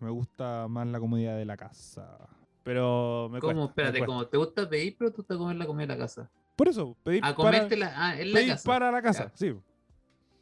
Me 0.00 0.10
gusta 0.10 0.66
más 0.68 0.86
la 0.86 0.98
comodidad 0.98 1.36
de 1.36 1.44
la 1.44 1.56
casa. 1.56 2.28
Pero 2.66 3.28
me 3.30 3.38
¿Cómo? 3.38 3.52
cuesta, 3.52 3.54
me 3.60 3.64
Espérate, 3.68 3.98
cuesta. 3.98 4.06
¿cómo? 4.06 4.26
¿Te 4.26 4.36
gusta 4.38 4.68
pedir, 4.68 4.96
pero 4.98 5.12
te 5.12 5.36
comer 5.36 5.54
la 5.56 5.66
comida 5.66 5.84
en 5.84 5.88
la 5.90 5.98
casa? 5.98 6.28
Por 6.56 6.66
eso, 6.66 6.96
pedir 7.04 7.20
A 7.24 7.28
para, 7.28 7.34
comértela 7.36 7.92
ah, 7.94 8.20
en 8.20 8.32
la 8.32 8.34
pedir 8.40 8.50
casa. 8.54 8.66
para 8.66 8.90
la 8.90 9.00
casa. 9.02 9.24
Ya. 9.26 9.36
Sí. 9.36 9.54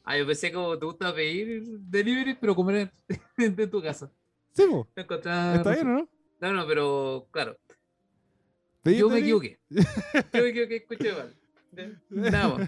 Ah, 0.05 0.17
yo 0.17 0.27
pensé 0.27 0.51
como 0.51 0.79
te 0.79 0.87
gusta 0.87 1.15
pedir 1.15 1.63
delivery, 1.67 2.35
pero 2.41 2.55
comer 2.55 2.91
en, 3.37 3.55
en 3.61 3.71
tu 3.71 3.83
casa. 3.83 4.11
Sí. 4.53 4.65
Me 4.97 5.03
encontraba 5.03 5.57
Está 5.57 5.73
bien, 5.73 5.87
razón. 5.87 6.09
¿o 6.41 6.41
no? 6.41 6.49
No, 6.49 6.53
no, 6.63 6.67
pero 6.67 7.29
claro. 7.31 7.59
Pedir 8.83 9.01
Yo 9.01 9.11
me 9.11 9.19
equivoqué. 9.19 9.59
Yo 9.69 9.83
me 10.33 10.49
equivoqué, 10.49 10.77
escuché 10.77 11.13
mal. 11.13 11.35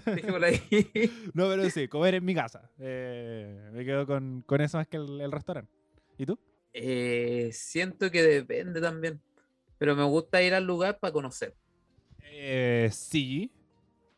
Dejémoslo 0.05 0.45
ahí. 0.45 0.61
No, 1.33 1.47
pero 1.47 1.67
sí, 1.71 1.87
comer 1.87 2.13
en 2.13 2.25
mi 2.25 2.35
casa. 2.35 2.69
Eh, 2.77 3.71
me 3.73 3.83
quedo 3.83 4.05
con, 4.05 4.43
con 4.45 4.61
eso 4.61 4.77
más 4.77 4.87
que 4.87 4.97
el, 4.97 5.19
el 5.19 5.31
restaurante. 5.31 5.71
¿Y 6.15 6.27
tú? 6.27 6.37
Eh, 6.73 7.49
siento 7.53 8.11
que 8.11 8.21
depende 8.21 8.79
también. 8.79 9.19
Pero 9.77 9.95
me 9.95 10.03
gusta 10.03 10.41
ir 10.41 10.53
al 10.53 10.65
lugar 10.65 10.99
para 10.99 11.13
conocer. 11.13 11.55
Eh, 12.23 12.89
sí. 12.91 13.51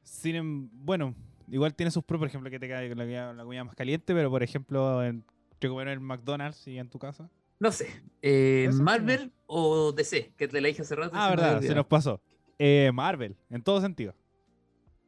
Sin, 0.04 0.36
em- 0.36 0.70
bueno, 0.72 1.14
igual 1.50 1.74
tiene 1.76 1.92
sus 1.92 2.04
pros, 2.04 2.20
por 2.20 2.28
ejemplo, 2.28 2.50
que 2.50 2.60
te 2.60 2.68
cae 2.68 2.90
la 2.90 2.96
comida, 2.96 3.34
la 3.34 3.44
comida 3.44 3.64
más 3.64 3.76
caliente, 3.76 4.14
pero 4.14 4.30
por 4.30 4.42
ejemplo, 4.44 5.04
en, 5.04 5.24
yo 5.62 5.70
comer 5.70 5.88
en 5.90 5.94
el 5.94 6.00
McDonald's 6.00 6.68
y 6.68 6.78
en 6.78 6.90
tu 6.90 7.00
casa. 7.00 7.30
No 7.60 7.72
sé. 7.72 7.88
eh. 8.22 8.70
Marvel 8.74 9.32
o 9.46 9.92
DC, 9.92 10.32
que 10.38 10.48
te 10.48 10.62
la 10.62 10.70
dije 10.70 10.82
hace 10.82 10.96
rato. 10.96 11.12
Ah, 11.16 11.30
verdad, 11.30 11.62
se 11.62 11.76
nos 11.76 11.86
pasó. 11.86 12.22
Eh, 12.58 12.90
Marvel, 12.94 13.36
en 13.50 13.62
todo 13.62 13.82
sentido. 13.82 14.14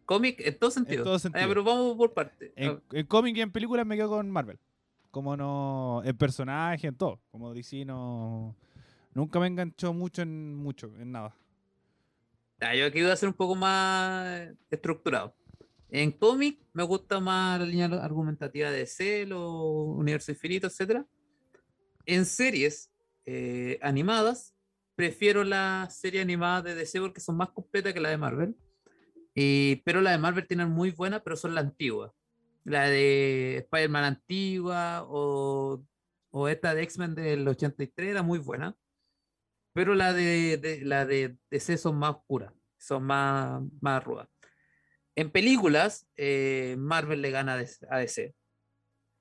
Cómic 0.05 0.41
en 0.41 0.57
todo 0.59 0.71
sentido. 0.71 1.03
todo 1.05 1.15
Ah, 1.15 1.19
sentido. 1.19 1.47
pero 1.47 1.63
vamos 1.63 1.95
por 1.95 2.13
parte. 2.13 2.51
En, 2.57 2.81
en 2.91 3.05
cómic 3.07 3.37
y 3.37 3.41
en 3.41 3.51
películas 3.51 3.85
me 3.85 3.95
quedo 3.95 4.09
con 4.09 4.29
Marvel. 4.29 4.59
Como 5.09 5.37
no. 5.37 6.01
En 6.03 6.17
personaje, 6.17 6.87
en 6.87 6.95
todo. 6.95 7.19
Como 7.31 7.53
DC 7.53 7.85
no. 7.85 8.55
Nunca 9.13 9.39
me 9.39 9.47
enganchó 9.47 9.93
mucho 9.93 10.21
en 10.21 10.55
mucho, 10.55 10.91
en 10.97 11.11
nada. 11.11 11.35
Yo 12.75 12.85
aquí 12.85 13.01
voy 13.01 13.11
a 13.11 13.15
ser 13.15 13.29
un 13.29 13.35
poco 13.35 13.55
más 13.55 14.49
estructurado. 14.69 15.35
En 15.89 16.11
cómic 16.11 16.59
me 16.73 16.83
gusta 16.83 17.19
más 17.19 17.59
la 17.59 17.65
línea 17.65 17.87
argumentativa 17.87 18.71
de 18.71 18.85
Cell 18.85 19.33
o 19.33 19.95
Universo 19.97 20.31
Infinito, 20.31 20.67
etc. 20.67 21.03
En 22.05 22.25
series 22.25 22.91
eh, 23.25 23.79
animadas, 23.81 24.55
prefiero 24.95 25.43
las 25.43 25.97
series 25.97 26.23
animadas 26.23 26.63
de 26.63 26.75
DC 26.75 27.01
porque 27.01 27.19
son 27.19 27.35
más 27.35 27.49
completas 27.49 27.93
que 27.93 27.99
las 27.99 28.11
de 28.11 28.17
Marvel. 28.17 28.55
Y, 29.33 29.77
pero 29.77 29.99
la 29.99 30.11
de 30.11 30.19
Marvel 30.19 30.47
tienen 30.47 30.69
muy 30.69 30.91
buenas, 30.91 31.21
pero 31.23 31.35
son 31.35 31.55
las 31.55 31.65
antiguas. 31.65 32.11
La 32.63 32.87
de 32.87 33.57
Spider-Man 33.57 34.03
antigua 34.03 35.05
o 35.09 35.83
esta 36.47 36.75
de 36.75 36.83
X-Men 36.83 37.15
del 37.15 37.47
83 37.47 38.07
era 38.07 38.21
muy 38.21 38.39
buena. 38.39 38.77
Pero 39.73 39.95
la 39.95 40.13
de, 40.13 40.57
de- 40.57 40.81
la 40.85 41.05
de 41.05 41.37
DC 41.49 41.77
son 41.77 41.97
más 41.97 42.11
oscuras, 42.15 42.53
son 42.77 43.03
más, 43.03 43.61
más 43.81 44.03
rudas. 44.03 44.27
En 45.15 45.29
películas, 45.29 46.07
eh, 46.15 46.75
Marvel 46.77 47.21
le 47.21 47.31
gana 47.31 47.53
a 47.53 47.57
DC-. 47.99 48.33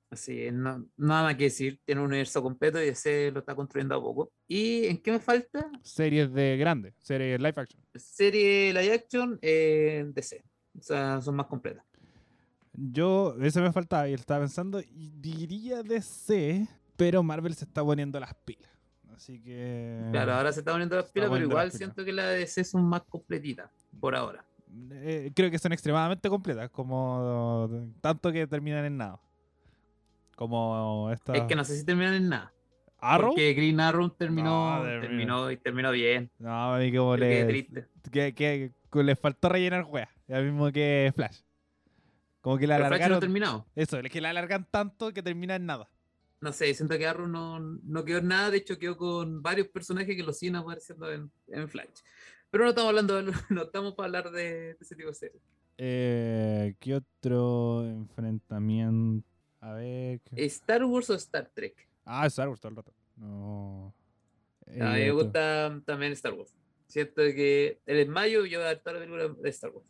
Así, 0.09 0.51
no, 0.51 0.85
nada 0.97 1.23
más 1.23 1.35
que 1.35 1.45
decir, 1.45 1.79
tiene 1.85 2.01
un 2.01 2.07
universo 2.07 2.41
completo 2.43 2.81
y 2.81 2.85
DC 2.87 3.31
lo 3.31 3.39
está 3.39 3.55
construyendo 3.55 3.95
a 3.95 4.01
poco. 4.01 4.33
¿Y 4.45 4.87
en 4.87 4.97
qué 5.01 5.11
me 5.13 5.19
falta? 5.19 5.69
Series 5.83 6.33
de 6.33 6.57
grandes, 6.57 6.93
series 6.97 7.39
live 7.39 7.53
action. 7.55 7.81
Serie 7.95 8.73
live 8.73 8.93
action, 8.93 9.39
eh, 9.41 10.03
DC. 10.13 10.43
O 10.77 10.81
sea, 10.81 11.21
son 11.21 11.35
más 11.35 11.47
completas. 11.47 11.85
Yo, 12.73 13.35
ese 13.41 13.61
me 13.61 13.71
faltaba 13.71 14.07
y 14.09 14.13
estaba 14.13 14.41
pensando, 14.41 14.81
diría 14.91 15.83
DC, 15.83 16.67
pero 16.97 17.21
Marvel 17.23 17.53
se 17.53 17.65
está 17.65 17.83
poniendo 17.83 18.19
las 18.19 18.33
pilas. 18.33 18.70
Así 19.21 19.39
que. 19.39 19.99
Claro, 20.11 20.33
ahora 20.33 20.51
se 20.51 20.61
está 20.61 20.71
poniendo 20.71 20.95
las 20.95 21.11
pilas, 21.11 21.29
pero 21.29 21.43
igual 21.45 21.71
siento 21.71 22.03
que 22.03 22.11
la 22.11 22.25
de 22.29 22.39
DC 22.39 22.63
son 22.63 22.83
más 22.85 23.03
completitas, 23.03 23.69
por 23.99 24.15
ahora. 24.15 24.43
eh, 24.93 25.31
creo 25.35 25.51
que 25.51 25.59
son 25.59 25.71
extremadamente 25.73 26.27
completas, 26.27 26.71
como 26.71 27.69
tanto 28.01 28.31
que 28.31 28.47
terminan 28.47 28.83
en 28.85 28.97
nada. 28.97 29.19
Como 30.35 31.11
esta. 31.13 31.33
Es 31.33 31.43
que 31.43 31.55
no 31.55 31.63
sé 31.63 31.77
si 31.77 31.85
terminan 31.85 32.15
en 32.15 32.29
nada. 32.29 32.51
Arrow. 32.97 33.29
Porque 33.29 33.53
Green 33.53 33.79
Arrow 33.79 34.09
terminó, 34.09 34.77
No, 34.77 34.83
terminó. 35.01 35.51
y 35.51 35.57
terminó 35.57 35.91
bien. 35.91 36.31
No, 36.39 36.73
a 36.75 36.79
mí 36.79 36.91
como 36.95 37.15
le, 37.15 37.45
triste. 37.45 37.87
que, 38.11 38.33
que, 38.33 38.71
que 38.91 39.03
le 39.03 39.15
faltó 39.15 39.49
rellenar 39.49 39.83
juega. 39.83 40.09
Lo 40.27 40.41
mismo 40.41 40.71
que 40.71 41.11
Flash. 41.15 41.41
Como 42.41 42.57
que 42.57 42.65
la 42.65 42.77
Pero 42.77 42.87
Flash 42.87 42.89
no 42.89 42.95
alargaron. 43.05 43.19
terminado. 43.19 43.65
Eso, 43.75 43.99
es 43.99 44.11
que 44.11 44.19
la 44.19 44.31
alargan 44.31 44.65
tanto 44.71 45.13
que 45.13 45.21
termina 45.21 45.55
en 45.55 45.67
nada. 45.67 45.89
No 46.41 46.51
sé, 46.51 46.73
siento 46.73 46.97
que 46.97 47.05
Arrow 47.05 47.27
no, 47.27 47.59
no 47.59 48.03
quedó 48.03 48.17
en 48.17 48.27
nada. 48.27 48.49
De 48.49 48.57
hecho, 48.57 48.77
quedó 48.79 48.97
con 48.97 49.41
varios 49.43 49.67
personajes 49.67 50.15
que 50.15 50.23
lo 50.23 50.33
siguen 50.33 50.55
apareciendo 50.57 51.11
en, 51.11 51.31
en 51.47 51.69
Flash. 51.69 51.99
Pero 52.49 52.63
no 52.63 52.71
estamos 52.71 52.89
hablando 52.89 53.21
de, 53.21 53.31
no 53.49 53.63
estamos 53.63 53.93
para 53.93 54.07
hablar 54.07 54.31
de, 54.31 54.43
de 54.73 54.77
ese 54.81 54.95
tipo 54.95 55.09
de 55.09 55.13
series. 55.15 55.41
Eh, 55.77 56.75
¿Qué 56.79 56.95
otro 56.95 57.85
enfrentamiento? 57.85 59.27
A 59.59 59.73
ver. 59.73 60.19
¿qué- 60.21 60.45
¿Star 60.45 60.83
Wars 60.83 61.09
o 61.11 61.13
Star 61.15 61.49
Trek? 61.53 61.87
Ah, 62.05 62.25
Star 62.27 62.49
Wars 62.49 62.59
todo 62.59 62.71
el 62.71 62.75
rato. 62.77 62.93
No. 63.15 63.93
a 64.67 64.71
mí 64.71 64.77
me 64.79 65.05
Eh, 65.05 65.11
otro- 65.11 65.23
gusta 65.25 65.81
también 65.85 66.11
Star 66.13 66.33
Wars. 66.33 66.55
Siento 66.87 67.21
que 67.21 67.79
en 67.85 68.09
mayo 68.09 68.45
yo 68.45 68.59
voy 68.59 68.67
a 68.67 68.79
toda 68.79 68.93
la 68.93 68.99
película 68.99 69.27
de 69.41 69.49
Star 69.49 69.69
Wars. 69.71 69.85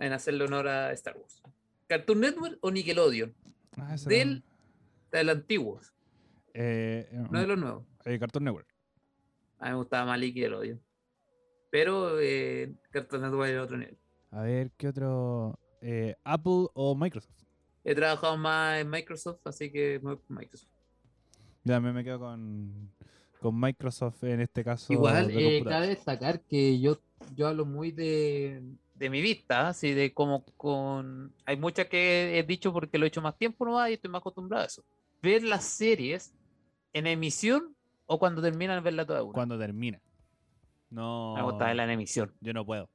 En 0.00 0.12
hacerle 0.12 0.44
honor 0.44 0.66
a 0.66 0.92
Star 0.92 1.16
Wars. 1.16 1.40
¿Cartoon 1.86 2.20
Network 2.20 2.58
o 2.60 2.70
Nickelodeon? 2.72 3.32
Ah, 3.78 3.94
Del. 4.06 4.42
Del 5.18 5.30
antiguo, 5.30 5.80
Eh, 6.52 7.08
no 7.30 7.40
de 7.40 7.46
los 7.46 7.58
nuevos. 7.58 7.84
eh, 8.04 8.18
Cartoon 8.18 8.44
Network. 8.44 8.68
A 9.58 9.64
mí 9.66 9.70
me 9.70 9.76
gustaba 9.76 10.06
más 10.06 10.20
Nickelodeon. 10.20 10.80
Pero 11.70 12.20
eh, 12.20 12.72
Cartoon 12.90 13.22
Network 13.22 13.48
era 13.50 13.62
otro 13.62 13.76
nivel. 13.76 13.98
A 14.30 14.42
ver, 14.42 14.70
¿qué 14.76 14.88
otro? 14.88 15.58
Eh, 15.80 16.14
Apple 16.24 16.68
o 16.74 16.94
Microsoft. 16.94 17.34
He 17.84 17.94
trabajado 17.94 18.36
más 18.36 18.80
en 18.80 18.88
Microsoft, 18.88 19.40
así 19.46 19.70
que 19.70 20.00
me 20.02 20.14
voy 20.14 20.16
por 20.16 20.38
Microsoft. 20.38 20.70
Ya 21.64 21.80
me, 21.80 21.92
me 21.92 22.04
quedo 22.04 22.18
con, 22.20 22.90
con 23.40 23.58
Microsoft 23.58 24.22
en 24.24 24.40
este 24.40 24.62
caso. 24.64 24.92
Igual, 24.92 25.28
de 25.28 25.58
eh, 25.58 25.64
cabe 25.64 25.88
destacar 25.88 26.40
que 26.42 26.80
yo, 26.80 27.00
yo 27.34 27.48
hablo 27.48 27.64
muy 27.64 27.90
de, 27.90 28.62
de 28.94 29.10
mi 29.10 29.20
vista, 29.20 29.68
así 29.68 29.92
de 29.92 30.12
como 30.14 30.44
con... 30.56 31.32
Hay 31.44 31.56
muchas 31.56 31.86
que 31.88 32.38
he 32.38 32.42
dicho 32.42 32.72
porque 32.72 32.98
lo 32.98 33.04
he 33.04 33.08
hecho 33.08 33.22
más 33.22 33.36
tiempo 33.36 33.64
no 33.64 33.88
y 33.88 33.94
estoy 33.94 34.10
más 34.10 34.20
acostumbrado 34.20 34.62
a 34.64 34.66
eso. 34.66 34.84
Ver 35.24 35.42
las 35.42 35.64
series 35.64 36.34
en 36.92 37.06
emisión 37.06 37.74
o 38.04 38.18
cuando 38.18 38.42
terminan 38.42 38.84
verla 38.84 39.06
toda 39.06 39.22
una. 39.22 39.32
Cuando 39.32 39.58
termina. 39.58 39.98
No. 40.90 41.32
Me 41.34 41.42
gusta 41.42 41.64
verla 41.64 41.84
en 41.84 41.90
emisión. 41.90 42.34
Yo 42.42 42.52
no 42.52 42.66
puedo. 42.66 42.90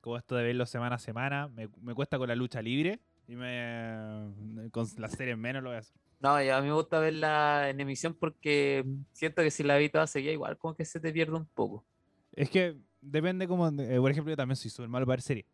Como 0.00 0.16
esto 0.16 0.36
de 0.36 0.42
verlo 0.44 0.64
semana 0.64 0.94
a 0.94 0.98
semana, 0.98 1.48
me, 1.48 1.68
me 1.82 1.92
cuesta 1.92 2.16
con 2.16 2.28
la 2.28 2.34
lucha 2.34 2.62
libre 2.62 2.98
y 3.28 3.36
me 3.36 4.70
con 4.72 4.86
las 4.96 5.12
series 5.12 5.36
menos 5.36 5.62
lo 5.62 5.68
voy 5.68 5.76
a 5.76 5.80
hacer. 5.80 5.94
No, 6.18 6.42
y 6.42 6.48
a 6.48 6.62
mí 6.62 6.68
me 6.68 6.72
gusta 6.72 6.98
verla 6.98 7.68
en 7.68 7.78
emisión 7.78 8.14
porque 8.14 8.82
siento 9.12 9.42
que 9.42 9.50
si 9.50 9.64
la 9.64 9.76
vi 9.76 9.90
toda 9.90 10.06
seguida 10.06 10.32
igual 10.32 10.56
como 10.56 10.74
que 10.74 10.86
se 10.86 10.98
te 10.98 11.12
pierde 11.12 11.36
un 11.36 11.44
poco. 11.44 11.84
Es 12.32 12.48
que 12.48 12.78
depende 13.02 13.46
como, 13.46 13.68
eh, 13.68 14.00
por 14.00 14.10
ejemplo, 14.10 14.30
yo 14.30 14.36
también 14.36 14.56
soy 14.56 14.70
súper 14.70 14.88
malo 14.88 15.04
para 15.04 15.16
ver 15.16 15.20
series. 15.20 15.46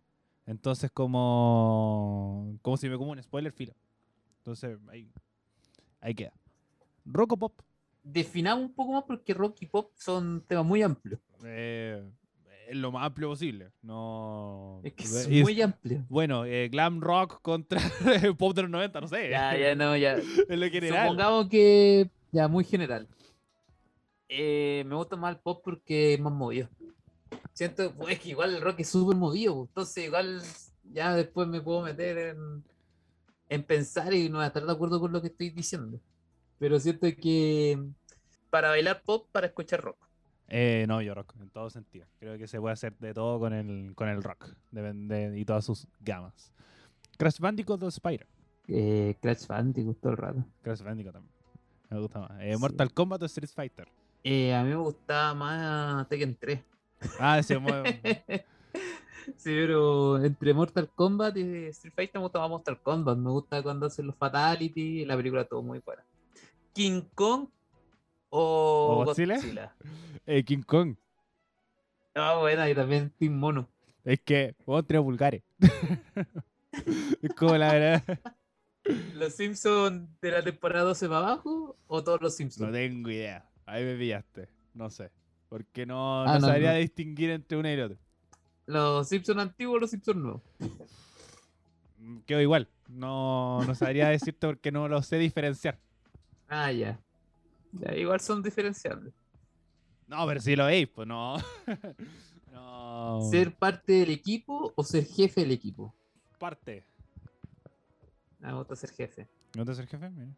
Entonces 0.46 0.92
como 0.92 2.56
como 2.62 2.76
si 2.76 2.88
me 2.88 2.96
como 2.96 3.10
un 3.10 3.20
spoiler 3.20 3.52
filo. 3.52 3.74
Entonces 4.38 4.78
ahí 4.88 5.10
ahí 6.00 6.14
queda. 6.14 6.32
Rock 7.04 7.32
o 7.32 7.36
pop. 7.36 7.60
Definamos 8.02 8.64
un 8.64 8.74
poco 8.74 8.92
más 8.92 9.04
porque 9.04 9.34
rock 9.34 9.56
y 9.60 9.66
pop 9.66 9.90
son 9.96 10.42
temas 10.46 10.64
muy 10.64 10.82
amplios. 10.82 11.20
Eh, 11.44 12.02
es 12.68 12.76
lo 12.76 12.92
más 12.92 13.06
amplio 13.06 13.28
posible. 13.28 13.70
No. 13.82 14.80
Es 14.84 14.92
que 14.94 15.04
es 15.04 15.28
muy 15.28 15.60
amplio. 15.60 16.04
Bueno, 16.08 16.44
eh, 16.44 16.68
glam 16.68 17.00
rock 17.00 17.40
contra 17.42 17.80
pop 18.38 18.54
de 18.54 18.62
los 18.62 18.70
90, 18.70 19.00
no 19.00 19.08
sé. 19.08 19.30
Ya, 19.30 19.56
ya 19.56 19.74
no, 19.74 19.96
ya. 19.96 20.16
en 20.48 20.60
lo 20.60 20.70
general. 20.70 21.08
Supongamos 21.08 21.48
que 21.48 22.10
ya 22.32 22.48
muy 22.48 22.64
general. 22.64 23.08
Eh, 24.28 24.84
me 24.86 24.94
gusta 24.94 25.16
más 25.16 25.34
el 25.34 25.40
pop 25.40 25.60
porque 25.64 26.14
es 26.14 26.20
más 26.20 26.32
movido. 26.32 26.68
Siento 27.52 27.92
pues, 27.92 28.14
es 28.14 28.20
que 28.20 28.30
igual 28.30 28.54
el 28.54 28.62
rock 28.62 28.80
es 28.80 28.88
súper 28.88 29.16
movido, 29.16 29.56
pues, 29.56 29.68
entonces 29.68 30.04
igual 30.04 30.40
ya 30.92 31.14
después 31.14 31.48
me 31.48 31.60
puedo 31.60 31.82
meter 31.82 32.18
en, 32.18 32.64
en 33.50 33.62
pensar 33.64 34.14
y 34.14 34.30
no 34.30 34.36
voy 34.36 34.44
a 34.44 34.46
estar 34.46 34.64
de 34.64 34.72
acuerdo 34.72 34.98
con 34.98 35.12
lo 35.12 35.20
que 35.20 35.26
estoy 35.28 35.50
diciendo. 35.50 36.00
Pero 36.58 36.80
siento 36.80 37.06
que 37.20 37.78
para 38.48 38.70
bailar 38.70 39.02
pop, 39.02 39.28
para 39.30 39.46
escuchar 39.48 39.82
rock. 39.82 39.98
Eh, 40.48 40.84
no, 40.88 41.00
yo 41.02 41.14
rock, 41.14 41.34
en 41.40 41.50
todo 41.50 41.68
sentido. 41.70 42.06
Creo 42.18 42.36
que 42.38 42.48
se 42.48 42.58
puede 42.60 42.72
hacer 42.72 42.96
de 42.98 43.12
todo 43.14 43.38
con 43.38 43.52
el, 43.52 43.92
con 43.94 44.08
el 44.08 44.22
rock 44.22 44.48
depende- 44.72 45.38
y 45.38 45.44
todas 45.44 45.64
sus 45.64 45.86
gamas. 46.00 46.52
Crash 47.18 47.38
Bandicoot 47.38 47.82
o 47.82 47.90
Spyro. 47.90 48.26
Eh, 48.66 49.14
Crash 49.20 49.46
Bandicoot 49.46 50.00
todo 50.00 50.12
el 50.12 50.18
rato. 50.18 50.44
Crash 50.62 50.82
Bandicoot 50.82 51.12
también. 51.14 51.34
Me 51.90 52.00
gusta 52.00 52.20
más. 52.20 52.30
Eh, 52.40 52.52
Sí. 52.54 52.60
Mortal 52.60 52.92
Kombat 52.92 53.22
o 53.22 53.26
Street 53.26 53.50
Fighter. 53.54 53.88
Eh, 54.24 54.54
a 54.54 54.62
mí 54.62 54.70
me 54.70 54.76
gustaba 54.76 55.34
más 55.34 56.08
Tekken 56.08 56.36
3. 56.36 56.60
Ah, 57.18 57.38
ese 57.38 57.58
mueve. 57.58 58.00
Sí, 59.36 59.50
pero 59.54 60.22
entre 60.24 60.54
Mortal 60.54 60.88
Kombat 60.94 61.36
y 61.36 61.66
Street 61.66 61.92
Fighter 61.94 62.16
me 62.16 62.22
gusta 62.22 62.38
más 62.40 62.48
Mortal 62.50 62.80
Kombat. 62.80 63.18
Me 63.18 63.30
gusta 63.30 63.62
cuando 63.62 63.86
hacen 63.86 64.06
los 64.06 64.16
Fatality. 64.16 65.04
La 65.04 65.16
película 65.16 65.44
todo 65.44 65.62
muy 65.62 65.78
buena. 65.80 66.04
King 66.72 67.02
Kong 67.14 67.48
o, 68.30 68.98
¿O 69.00 69.04
Godzilla? 69.04 69.34
Godzilla. 69.36 69.74
eh, 70.26 70.44
King 70.44 70.62
Kong. 70.62 70.94
Ah, 72.14 72.36
buena, 72.38 72.68
y 72.68 72.74
también 72.74 73.10
Team 73.18 73.34
Mono. 73.38 73.68
Es 74.04 74.20
que, 74.20 74.54
vos 74.66 74.84
tres 74.86 75.00
vulgares. 75.00 75.42
es 77.22 77.34
como 77.36 77.56
la 77.56 77.72
verdad. 77.72 78.02
¿Los 79.14 79.34
Simpsons 79.34 80.08
de 80.20 80.30
la 80.30 80.42
temporada 80.42 80.84
12 80.86 81.06
para 81.08 81.18
abajo 81.18 81.76
o 81.86 82.02
todos 82.02 82.20
los 82.22 82.32
No 82.32 82.36
Simpsons? 82.36 82.72
tengo 82.72 83.10
idea. 83.10 83.48
Ahí 83.66 83.84
me 83.84 83.96
pillaste. 83.96 84.48
No 84.74 84.90
sé. 84.90 85.10
Porque 85.48 85.84
no, 85.86 86.22
Ah, 86.22 86.34
no 86.34 86.40
no, 86.40 86.46
sabría 86.46 86.72
no. 86.72 86.78
distinguir 86.78 87.30
entre 87.30 87.58
uno 87.58 87.68
y 87.68 87.72
el 87.72 87.82
otro. 87.82 87.98
¿Los 88.70 89.08
Simpsons 89.08 89.40
antiguos 89.40 89.76
o 89.76 89.78
los 89.80 89.90
Simpsons 89.90 90.16
nuevos? 90.18 90.42
Mm, 91.98 92.18
Quedo 92.20 92.40
igual. 92.40 92.68
No, 92.88 93.64
no 93.64 93.74
sabría 93.74 94.08
decirte 94.10 94.46
porque 94.46 94.70
no 94.72 94.88
lo 94.88 95.02
sé 95.02 95.18
diferenciar. 95.18 95.78
Ah, 96.48 96.70
ya. 96.72 96.98
Ya, 97.72 97.94
igual 97.94 98.20
son 98.20 98.42
diferenciables. 98.42 99.12
No, 100.06 100.26
pero 100.26 100.40
si 100.40 100.56
lo 100.56 100.66
veis, 100.66 100.88
pues 100.88 101.06
no. 101.06 101.36
no. 102.52 103.20
¿Ser 103.30 103.54
parte 103.56 103.92
del 103.92 104.10
equipo 104.10 104.72
o 104.74 104.84
ser 104.84 105.04
jefe 105.06 105.40
del 105.42 105.52
equipo? 105.52 105.94
parte. 106.38 106.84
Ah, 108.42 108.52
me 108.52 108.58
gusta 108.58 108.74
ser 108.74 108.90
jefe. 108.92 109.28
¿No 109.54 109.64
te 109.66 109.74
ser 109.74 109.86
jefe? 109.86 110.08
Mira. 110.10 110.32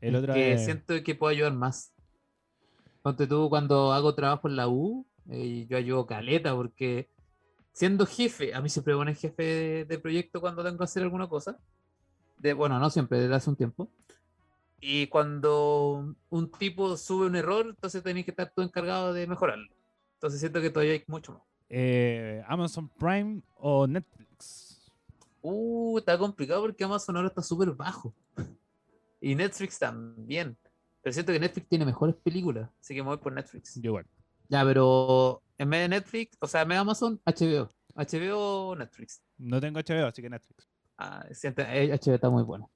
El 0.00 0.14
Es 0.14 0.22
otro 0.22 0.34
que 0.34 0.52
es- 0.54 0.64
siento 0.64 0.94
que 1.04 1.14
puedo 1.14 1.30
ayudar 1.30 1.52
más. 1.52 1.92
Ponte 3.02 3.26
tú 3.26 3.48
cuando 3.50 3.92
hago 3.92 4.14
trabajo 4.14 4.48
en 4.48 4.56
la 4.56 4.66
U, 4.68 5.06
eh, 5.28 5.66
yo 5.68 5.76
ayudo 5.76 6.06
caleta 6.06 6.54
porque 6.54 7.10
siendo 7.76 8.06
jefe, 8.06 8.54
a 8.54 8.62
mí 8.62 8.70
siempre 8.70 8.94
me 8.94 9.00
ponen 9.00 9.14
jefe 9.14 9.42
de, 9.42 9.84
de 9.84 9.98
proyecto 9.98 10.40
cuando 10.40 10.64
tengo 10.64 10.78
que 10.78 10.84
hacer 10.84 11.02
alguna 11.02 11.28
cosa. 11.28 11.58
De, 12.38 12.54
bueno, 12.54 12.78
no 12.78 12.88
siempre, 12.88 13.18
desde 13.20 13.34
hace 13.34 13.50
un 13.50 13.56
tiempo. 13.56 13.90
Y 14.80 15.08
cuando 15.08 16.14
un 16.30 16.50
tipo 16.52 16.96
sube 16.96 17.26
un 17.26 17.36
error, 17.36 17.66
entonces 17.68 18.02
tenés 18.02 18.24
que 18.24 18.30
estar 18.30 18.50
tú 18.54 18.62
encargado 18.62 19.12
de 19.12 19.26
mejorarlo. 19.26 19.70
Entonces 20.14 20.40
siento 20.40 20.62
que 20.62 20.70
todavía 20.70 20.94
hay 20.94 21.04
mucho 21.06 21.32
más. 21.34 21.42
eh, 21.68 22.42
Amazon 22.48 22.88
Prime 22.88 23.42
o 23.56 23.86
Netflix. 23.86 24.90
Uh, 25.42 25.98
está 25.98 26.16
complicado 26.16 26.62
porque 26.62 26.82
Amazon 26.82 27.16
ahora 27.16 27.28
está 27.28 27.42
súper 27.42 27.72
bajo. 27.72 28.14
Y 29.20 29.34
Netflix 29.34 29.78
también. 29.78 30.56
Pero 31.02 31.12
siento 31.12 31.32
que 31.32 31.40
Netflix 31.40 31.68
tiene 31.68 31.84
mejores 31.84 32.14
películas, 32.16 32.70
así 32.80 32.94
que 32.94 33.02
me 33.02 33.08
voy 33.08 33.16
por 33.18 33.32
Netflix. 33.32 33.74
Yo 33.76 33.90
igual. 33.90 34.06
Ya, 34.48 34.64
pero 34.64 35.42
en 35.58 35.70
vez 35.70 35.80
de 35.82 35.88
Netflix, 35.88 36.36
o 36.40 36.46
sea, 36.46 36.62
en 36.62 36.68
vez 36.68 36.76
de 36.76 36.80
Amazon, 36.80 37.20
HBO. 37.24 37.68
HBO 37.94 38.68
o 38.68 38.76
Netflix. 38.76 39.22
No 39.38 39.60
tengo 39.60 39.80
HBO, 39.80 40.06
así 40.06 40.22
que 40.22 40.30
Netflix. 40.30 40.68
Ah, 40.98 41.24
sí, 41.32 41.48
eh, 41.56 41.98
HBO 42.02 42.14
está 42.14 42.30
muy 42.30 42.42
bueno. 42.42 42.70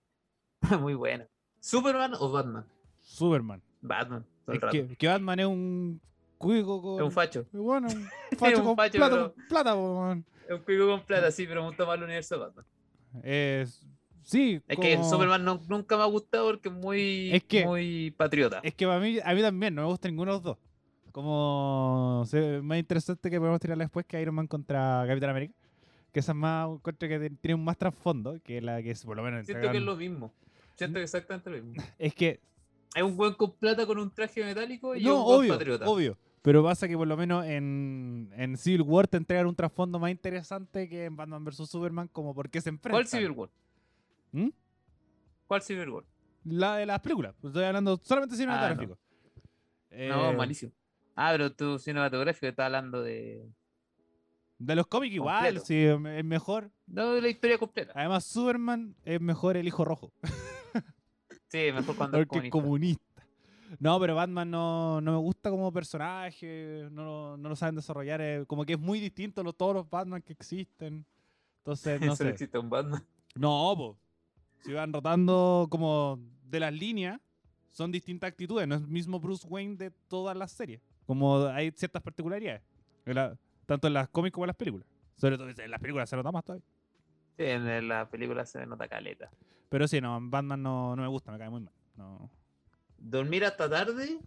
muy 0.80 0.94
bueno. 0.94 1.26
¿Superman 1.60 2.14
o 2.18 2.30
Batman? 2.30 2.66
Superman. 3.00 3.62
Batman. 3.80 4.26
Es 4.46 4.60
que, 4.70 4.96
que 4.96 5.08
Batman 5.08 5.40
es 5.40 5.46
un 5.46 6.00
cuico 6.38 6.80
con. 6.82 6.96
Es 6.96 7.02
un 7.02 7.12
facho. 7.12 7.46
Bueno, 7.52 7.88
un 8.32 8.38
facho 8.38 8.58
un 8.58 8.64
con 8.64 8.76
facho, 8.76 8.98
plata, 8.98 9.14
pero- 9.14 9.34
con 9.34 9.46
plata, 9.48 9.74
po, 9.74 10.00
man. 10.00 10.24
Es 10.48 10.54
un 10.56 10.62
cuico 10.64 10.86
con 10.88 11.02
plata, 11.04 11.30
sí, 11.30 11.46
pero 11.46 11.62
me 11.62 11.68
gusta 11.68 11.86
más 11.86 11.96
el 11.96 12.04
universo 12.04 12.34
de 12.36 12.40
Batman. 12.40 12.64
Es. 13.22 13.86
Sí, 14.22 14.60
Es 14.68 14.78
que 14.78 14.92
el 14.92 15.04
Superman 15.04 15.44
no- 15.44 15.60
nunca 15.68 15.96
me 15.96 16.02
ha 16.02 16.06
gustado 16.06 16.46
porque 16.50 16.68
es 16.68 16.74
muy, 16.74 17.30
Es 17.32 17.42
que- 17.44 17.64
muy 17.64 18.10
patriota. 18.16 18.60
Es 18.62 18.74
que 18.74 18.86
para 18.86 19.00
mí, 19.00 19.18
a 19.24 19.34
mí 19.34 19.40
también, 19.42 19.74
no 19.74 19.82
me 19.82 19.88
gusta 19.88 20.08
ninguno 20.08 20.32
de 20.32 20.36
los 20.36 20.42
dos. 20.44 20.58
Como 21.12 22.24
se- 22.26 22.60
más 22.62 22.78
interesante 22.78 23.30
que 23.30 23.38
podemos 23.38 23.60
tirar 23.60 23.76
después 23.78 24.06
que 24.06 24.20
Iron 24.20 24.34
Man 24.34 24.46
contra 24.46 25.04
Capitán 25.06 25.30
América. 25.30 25.54
Que 26.12 26.20
esa 26.20 26.32
es 26.32 26.36
más, 26.36 26.68
encuentro 26.70 27.08
que 27.08 27.30
tiene 27.40 27.54
un 27.54 27.64
más 27.64 27.76
trasfondo 27.76 28.40
que 28.42 28.60
la 28.60 28.82
que 28.82 28.90
es 28.90 29.04
por 29.04 29.16
lo 29.16 29.22
menos 29.22 29.46
Siento 29.46 29.70
que 29.70 29.76
es 29.76 29.82
lo 29.82 29.96
mismo. 29.96 30.32
Siento 30.76 30.98
que 30.98 31.04
es 31.04 31.14
exactamente 31.14 31.50
lo 31.50 31.62
mismo. 31.62 31.74
Es 31.98 32.14
que, 32.14 32.40
Es 32.94 33.02
un 33.02 33.16
buen 33.16 33.34
con 33.34 33.52
plata 33.52 33.86
con 33.86 33.98
un 33.98 34.10
traje 34.10 34.42
metálico 34.44 34.96
y 34.96 35.04
no, 35.04 35.24
un 35.26 35.34
obvio, 35.38 35.52
patriota. 35.54 35.88
obvio. 35.88 36.18
Pero 36.42 36.64
pasa 36.64 36.88
que 36.88 36.96
por 36.96 37.06
lo 37.06 37.16
menos 37.18 37.44
en, 37.44 38.32
en 38.34 38.56
Civil 38.56 38.82
War 38.82 39.06
te 39.06 39.18
entregan 39.18 39.46
un 39.46 39.54
trasfondo 39.54 39.98
más 39.98 40.10
interesante 40.10 40.88
que 40.88 41.04
en 41.04 41.14
Batman 41.14 41.44
vs. 41.44 41.68
Superman, 41.68 42.08
como 42.08 42.34
por 42.34 42.48
qué 42.48 42.60
se 42.62 42.70
enfrentan. 42.70 42.92
¿Cuál 43.02 43.06
Civil 43.06 43.30
War? 43.32 43.50
¿Mm? 44.32 44.48
¿Cuál 45.46 45.62
Civil 45.62 45.90
War? 45.90 46.04
La 46.44 46.76
de 46.76 46.86
las 46.86 46.98
películas. 47.00 47.34
Estoy 47.44 47.64
hablando 47.64 48.00
solamente 48.02 48.34
cinematográfico. 48.36 48.98
No, 49.90 50.30
Eh, 50.30 50.36
malísimo. 50.36 50.72
Ah, 51.22 51.28
pero 51.32 51.52
tu 51.52 51.78
cinematográfico 51.78 52.46
está 52.46 52.66
hablando 52.66 53.02
de. 53.02 53.46
De 54.58 54.74
los 54.74 54.86
cómics 54.86 55.14
igual, 55.14 55.42
Completo. 55.54 55.66
sí, 55.66 55.76
es 55.84 56.24
mejor. 56.24 56.70
No, 56.86 57.12
de 57.12 57.20
la 57.22 57.28
historia 57.28 57.58
completa. 57.58 57.92
Además, 57.94 58.24
Superman 58.24 58.94
es 59.04 59.20
mejor 59.20 59.56
el 59.56 59.66
hijo 59.66 59.84
rojo. 59.84 60.12
Sí, 61.48 61.70
mejor 61.74 61.96
cuando 61.96 62.18
es 62.18 62.26
Porque 62.26 62.46
es 62.46 62.50
comunista. 62.52 63.02
comunista. 63.04 63.76
No, 63.78 63.98
pero 64.00 64.14
Batman 64.14 64.50
no, 64.50 65.00
no 65.00 65.12
me 65.12 65.18
gusta 65.18 65.50
como 65.50 65.72
personaje, 65.72 66.88
no, 66.90 67.04
lo- 67.04 67.36
no 67.36 67.48
lo 67.48 67.56
saben 67.56 67.74
desarrollar, 67.76 68.20
eh, 68.20 68.44
como 68.46 68.64
que 68.64 68.72
es 68.74 68.78
muy 68.78 68.98
distinto 69.00 69.40
a 69.40 69.44
lo- 69.44 69.52
todos 69.52 69.74
los 69.74 69.88
Batman 69.90 70.22
que 70.22 70.32
existen. 70.32 71.04
Entonces, 71.58 72.00
no 72.14 72.16
sé. 72.16 72.28
existe 72.30 72.58
un 72.58 72.68
Batman. 72.70 73.04
No, 73.34 73.74
po. 73.76 73.98
Si 74.64 74.72
van 74.72 74.92
rotando 74.92 75.66
como 75.70 76.18
de 76.44 76.60
las 76.60 76.72
líneas, 76.72 77.20
son 77.70 77.92
distintas 77.92 78.28
actitudes, 78.28 78.66
no 78.68 78.74
es 78.74 78.80
el 78.82 78.88
mismo 78.88 79.20
Bruce 79.20 79.46
Wayne 79.48 79.76
de 79.76 79.90
todas 80.08 80.36
las 80.36 80.50
series. 80.52 80.80
Como 81.10 81.44
hay 81.46 81.72
ciertas 81.72 82.00
particularidades, 82.02 82.62
en 83.04 83.14
la- 83.16 83.36
tanto 83.66 83.88
en 83.88 83.94
las 83.94 84.08
cómics 84.10 84.32
como 84.32 84.44
en 84.44 84.50
las 84.50 84.56
películas. 84.56 84.86
Sobre 85.16 85.36
todo 85.36 85.48
en 85.50 85.68
las 85.72 85.80
películas 85.80 86.08
se 86.08 86.14
nota 86.14 86.30
más 86.30 86.44
todavía. 86.44 86.64
Sí, 87.36 87.42
en 87.46 87.88
la 87.88 88.08
película 88.08 88.46
se 88.46 88.64
nota 88.64 88.86
caleta. 88.86 89.28
Pero 89.70 89.88
sí, 89.88 90.00
no, 90.00 90.20
Batman 90.22 90.62
no, 90.62 90.94
no 90.94 91.02
me 91.02 91.08
gusta, 91.08 91.32
me 91.32 91.38
cae 91.38 91.50
muy 91.50 91.62
mal. 91.62 91.74
No. 91.96 92.30
¿Dormir 92.96 93.44
hasta 93.44 93.68
tarde 93.68 94.20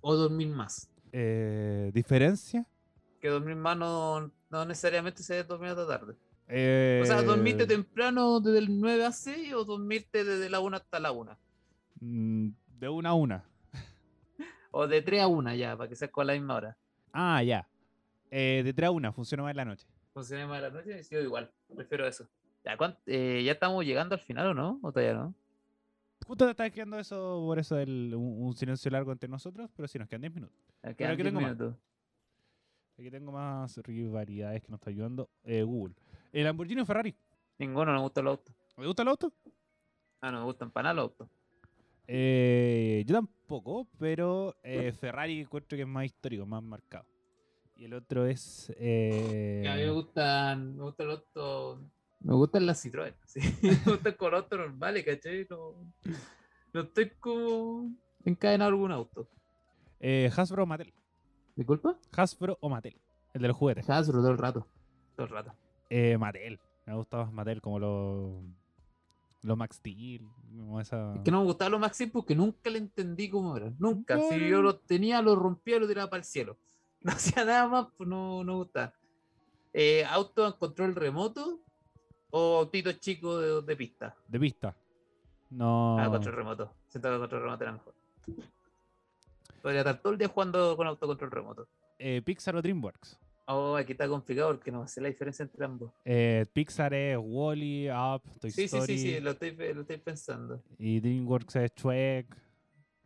o 0.00 0.14
dormir 0.14 0.48
más? 0.48 0.88
Eh, 1.12 1.90
¿Diferencia? 1.92 2.64
Que 3.20 3.28
dormir 3.28 3.56
más 3.56 3.76
no, 3.76 4.30
no 4.48 4.64
necesariamente 4.64 5.22
se 5.22 5.34
debe 5.34 5.46
dormir 5.46 5.72
hasta 5.72 5.86
tarde. 5.86 6.14
Eh, 6.48 7.00
O 7.02 7.06
sea, 7.06 7.20
dormirte 7.20 7.66
temprano 7.66 8.40
desde 8.40 8.60
el 8.60 8.80
9 8.80 9.04
a 9.04 9.12
6 9.12 9.52
o 9.52 9.62
dormirte 9.66 10.24
desde 10.24 10.48
la 10.48 10.60
1 10.60 10.78
hasta 10.78 10.98
la 11.00 11.12
1. 11.12 11.36
mm, 12.00 12.48
De 12.78 12.88
una 12.88 13.10
a 13.10 13.14
una. 13.14 13.44
O 14.76 14.88
de 14.88 15.02
3 15.02 15.22
a 15.22 15.28
1 15.28 15.54
ya, 15.54 15.76
para 15.76 15.88
que 15.88 15.94
sea 15.94 16.10
con 16.10 16.26
la 16.26 16.32
misma 16.32 16.56
hora. 16.56 16.76
Ah, 17.12 17.40
ya. 17.44 17.68
Eh, 18.30 18.62
de 18.64 18.72
3 18.74 18.88
a 18.88 18.90
una, 18.90 19.12
funciona 19.12 19.44
más 19.44 19.50
en 19.52 19.56
la 19.58 19.64
noche. 19.64 19.86
Funciona 20.12 20.46
más 20.48 20.58
a 20.58 20.62
la 20.62 20.70
noche, 20.70 21.02
sí, 21.04 21.14
igual. 21.14 21.48
Prefiero 21.76 22.06
eso. 22.08 22.28
Ya, 22.64 22.76
¿cuánt- 22.76 22.98
eh, 23.06 23.42
¿Ya 23.44 23.52
estamos 23.52 23.84
llegando 23.84 24.14
al 24.16 24.20
final 24.20 24.48
o 24.48 24.54
no? 24.54 24.80
¿O 24.82 24.90
todavía 24.90 25.14
no? 25.14 25.34
Justo 26.26 26.44
te 26.46 26.50
estaba 26.52 26.70
quedando 26.70 26.98
eso, 26.98 27.42
por 27.46 27.58
eso 27.58 27.78
el, 27.78 28.14
un, 28.16 28.46
un 28.46 28.54
silencio 28.54 28.90
largo 28.90 29.12
entre 29.12 29.28
nosotros, 29.28 29.70
pero 29.76 29.86
sí, 29.86 29.98
nos 29.98 30.08
quedan 30.08 30.22
10 30.22 30.34
minutos. 30.34 30.56
Quedan 30.96 31.12
aquí 31.12 31.22
10 31.22 31.28
tengo 31.28 31.40
más. 31.40 31.56
minutos. 31.56 31.76
Aquí 32.98 33.10
tengo 33.10 33.30
más 33.32 33.76
rivalidades 33.78 34.62
que 34.62 34.68
nos 34.70 34.78
está 34.78 34.90
ayudando 34.90 35.28
eh, 35.44 35.62
Google. 35.62 35.94
¿El 36.32 36.44
Lamborghini 36.44 36.80
o 36.80 36.86
Ferrari? 36.86 37.14
Ninguno 37.58 37.92
me 37.92 38.00
gusta 38.00 38.22
los 38.22 38.38
autos. 38.38 38.54
¿Me 38.76 38.86
gusta 38.86 39.02
el 39.02 39.08
auto? 39.08 39.32
Ah, 40.20 40.30
no 40.32 40.38
me 40.40 40.44
gustan 40.46 40.70
para 40.70 40.84
nada 40.84 40.94
los 40.94 41.02
autos. 41.10 41.28
Eh, 42.06 43.02
yo 43.06 43.14
tampoco, 43.14 43.88
pero 43.98 44.56
eh, 44.62 44.92
Ferrari 44.92 45.40
encuentro 45.40 45.76
que 45.76 45.82
es 45.82 45.88
más 45.88 46.04
histórico, 46.04 46.46
más 46.46 46.62
marcado. 46.62 47.06
Y 47.76 47.84
el 47.86 47.94
otro 47.94 48.26
es... 48.26 48.72
eh, 48.78 49.64
a 49.68 49.74
mí 49.74 49.82
me 49.82 49.90
gustan, 49.90 50.76
me 50.76 50.82
gustan 50.84 51.06
los. 51.08 51.22
Me 52.20 52.32
gustan 52.34 52.66
las 52.66 52.84
Citroën. 52.84 53.14
Sí. 53.26 53.40
me 53.62 53.74
gustan 53.92 54.14
con 54.14 54.34
autos 54.34 54.58
normales, 54.58 55.04
¿cachai? 55.04 55.46
No, 55.50 55.74
no 56.72 56.80
estoy 56.82 57.10
como 57.20 57.90
encadenado 58.24 58.70
a 58.70 58.72
algún 58.72 58.92
auto. 58.92 59.28
eh, 60.00 60.30
Hasbro 60.36 60.62
o 60.62 60.66
Mattel. 60.66 60.92
¿Disculpa? 61.56 61.98
Hasbro 62.16 62.58
o 62.60 62.68
Mattel. 62.68 62.96
El 63.32 63.42
de 63.42 63.48
los 63.48 63.56
juguetes. 63.56 63.88
Hasbro 63.90 64.18
todo 64.20 64.30
el 64.30 64.38
rato. 64.38 64.66
Todo 65.16 65.26
el 65.26 65.32
rato. 65.32 65.52
Eh, 65.90 66.16
Mattel. 66.18 66.60
Me 66.86 66.94
gusta 66.94 67.16
más 67.18 67.32
Mattel 67.32 67.60
como 67.60 67.78
los... 67.78 68.42
Los 69.44 69.58
Max 69.58 69.76
Steel. 69.76 70.26
Como 70.56 70.80
esa... 70.80 71.14
Es 71.16 71.20
que 71.20 71.30
no 71.30 71.40
me 71.40 71.44
gustaba 71.44 71.68
lo 71.68 71.78
Maxim 71.78 72.10
porque 72.10 72.34
nunca 72.34 72.70
le 72.70 72.78
entendí 72.78 73.28
cómo 73.28 73.54
era. 73.54 73.70
Nunca. 73.78 74.16
No, 74.16 74.28
si 74.30 74.48
yo 74.48 74.62
lo 74.62 74.76
tenía, 74.76 75.20
lo 75.20 75.36
rompía, 75.36 75.78
lo 75.78 75.86
tiraba 75.86 76.08
para 76.08 76.18
el 76.20 76.24
cielo. 76.24 76.56
No 77.04 77.12
hacía 77.12 77.44
nada 77.44 77.68
más, 77.68 77.88
pues 77.98 78.08
no, 78.08 78.42
no 78.44 78.52
me 78.52 78.58
gustaba. 78.60 78.94
Eh, 79.74 80.06
¿Auto 80.06 80.46
a 80.46 80.58
control 80.58 80.94
remoto 80.94 81.60
o 82.30 82.60
autitos 82.60 82.98
chicos 82.98 83.42
de, 83.42 83.60
de 83.60 83.76
pista? 83.76 84.16
De 84.26 84.40
pista. 84.40 84.74
No... 85.50 85.98
Ah, 85.98 86.08
control 86.08 86.34
remoto. 86.34 86.72
Siento 86.88 87.10
que 87.10 87.18
control 87.18 87.42
remoto 87.42 87.62
era 87.64 87.72
mejor. 87.72 87.94
Podría 89.60 89.80
estar 89.80 90.00
todo 90.00 90.14
el 90.14 90.18
día 90.18 90.28
jugando 90.28 90.74
con 90.78 90.86
autocontrol 90.86 91.30
remoto. 91.30 91.68
Eh, 91.98 92.22
Pixar 92.24 92.56
o 92.56 92.62
DreamWorks. 92.62 93.20
Oh, 93.46 93.76
aquí 93.76 93.92
está 93.92 94.08
complicado 94.08 94.52
porque 94.52 94.70
no 94.72 94.86
sé 94.88 95.00
la 95.02 95.08
diferencia 95.08 95.42
entre 95.42 95.64
ambos. 95.64 95.92
Eh, 96.04 96.46
Pixar 96.52 96.94
es 96.94 97.18
Wally, 97.20 97.90
Up, 97.90 98.22
Toy 98.40 98.50
Sí, 98.50 98.68
sí, 98.68 98.76
Story. 98.76 98.98
sí, 98.98 99.14
sí, 99.14 99.20
lo 99.20 99.32
estoy, 99.32 99.54
lo 99.74 99.80
estoy 99.82 99.98
pensando. 99.98 100.62
Y 100.78 101.00
DreamWorks 101.00 101.56
es 101.56 101.72
Shrek, 101.74 102.26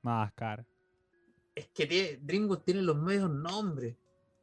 Madagascar. 0.03 0.65
Es 1.57 1.69
que 1.71 1.87
tiene- 1.87 2.19
DreamWorks 2.23 2.65
tiene 2.65 2.83
los 2.83 2.97
medios 2.97 3.29
nombres. 3.31 3.97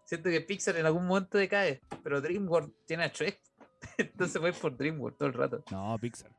Siento 0.04 0.30
que 0.30 0.42
Pixar 0.42 0.76
en 0.76 0.86
algún 0.86 1.06
momento 1.08 1.38
decae, 1.38 1.80
pero 2.04 2.20
DreamWorks 2.20 2.74
tiene 2.86 3.06
a 3.06 3.08
Shrek. 3.08 3.40
Entonces 3.98 4.42
voy 4.42 4.52
por 4.52 4.76
DreamWorks 4.76 5.18
todo 5.18 5.30
el 5.30 5.34
rato. 5.34 5.64
No, 5.72 5.98
Pixar. 6.00 6.32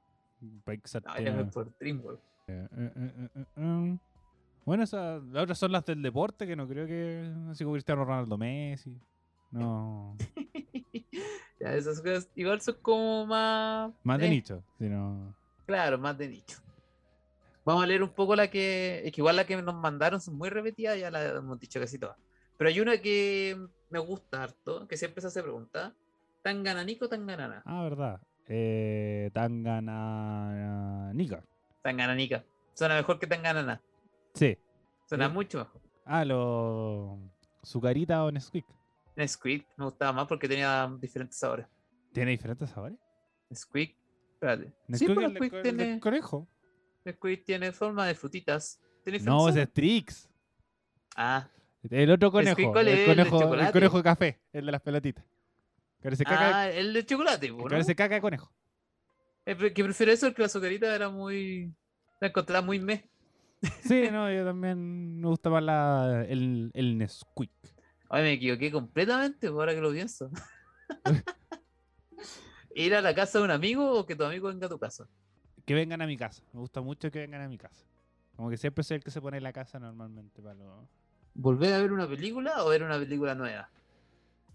Pixar 0.67 1.03
No, 1.05 1.15
tiene- 1.15 1.31
voy 1.43 1.45
por 1.51 1.79
DreamWorks. 1.79 2.23
Eh, 2.49 2.69
eh. 3.57 3.99
Bueno, 4.67 4.83
esas, 4.83 5.23
las 5.25 5.45
otras 5.45 5.59
son 5.59 5.73
las 5.73 5.85
del 5.87 6.03
deporte, 6.03 6.47
que 6.47 6.57
no 6.57 6.69
creo 6.69 6.87
que. 6.87 7.33
Así 7.51 7.65
como 7.65 7.75
Cristiano 7.75 8.05
Ronaldo 8.05 8.37
Messi. 8.37 9.01
No. 9.51 10.17
ya, 11.61 11.75
esas 11.75 12.01
cosas 12.01 12.29
igual 12.35 12.61
son 12.61 12.77
como 12.83 13.27
más. 13.27 13.93
Más 14.03 14.19
de 14.19 14.27
eh, 14.27 14.31
nicho. 14.31 14.63
Sino... 14.79 15.35
Claro, 15.67 15.99
más 15.99 16.17
de 16.19 16.29
nicho. 16.29 16.59
Vamos 17.65 17.83
a 17.83 17.87
leer 17.87 18.03
un 18.03 18.11
poco 18.11 18.37
la 18.37 18.49
que. 18.49 19.03
Es 19.05 19.13
que 19.13 19.21
igual 19.21 19.37
la 19.37 19.45
que 19.45 19.61
nos 19.61 19.75
mandaron 19.75 20.21
son 20.21 20.37
muy 20.37 20.49
repetidas, 20.51 20.99
ya 20.99 21.11
la 21.11 21.25
hemos 21.25 21.59
dicho 21.59 21.81
casi 21.81 21.99
todas. 21.99 22.17
Pero 22.57 22.69
hay 22.69 22.81
una 22.81 22.99
que 22.99 23.59
me 23.91 23.99
gusta 23.99 24.45
harto, 24.45 24.87
que 24.87 24.97
siempre 24.97 25.21
se 25.21 25.27
hace 25.27 25.43
pregunta. 25.43 25.93
¿Tan 26.43 26.63
gananico 26.63 27.07
o 27.07 27.09
tan 27.09 27.27
ganana? 27.27 27.63
Ah, 27.67 27.83
verdad. 27.83 28.21
Eh. 28.47 29.31
Tan 29.33 29.65
gananica. 29.65 31.43
Suena 32.75 32.95
mejor 32.95 33.19
que 33.19 33.27
tan 33.27 33.43
ganana. 33.43 33.81
Sí. 34.35 34.57
Suena 35.09 35.27
Sí. 35.29 35.35
mucho 35.35 35.59
mejor. 35.59 35.81
Ah, 36.05 36.25
lo. 36.25 37.19
Zucarita 37.65 38.23
o 38.25 38.31
Nesquik. 38.31 38.65
Nesquik 39.17 39.67
me 39.77 39.87
gustaba 39.87 40.13
más 40.13 40.27
porque 40.27 40.49
tenía 40.49 40.89
diferentes 41.01 41.39
sabores. 41.39 41.67
¿Tiene 42.13 42.31
diferentes 42.33 42.71
sabores? 42.71 42.99
Nesquik, 43.49 43.97
espérate. 44.35 44.67
Sí, 44.67 44.73
Nesquik 44.89 45.11
es 45.11 45.17
el 45.17 45.33
Nesquik 45.33 45.53
el 45.55 45.63
tiene, 45.63 46.01
conejo. 46.01 46.49
Nesquik 47.05 47.45
tiene 47.45 47.73
forma 47.73 48.07
de 48.07 48.15
frutitas. 48.15 48.81
¿Tiene 49.03 49.19
No, 49.21 49.49
es 49.49 49.55
sabores? 49.55 49.73
Trix. 49.73 50.31
Ah, 51.17 51.49
El 51.91 52.11
otro 52.11 52.31
conejo. 52.31 52.57
Nesquik, 52.57 52.73
¿cuál 52.73 52.89
es? 52.89 52.95
El 52.95 53.01
¿El 53.01 53.17
de 53.17 53.31
conejo, 53.31 53.55
el 53.55 53.73
conejo 53.73 53.97
de 53.97 54.03
café. 54.03 54.41
El 54.53 54.67
de 54.67 54.73
las 54.73 54.83
pelotitas. 54.83 55.25
Caca, 56.19 56.61
ah, 56.61 56.71
el 56.71 56.93
de 56.93 57.05
chocolate, 57.05 57.49
po, 57.51 57.57
que 57.59 57.63
¿no? 57.65 57.69
parece 57.71 57.97
caca 57.97 58.15
de 58.17 58.21
conejo. 58.21 58.53
Eh, 59.45 59.57
que 59.73 59.83
prefiero 59.83 60.13
eso 60.13 60.27
porque 60.27 60.43
la 60.43 60.47
azucarita 60.47 60.95
era 60.95 61.09
muy. 61.09 61.75
La 62.21 62.29
encontraba 62.29 62.65
muy 62.65 62.79
meh. 62.79 63.09
Sí, 63.83 64.09
no, 64.13 64.31
yo 64.31 64.45
también 64.45 65.21
me 65.21 65.27
gusta 65.29 65.51
más 65.51 65.63
la, 65.63 66.25
el, 66.29 66.71
el 66.75 66.99
Nesquik. 66.99 67.51
Ay, 68.09 68.23
me 68.23 68.33
equivoqué 68.33 68.71
completamente, 68.71 69.49
pues, 69.49 69.59
ahora 69.59 69.75
que 69.75 69.81
lo 69.81 69.93
pienso. 69.93 70.31
¿Ir 72.75 72.95
a 72.95 73.01
la 73.01 73.15
casa 73.15 73.39
de 73.39 73.45
un 73.45 73.51
amigo 73.51 73.91
o 73.99 74.07
que 74.07 74.15
tu 74.15 74.25
amigo 74.25 74.49
venga 74.49 74.67
a 74.67 74.71
tu 74.71 74.79
casa? 74.79 75.09
Que 75.65 75.75
vengan 75.75 76.03
a 76.03 76.07
mi 76.07 76.17
casa. 76.17 76.43
Me 76.53 76.61
gusta 76.61 76.81
mucho 76.81 77.11
que 77.11 77.21
vengan 77.21 77.41
a 77.41 77.49
mi 77.49 77.59
casa. 77.59 77.85
Como 78.37 78.51
que 78.51 78.57
siempre 78.57 78.85
soy 78.85 78.97
el 78.97 79.03
que 79.03 79.11
se 79.11 79.21
pone 79.21 79.39
en 79.39 79.43
la 79.43 79.53
casa 79.53 79.79
normalmente 79.79 80.43
para 80.43 80.55
lo... 80.55 80.89
¿Volver 81.35 81.73
a 81.75 81.79
ver 81.79 81.93
una 81.93 82.07
película 82.07 82.65
o 82.65 82.69
ver 82.69 82.83
una 82.83 82.99
película 82.99 83.35
nueva? 83.35 83.71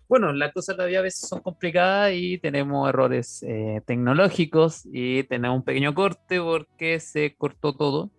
Bueno, 0.07 0.33
las 0.33 0.51
cosas 0.51 0.75
todavía 0.75 0.99
a 0.99 1.03
veces 1.03 1.27
son 1.27 1.41
complicadas 1.41 2.11
y 2.13 2.37
tenemos 2.37 2.87
errores 2.89 3.43
eh, 3.43 3.81
tecnológicos 3.85 4.85
y 4.91 5.23
tenemos 5.23 5.57
un 5.57 5.63
pequeño 5.63 5.95
corte 5.95 6.39
porque 6.39 6.99
se 6.99 7.35
cortó 7.35 7.75
todo. 7.75 8.11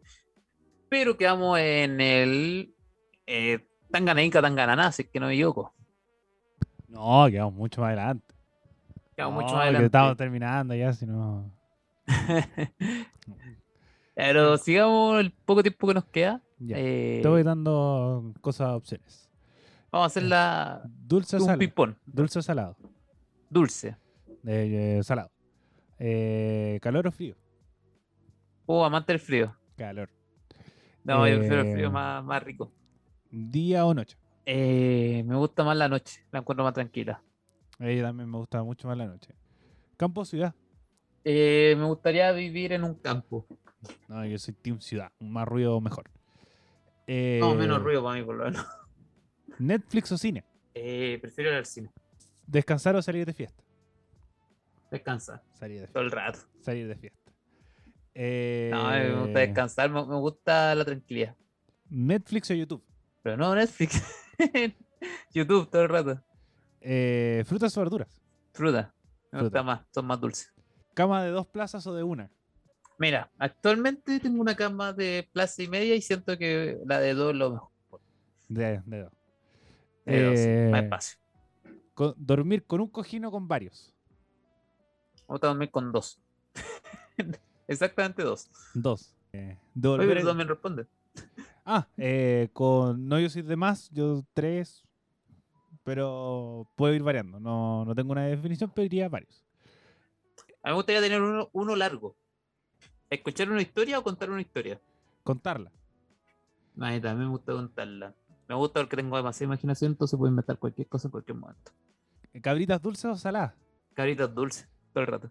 Pero 0.89 1.17
quedamos 1.17 1.59
en 1.59 2.01
el 2.01 2.75
eh, 3.27 3.67
Tanganaika 3.93 4.43
Tangananá, 4.43 4.91
si 4.91 5.03
es 5.03 5.09
que 5.09 5.21
no 5.21 5.27
me 5.27 5.35
equivoco. 5.35 5.73
No, 6.89 7.27
quedamos 7.31 7.55
mucho 7.55 7.81
más 7.81 7.89
adelante. 7.89 8.35
Quedamos 9.17 9.37
No, 9.37 9.43
mucho 9.43 9.55
más 9.55 9.63
adelante. 9.65 9.87
estamos 9.87 10.17
terminando 10.17 10.75
ya, 10.75 10.93
si 10.93 11.07
no. 11.07 11.51
Pero 14.15 14.57
sigamos 14.59 15.21
el 15.21 15.33
poco 15.33 15.63
tiempo 15.63 15.87
que 15.89 15.95
nos 15.95 16.05
queda. 16.05 16.43
Ya. 16.59 16.77
Eh, 16.79 17.21
Te 17.23 17.29
voy 17.29 17.43
dando 17.43 18.33
cosas, 18.41 18.69
opciones. 18.71 19.29
vamos 19.91 20.05
a 20.05 20.07
hacer 20.07 20.23
la, 20.25 20.83
Dulce 20.85 21.37
o 21.37 21.41
salado. 21.41 21.59
Dulce 22.07 22.39
o 22.39 22.43
salado. 22.43 22.77
Dulce. 23.49 23.97
Eh, 24.47 24.97
eh, 24.99 25.01
salado. 25.03 25.31
Eh, 25.99 26.79
¿Calor 26.83 27.07
o 27.07 27.13
frío? 27.13 27.37
O 28.67 28.85
amante 28.85 29.13
del 29.13 29.21
frío. 29.21 29.57
Calor. 29.77 30.09
No, 31.05 31.27
yo 31.27 31.39
prefiero 31.39 31.63
el 31.63 31.73
frío 31.73 31.91
más, 31.91 32.23
más 32.25 32.43
rico. 32.43 32.71
¿Día 33.33 33.87
o 33.87 33.95
noche? 33.95 34.17
Eh, 34.45 35.23
me 35.27 35.37
gusta 35.37 35.65
más 35.65 35.75
la 35.77 35.89
noche, 35.89 36.23
la 36.31 36.41
encuentro 36.41 36.65
más 36.65 36.75
tranquila. 36.75 37.23
A 37.79 37.85
mí 37.85 38.01
también 38.01 38.31
me 38.31 38.37
gusta 38.37 38.63
mucho 38.63 38.87
más 38.89 38.97
la 38.99 39.07
noche. 39.07 39.35
¿Campo 39.97 40.21
o 40.21 40.25
ciudad? 40.27 40.55
Eh, 41.25 41.75
me 41.79 41.85
gustaría 41.87 42.31
vivir 42.33 42.73
en 42.75 42.85
un 42.85 42.95
campo. 42.95 43.47
No, 44.07 44.25
yo 44.27 44.39
soy 44.39 44.53
team 44.55 44.81
ciudad. 44.81 45.11
Más 45.19 45.49
ruido 45.49 45.81
mejor. 45.81 46.11
Eh, 47.07 47.39
No, 47.41 47.55
menos 47.55 47.83
ruido 47.83 48.05
para 48.05 48.17
mí, 48.19 48.25
por 48.25 48.37
lo 48.37 48.45
menos. 48.45 48.67
¿Netflix 49.59 50.13
o 50.13 50.19
cine? 50.19 50.45
Eh, 50.75 51.19
prefiero 51.21 51.51
ir 51.51 51.57
al 51.57 51.67
cine. 51.67 51.91
¿Descansar 52.47 52.95
o 52.97 53.03
salir 53.03 53.25
de 53.25 53.33
fiesta? 53.33 53.63
Descansar 54.91 55.43
Salir 55.53 55.77
de 55.81 55.87
fiesta. 55.87 55.93
todo 55.95 56.05
el 56.05 56.11
rato. 56.11 56.39
Salir 56.61 56.87
de 56.87 56.97
fiesta. 56.97 57.19
Eh, 58.15 58.71
No, 58.73 58.91
me 58.91 59.15
gusta 59.25 59.39
descansar, 59.41 59.89
me, 59.91 60.05
me 60.05 60.17
gusta 60.17 60.75
la 60.75 60.85
tranquilidad. 60.85 61.35
¿Netflix 61.89 62.51
o 62.51 62.55
YouTube? 62.55 62.85
Pero 63.23 63.37
no 63.37 63.55
Netflix. 63.55 64.03
YouTube 65.35 65.71
todo 65.71 65.83
el 65.83 65.89
rato. 65.89 66.21
Eh, 66.81 67.45
¿Frutas 67.47 67.77
o 67.77 67.81
verduras? 67.81 68.21
Fruta. 68.53 68.95
Me 69.31 69.41
gusta 69.43 69.61
Fruta. 69.61 69.63
más, 69.63 69.87
son 69.93 70.07
más 70.07 70.21
dulces. 70.21 70.53
¿Cama 70.95 71.23
de 71.25 71.31
dos 71.31 71.47
plazas 71.47 71.87
o 71.87 71.95
de 71.95 72.03
una? 72.03 72.31
Mira, 72.99 73.31
actualmente 73.39 74.21
tengo 74.21 74.41
una 74.41 74.55
cama 74.55 74.93
de 74.93 75.29
plaza 75.33 75.63
y 75.63 75.69
media 75.69 75.95
y 75.95 76.03
siento 76.03 76.37
que 76.37 76.79
la 76.87 77.01
de 77.01 77.15
dos 77.15 77.33
es 77.33 77.37
lo 77.39 77.51
mejor. 77.53 77.71
De, 78.49 78.83
de 78.85 78.99
dos. 79.03 79.13
De 80.05 80.23
dos, 80.23 80.31
más 80.71 80.81
Eh, 80.81 80.85
espacio. 80.85 81.19
co- 81.95 82.15
¿Dormir 82.19 82.65
con 82.67 82.81
un 82.81 82.89
cojín 82.89 83.25
o 83.25 83.31
con 83.31 83.49
varios? 83.49 83.95
Vamos 85.27 85.43
a 85.43 85.47
dormir 85.47 85.71
con 85.71 85.91
dos. 85.93 86.21
Exactamente 87.69 88.23
dos. 88.23 88.51
Dos. 88.75 89.15
Eh, 89.33 89.57
Oye, 89.83 90.07
pero 90.07 90.27
también 90.27 90.49
responde. 90.49 90.87
Ah, 91.65 91.87
eh, 91.97 92.49
con 92.53 93.07
no 93.07 93.21
yo 93.21 93.31
soy 93.31 93.43
de 93.43 93.57
más, 93.57 93.89
yo 93.91 94.25
tres, 94.35 94.85
pero 95.85 96.69
puedo 96.77 96.95
ir 96.95 97.03
variando. 97.03 97.39
No, 97.39 97.85
no 97.85 97.95
tengo 97.95 98.13
una 98.13 98.27
definición, 98.27 98.71
pero 98.75 98.85
iría 98.85 99.09
varios. 99.09 99.45
A 100.63 100.69
mí 100.69 100.73
me 100.73 100.75
gustaría 100.75 101.01
tener 101.01 101.21
uno, 101.21 101.49
uno 101.53 101.77
largo. 101.77 102.17
¿Escuchar 103.11 103.51
una 103.51 103.63
historia 103.63 103.99
o 103.99 104.03
contar 104.03 104.31
una 104.31 104.41
historia? 104.41 104.81
Contarla. 105.23 105.71
A 106.81 106.91
mí 106.91 107.01
también 107.01 107.19
me 107.19 107.27
gusta 107.27 107.53
contarla. 107.53 108.15
Me 108.49 108.55
gusta 108.55 108.81
porque 108.81 108.97
tengo 108.97 109.17
demasiada 109.17 109.53
imaginación, 109.53 109.93
entonces 109.93 110.17
puedo 110.19 110.31
inventar 110.31 110.59
cualquier 110.59 110.89
cosa 110.89 111.09
en 111.09 111.13
cualquier 111.13 111.37
momento. 111.37 111.73
¿Cabritas 112.41 112.81
dulces 112.81 113.05
o 113.05 113.17
saladas? 113.17 113.55
Cabritas 113.95 114.35
dulces, 114.35 114.69
todo 114.93 115.03
el 115.03 115.07
rato. 115.07 115.31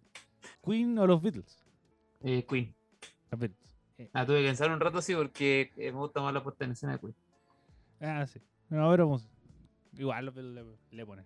¿Queen 0.64 0.98
o 0.98 1.08
los 1.08 1.22
Beatles? 1.22 1.60
Eh, 2.22 2.46
Queen. 2.48 2.74
Los 3.32 3.40
Beatles. 3.40 3.71
Eh, 4.04 4.10
Ah, 4.14 4.26
tuve 4.26 4.42
que 4.42 4.48
pensar 4.48 4.72
un 4.72 4.80
rato 4.80 4.98
así 5.00 5.14
porque 5.16 5.72
eh, 5.78 5.92
me 5.92 5.98
gusta 6.00 6.22
más 6.22 6.34
la 6.34 6.42
puesta 6.44 6.66
en 6.66 6.72
escena 6.72 6.94
de 6.94 7.00
Queen. 7.00 7.16
ah, 8.02 8.26
sí. 8.28 8.40
No, 8.70 8.90
pero 8.92 9.06
vamos. 9.06 9.28
Igual 9.98 10.26
le, 10.34 10.66
le 10.92 11.06
ponen. 11.06 11.26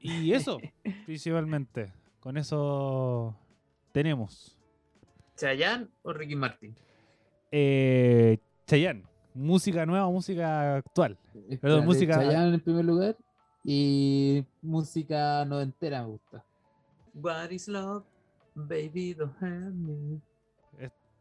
Y 0.00 0.32
eso, 0.32 0.58
principalmente. 1.06 1.92
Con 2.20 2.36
eso 2.36 3.34
tenemos. 3.92 4.56
¿Chayanne 5.36 5.88
o 6.02 6.12
Ricky 6.12 6.34
Martin? 6.36 6.74
Eh, 7.52 8.38
Chayanne. 8.66 9.04
Música 9.34 9.86
nueva, 9.86 10.10
música 10.10 10.76
actual. 10.76 11.16
Perdón, 11.60 11.84
música- 11.86 12.14
Chayanne 12.18 12.54
en 12.54 12.60
primer 12.60 12.84
lugar 12.84 13.16
y 13.64 14.44
música 14.62 15.44
noventera 15.44 16.02
me 16.02 16.08
gusta. 16.08 16.44
What 17.14 17.50
is 17.50 17.68
love? 17.68 18.04
Baby, 18.54 19.14
don't 19.14 19.40
me. 19.40 20.20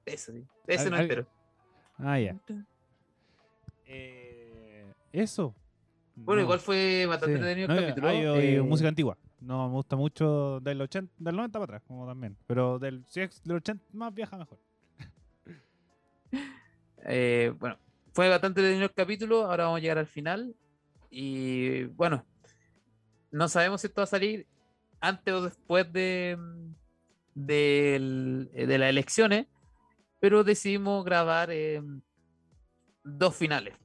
Es- 0.08 0.14
Eso 0.14 0.32
sí, 0.32 0.43
ese 0.68 0.84
Al- 0.86 0.89
no 0.89 0.95
al- 0.95 1.01
entero. 1.03 1.28
Ah, 1.99 2.20
ya. 2.20 2.36
Eh, 3.86 4.86
eso. 5.12 5.53
Bueno, 6.16 6.41
No. 6.41 6.45
igual 6.45 6.60
fue 6.60 7.05
bastante 7.05 7.34
Sí. 7.36 7.39
entretenido 7.39 7.74
el 7.74 7.82
capítulo. 7.86 8.14
yo 8.14 8.36
eh, 8.38 8.62
música 8.62 8.89
antigua. 8.89 9.18
No, 9.39 9.68
me 9.68 9.74
gusta 9.76 9.95
mucho 9.95 10.60
del 10.62 10.82
80, 10.82 11.14
del 11.20 11.36
90 11.36 11.60
para 11.60 11.64
atrás, 11.76 11.84
como 11.88 12.08
también. 12.08 12.36
Pero 12.47 12.80
del, 12.80 13.05
si 13.08 13.22
es 13.22 13.43
del 13.43 13.58
80 13.58 13.84
más 13.93 14.14
vieja, 14.14 14.38
mejor. 14.38 14.58
Eh, 17.10 17.53
bueno, 17.60 17.78
fue 18.14 18.28
bastante 18.28 18.60
entretenido 18.60 18.86
el 18.88 18.93
capítulo. 18.93 19.45
Ahora 19.45 19.66
vamos 19.66 19.78
a 19.78 19.82
llegar 19.82 19.97
al 19.97 20.08
final. 20.08 20.55
Y 21.10 21.86
bueno, 21.86 22.26
no 23.32 23.47
sabemos 23.47 23.80
si 23.82 23.88
esto 23.88 24.01
va 24.01 24.03
a 24.03 24.08
salir 24.08 24.45
antes 24.99 25.34
o 25.34 25.41
después 25.41 25.91
de, 25.93 26.38
del- 27.34 28.49
de 28.53 28.78
las 28.78 28.89
elecciones, 28.89 29.45
pero 30.20 30.43
decidimos 30.43 31.03
grabar 31.05 31.49
eh, 31.51 31.82
dos 33.03 33.36
finales. 33.36 33.76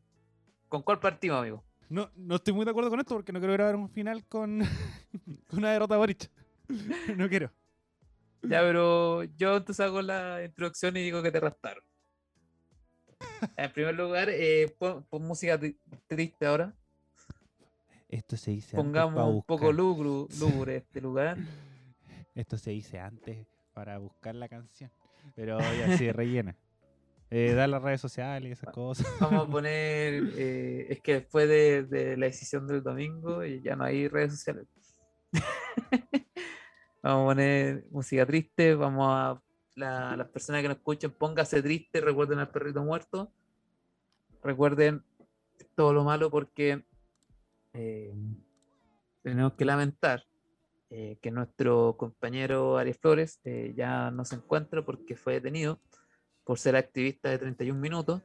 ¿Con 0.69 0.83
cuál 0.83 0.99
partimos, 1.01 1.39
amigo? 1.39 1.65
No, 1.89 2.11
no 2.17 2.37
estoy 2.37 2.55
muy 2.55 2.65
de 2.65 2.71
acuerdo 2.71 2.89
con 2.91 3.01
esto 3.01 3.15
porque 3.15 3.33
no 3.33 3.39
quiero 3.39 3.53
grabar 3.53 3.77
un 3.77 3.91
final 3.91 4.25
con, 4.27 4.61
con 5.47 5.59
una 5.59 5.73
derrota 5.73 5.95
de 5.95 5.99
Boric. 5.99 6.31
no 7.17 7.29
quiero. 7.29 7.53
Ya, 8.43 8.61
pero 8.61 9.23
yo 9.25 9.57
entonces 9.59 9.85
hago 9.85 10.03
la 10.03 10.43
introducción 10.45 10.97
y 10.97 11.03
digo 11.03 11.23
que 11.23 11.31
te 11.31 11.39
rastaron. 11.39 11.85
En 13.57 13.73
primer 13.73 13.95
lugar, 13.95 14.29
eh, 14.31 14.75
pon, 14.79 15.05
pon 15.05 15.23
música 15.23 15.59
tri- 15.61 15.79
triste 16.07 16.47
ahora. 16.47 16.75
Esto 18.09 18.37
se 18.37 18.51
dice 18.51 18.77
Pongamos 18.77 19.37
un 19.37 19.43
poco 19.43 19.73
lúgubre 19.73 20.77
este 20.77 21.01
lugar. 21.01 21.39
Esto 22.35 22.57
se 22.57 22.71
dice 22.71 22.99
antes 22.99 23.47
para 23.75 23.99
buscar 23.99 24.35
la 24.35 24.49
canción. 24.49 24.91
Pero 25.35 25.59
ya 25.59 25.97
sí, 25.97 26.11
rellena. 26.13 26.57
Eh, 27.31 27.53
da 27.57 27.67
las 27.67 27.83
redes 27.83 28.01
sociales 28.01 28.49
y 28.49 28.53
esas 28.53 28.73
cosas. 28.73 29.07
Vamos 29.21 29.49
a 29.49 29.51
poner. 29.51 30.23
eh, 30.37 30.87
es 30.91 31.01
que 31.01 31.15
después 31.15 31.49
de, 31.49 31.85
de 31.85 32.17
la 32.17 32.27
decisión 32.27 32.67
del 32.67 32.83
domingo 32.83 33.45
ya 33.45 33.77
no 33.77 33.85
hay 33.85 34.09
redes 34.09 34.33
sociales. 34.33 34.67
vamos 37.03 37.23
a 37.23 37.27
poner 37.31 37.85
música 37.91 38.27
triste. 38.27 38.75
Vamos 38.75 39.07
a. 39.11 39.43
la- 39.77 40.17
las 40.17 40.29
personas 40.29 40.63
que 40.63 40.69
nos 40.69 40.77
escuchen, 40.77 41.11
póngase 41.13 41.63
triste. 41.63 42.01
Recuerden 42.01 42.39
al 42.39 42.51
perrito 42.51 42.83
muerto. 42.85 43.33
Recuerden 44.43 45.03
todo 45.77 45.93
lo 45.93 46.05
malo 46.05 46.31
porque 46.31 46.85
eh, 47.73 48.13
tenemos 49.23 49.55
que 49.55 49.65
lamentar 49.65 50.25
eh, 50.95 51.17
que 51.23 51.31
nuestro 51.31 51.97
compañero 51.97 52.77
Arias 52.77 52.99
Flores 52.99 53.41
eh, 53.45 53.73
ya 53.75 54.11
no 54.11 54.27
se 54.27 54.35
encuentra 54.35 54.85
porque 54.85 55.17
fue 55.17 55.33
detenido 55.33 55.81
por 56.45 56.59
ser 56.59 56.77
activista 56.77 57.31
de 57.31 57.39
31 57.39 57.81
minutos. 57.81 58.21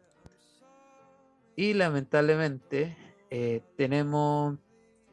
Y 1.55 1.73
lamentablemente 1.73 2.97
eh, 3.29 3.61
tenemos 3.77 4.57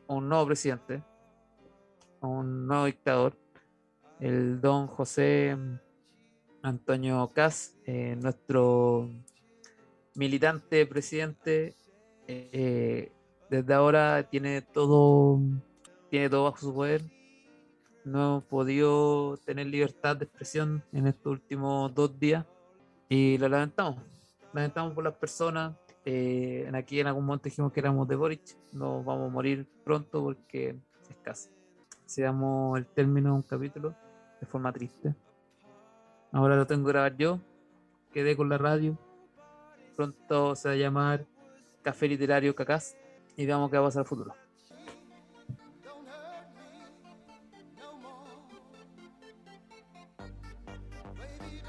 un 0.08 0.28
nuevo 0.28 0.46
presidente, 0.46 1.04
un 2.22 2.66
nuevo 2.66 2.86
dictador, 2.86 3.38
el 4.18 4.60
don 4.60 4.88
José 4.88 5.56
Antonio 6.60 7.30
Cas, 7.32 7.76
nuestro 8.16 9.08
militante 10.16 10.84
presidente. 10.86 11.76
desde 12.26 13.74
ahora 13.74 14.28
tiene 14.28 14.60
todo, 14.60 15.38
tiene 16.10 16.28
todo 16.28 16.44
bajo 16.44 16.58
su 16.58 16.74
poder. 16.74 17.13
No 18.04 18.18
hemos 18.18 18.44
podido 18.44 19.38
tener 19.46 19.66
libertad 19.66 20.16
de 20.16 20.26
expresión 20.26 20.82
en 20.92 21.06
estos 21.06 21.32
últimos 21.32 21.94
dos 21.94 22.18
días 22.18 22.44
y 23.08 23.38
lo 23.38 23.48
lamentamos. 23.48 24.02
Lamentamos 24.52 24.92
por 24.92 25.04
las 25.04 25.14
personas. 25.14 25.74
eh, 26.04 26.70
aquí 26.74 27.00
en 27.00 27.06
algún 27.06 27.24
momento 27.24 27.44
dijimos 27.44 27.72
que 27.72 27.80
éramos 27.80 28.06
de 28.06 28.16
Boric. 28.16 28.42
Nos 28.72 29.02
vamos 29.04 29.30
a 29.30 29.32
morir 29.32 29.66
pronto 29.84 30.22
porque 30.22 30.76
es 31.08 31.16
casi. 31.22 31.48
Si 32.04 32.20
damos 32.20 32.76
el 32.78 32.86
término 32.86 33.30
de 33.30 33.36
un 33.36 33.42
capítulo 33.42 33.94
de 34.38 34.46
forma 34.46 34.70
triste. 34.70 35.14
Ahora 36.30 36.56
lo 36.56 36.66
tengo 36.66 36.84
que 36.84 36.92
grabar 36.92 37.16
yo. 37.16 37.40
Quedé 38.12 38.36
con 38.36 38.50
la 38.50 38.58
radio. 38.58 38.98
Pronto 39.96 40.54
se 40.56 40.68
va 40.68 40.74
a 40.74 40.76
llamar 40.76 41.24
Café 41.82 42.06
Literario 42.06 42.54
Cacás. 42.54 42.96
Y 43.36 43.46
veamos 43.46 43.70
qué 43.70 43.78
va 43.78 43.84
a 43.84 43.86
pasar 43.86 44.00
al 44.00 44.06
futuro. 44.06 44.43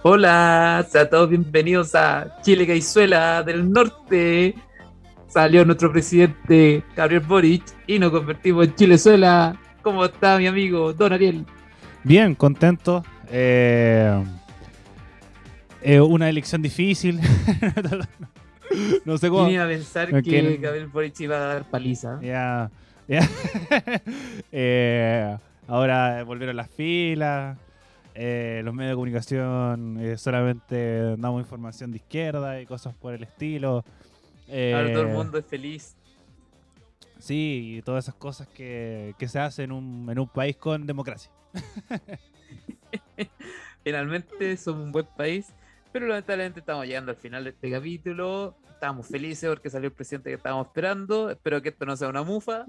Hola, 0.08 0.86
sean 0.88 1.10
todos 1.10 1.28
bienvenidos 1.32 1.96
a 1.96 2.40
Chile 2.44 2.68
Caizuela 2.68 3.42
del 3.42 3.72
Norte. 3.72 4.54
Salió 5.26 5.66
nuestro 5.66 5.92
presidente 5.92 6.84
Gabriel 6.96 7.24
Boric 7.24 7.64
y 7.88 7.98
nos 7.98 8.12
convertimos 8.12 8.68
en 8.68 8.76
Chilezuela. 8.76 9.60
¿Cómo 9.82 10.06
está 10.06 10.38
mi 10.38 10.46
amigo 10.46 10.94
Don 10.94 11.12
Ariel? 11.12 11.44
Bien, 12.04 12.36
contento. 12.36 13.04
Eh, 13.32 14.24
eh, 15.82 16.00
una 16.00 16.30
elección 16.30 16.62
difícil. 16.62 17.20
no 19.06 19.18
sé 19.18 19.28
cómo. 19.28 19.48
Vine 19.48 19.60
a 19.60 19.68
pensar 19.68 20.22
que 20.22 20.58
Gabriel 20.58 20.86
Boric 20.86 21.20
iba 21.22 21.38
a 21.38 21.40
dar 21.40 21.64
paliza. 21.72 22.20
Ya, 22.22 22.70
ya. 23.08 23.28
Eh, 24.52 25.36
ahora 25.68 26.24
volvieron 26.26 26.58
las 26.58 26.70
filas. 26.70 27.58
Eh, 28.16 28.62
los 28.64 28.74
medios 28.74 28.92
de 28.92 28.96
comunicación 28.96 29.98
eh, 30.00 30.18
solamente 30.18 31.16
damos 31.18 31.42
información 31.42 31.92
de 31.92 31.98
izquierda 31.98 32.62
y 32.62 32.66
cosas 32.66 32.96
por 32.96 33.14
el 33.14 33.24
estilo. 33.24 33.86
Ahora 34.72 34.92
todo 34.92 35.04
el 35.04 35.10
Eh, 35.10 35.14
mundo 35.14 35.38
es 35.40 35.46
feliz. 35.46 35.98
Sí, 37.20 37.78
y 37.78 37.82
todas 37.82 38.06
esas 38.06 38.16
cosas 38.16 38.48
que, 38.50 39.16
que 39.18 39.28
se 39.28 39.40
hacen 39.40 39.66
en 39.66 39.72
un, 39.74 40.10
en 40.12 40.20
un 40.20 40.30
país 40.30 40.58
con 40.58 40.86
democracia. 40.86 41.32
Finalmente 43.84 44.58
somos 44.58 44.84
un 44.86 44.92
buen 44.92 45.08
país, 45.16 45.56
pero 45.92 46.08
lamentablemente 46.08 46.60
estamos 46.62 46.86
llegando 46.86 47.12
al 47.12 47.18
final 47.18 47.44
de 47.44 47.52
este 47.52 47.72
capítulo. 47.72 48.58
Estamos 48.70 49.08
felices 49.08 49.50
porque 49.50 49.70
salió 49.70 49.88
el 49.88 49.94
presidente 49.94 50.30
que 50.30 50.36
estábamos 50.36 50.68
esperando. 50.68 51.30
Espero 51.30 51.62
que 51.62 51.70
esto 51.70 51.86
no 51.86 51.96
sea 51.96 52.10
una 52.10 52.24
mufa. 52.24 52.66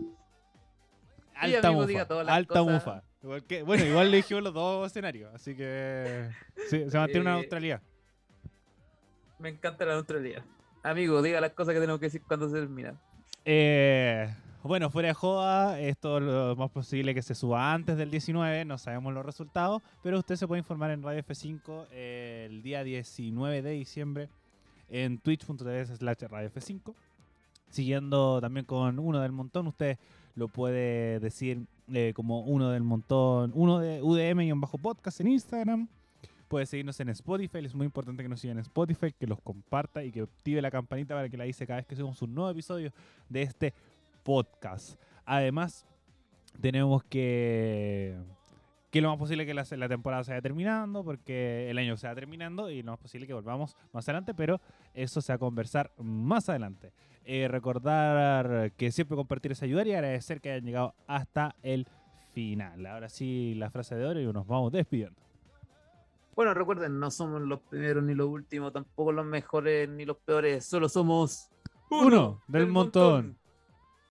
Alta 1.39 1.71
mufa. 1.71 2.07
Alta 2.29 2.63
mufa. 2.63 3.03
Igual 3.23 3.45
que- 3.45 3.63
bueno, 3.63 3.85
igual 3.85 4.11
le 4.11 4.19
dijimos 4.19 4.43
los 4.43 4.55
dos 4.55 4.87
escenarios, 4.87 5.35
así 5.35 5.55
que 5.57 6.29
sí, 6.71 6.91
se 6.91 6.97
mantiene 6.99 7.23
una 7.23 7.37
neutralidad. 7.37 7.81
Me 9.39 9.51
encanta 9.51 9.85
la 9.85 9.95
neutralidad. 9.95 10.43
Amigo, 10.83 11.21
diga 11.21 11.41
las 11.41 11.53
cosas 11.53 11.75
que 11.75 11.81
tenemos 11.81 11.99
que 12.01 12.07
decir 12.07 12.23
cuando 12.27 12.49
se 12.49 12.55
termina. 12.55 12.95
Eh, 13.45 14.33
bueno, 14.63 14.91
fuera 14.91 15.09
de 15.09 15.15
joda, 15.15 15.81
esto 15.81 16.19
es 16.19 16.25
lo 16.25 16.57
más 16.57 16.71
posible 16.71 17.15
que 17.15 17.23
se 17.23 17.35
suba 17.35 17.73
antes 17.73 17.97
del 17.97 18.11
19, 18.11 18.65
no 18.65 18.79
sabemos 18.79 19.13
los 19.13 19.25
resultados, 19.25 19.83
pero 20.03 20.19
usted 20.19 20.37
se 20.37 20.47
puede 20.47 20.61
informar 20.61 20.91
en 20.91 21.03
Radio 21.03 21.23
F5 21.23 21.87
eh, 21.91 22.47
el 22.51 22.63
día 22.63 22.83
19 22.83 23.63
de 23.63 23.71
diciembre 23.71 24.29
en 24.89 25.19
twitch.tv 25.19 25.87
slash 25.87 26.23
Radio 26.29 26.51
F5. 26.51 26.95
Siguiendo 27.69 28.41
también 28.41 28.65
con 28.65 28.99
uno 28.99 29.21
del 29.21 29.33
montón, 29.33 29.67
usted 29.67 29.99
lo 30.37 30.49
puede 30.49 31.19
decir 31.19 31.67
eh, 31.93 32.13
como 32.15 32.41
uno 32.41 32.71
del 32.71 32.83
montón, 32.83 33.53
uno 33.55 33.81
de 33.81 34.03
UDM 34.03 34.43
y 34.43 34.53
un 34.53 34.61
bajo 34.61 34.79
podcast 34.79 35.21
en 35.21 35.29
Instagram. 35.29 35.89
Puede 36.47 36.67
seguirnos 36.67 37.01
en 37.01 37.09
Spotify, 37.09 37.59
es 37.65 37.75
muy 37.75 37.87
importante 37.87 38.23
que 38.23 38.29
nos 38.29 38.39
sigan 38.39 38.59
en 38.59 38.63
Spotify, 38.63 39.13
que 39.19 39.27
los 39.27 39.41
comparta 39.41 40.05
y 40.05 40.13
que 40.13 40.21
active 40.21 40.63
la 40.63 40.71
campanita 40.71 41.15
para 41.15 41.29
que 41.29 41.37
la 41.37 41.43
avise 41.43 41.67
cada 41.67 41.79
vez 41.79 41.87
que 41.87 41.97
subamos 41.97 42.23
un 42.23 42.35
nuevo 42.35 42.51
episodio 42.51 42.93
de 43.29 43.43
este 43.43 43.75
podcast. 44.23 45.01
Además, 45.25 45.85
tenemos 46.61 47.03
que 47.03 48.17
que 48.91 49.01
lo 49.03 49.11
más 49.11 49.19
posible 49.19 49.45
que 49.45 49.53
la, 49.53 49.67
la 49.69 49.89
temporada 49.89 50.25
se 50.25 50.31
vaya 50.31 50.41
terminando, 50.41 51.05
porque 51.05 51.69
el 51.69 51.77
año 51.77 51.97
se 51.97 52.07
va 52.07 52.15
terminando 52.15 52.71
y 52.71 52.83
lo 52.83 52.93
más 52.93 53.01
posible 53.01 53.27
que 53.27 53.35
volvamos 53.35 53.77
más 53.93 54.09
adelante, 54.09 54.33
pero 54.33 54.61
eso 54.95 55.21
se 55.21 55.33
va 55.33 55.35
a 55.35 55.39
conversar 55.39 55.91
más 55.99 56.49
adelante. 56.49 56.93
Eh, 57.29 57.49
recordar 57.49 58.71
que 58.77 58.93
siempre 58.93 59.17
compartir 59.17 59.51
es 59.51 59.61
ayudar 59.61 59.89
y 59.89 59.93
agradecer 59.95 60.41
que 60.41 60.53
hayan 60.53 60.65
llegado 60.65 60.95
hasta 61.09 61.57
el 61.65 61.89
final. 62.33 62.87
Ahora 62.87 63.09
sí, 63.09 63.55
la 63.57 63.69
frase 63.69 63.97
de 63.97 64.07
oro 64.07 64.21
y 64.21 64.27
nos 64.33 64.47
vamos 64.47 64.71
despidiendo. 64.71 65.21
Bueno, 66.37 66.55
recuerden, 66.55 67.01
no 67.01 67.11
somos 67.11 67.43
los 67.43 67.61
primeros 67.63 68.05
ni 68.05 68.15
los 68.15 68.29
últimos, 68.29 68.73
tampoco 68.73 69.11
los 69.11 69.27
mejores 69.27 69.89
ni 69.89 70.05
los 70.05 70.19
peores, 70.19 70.65
solo 70.65 70.89
somos 70.89 71.51
Uno 71.91 72.43
del 72.47 72.69
montón. 72.69 73.37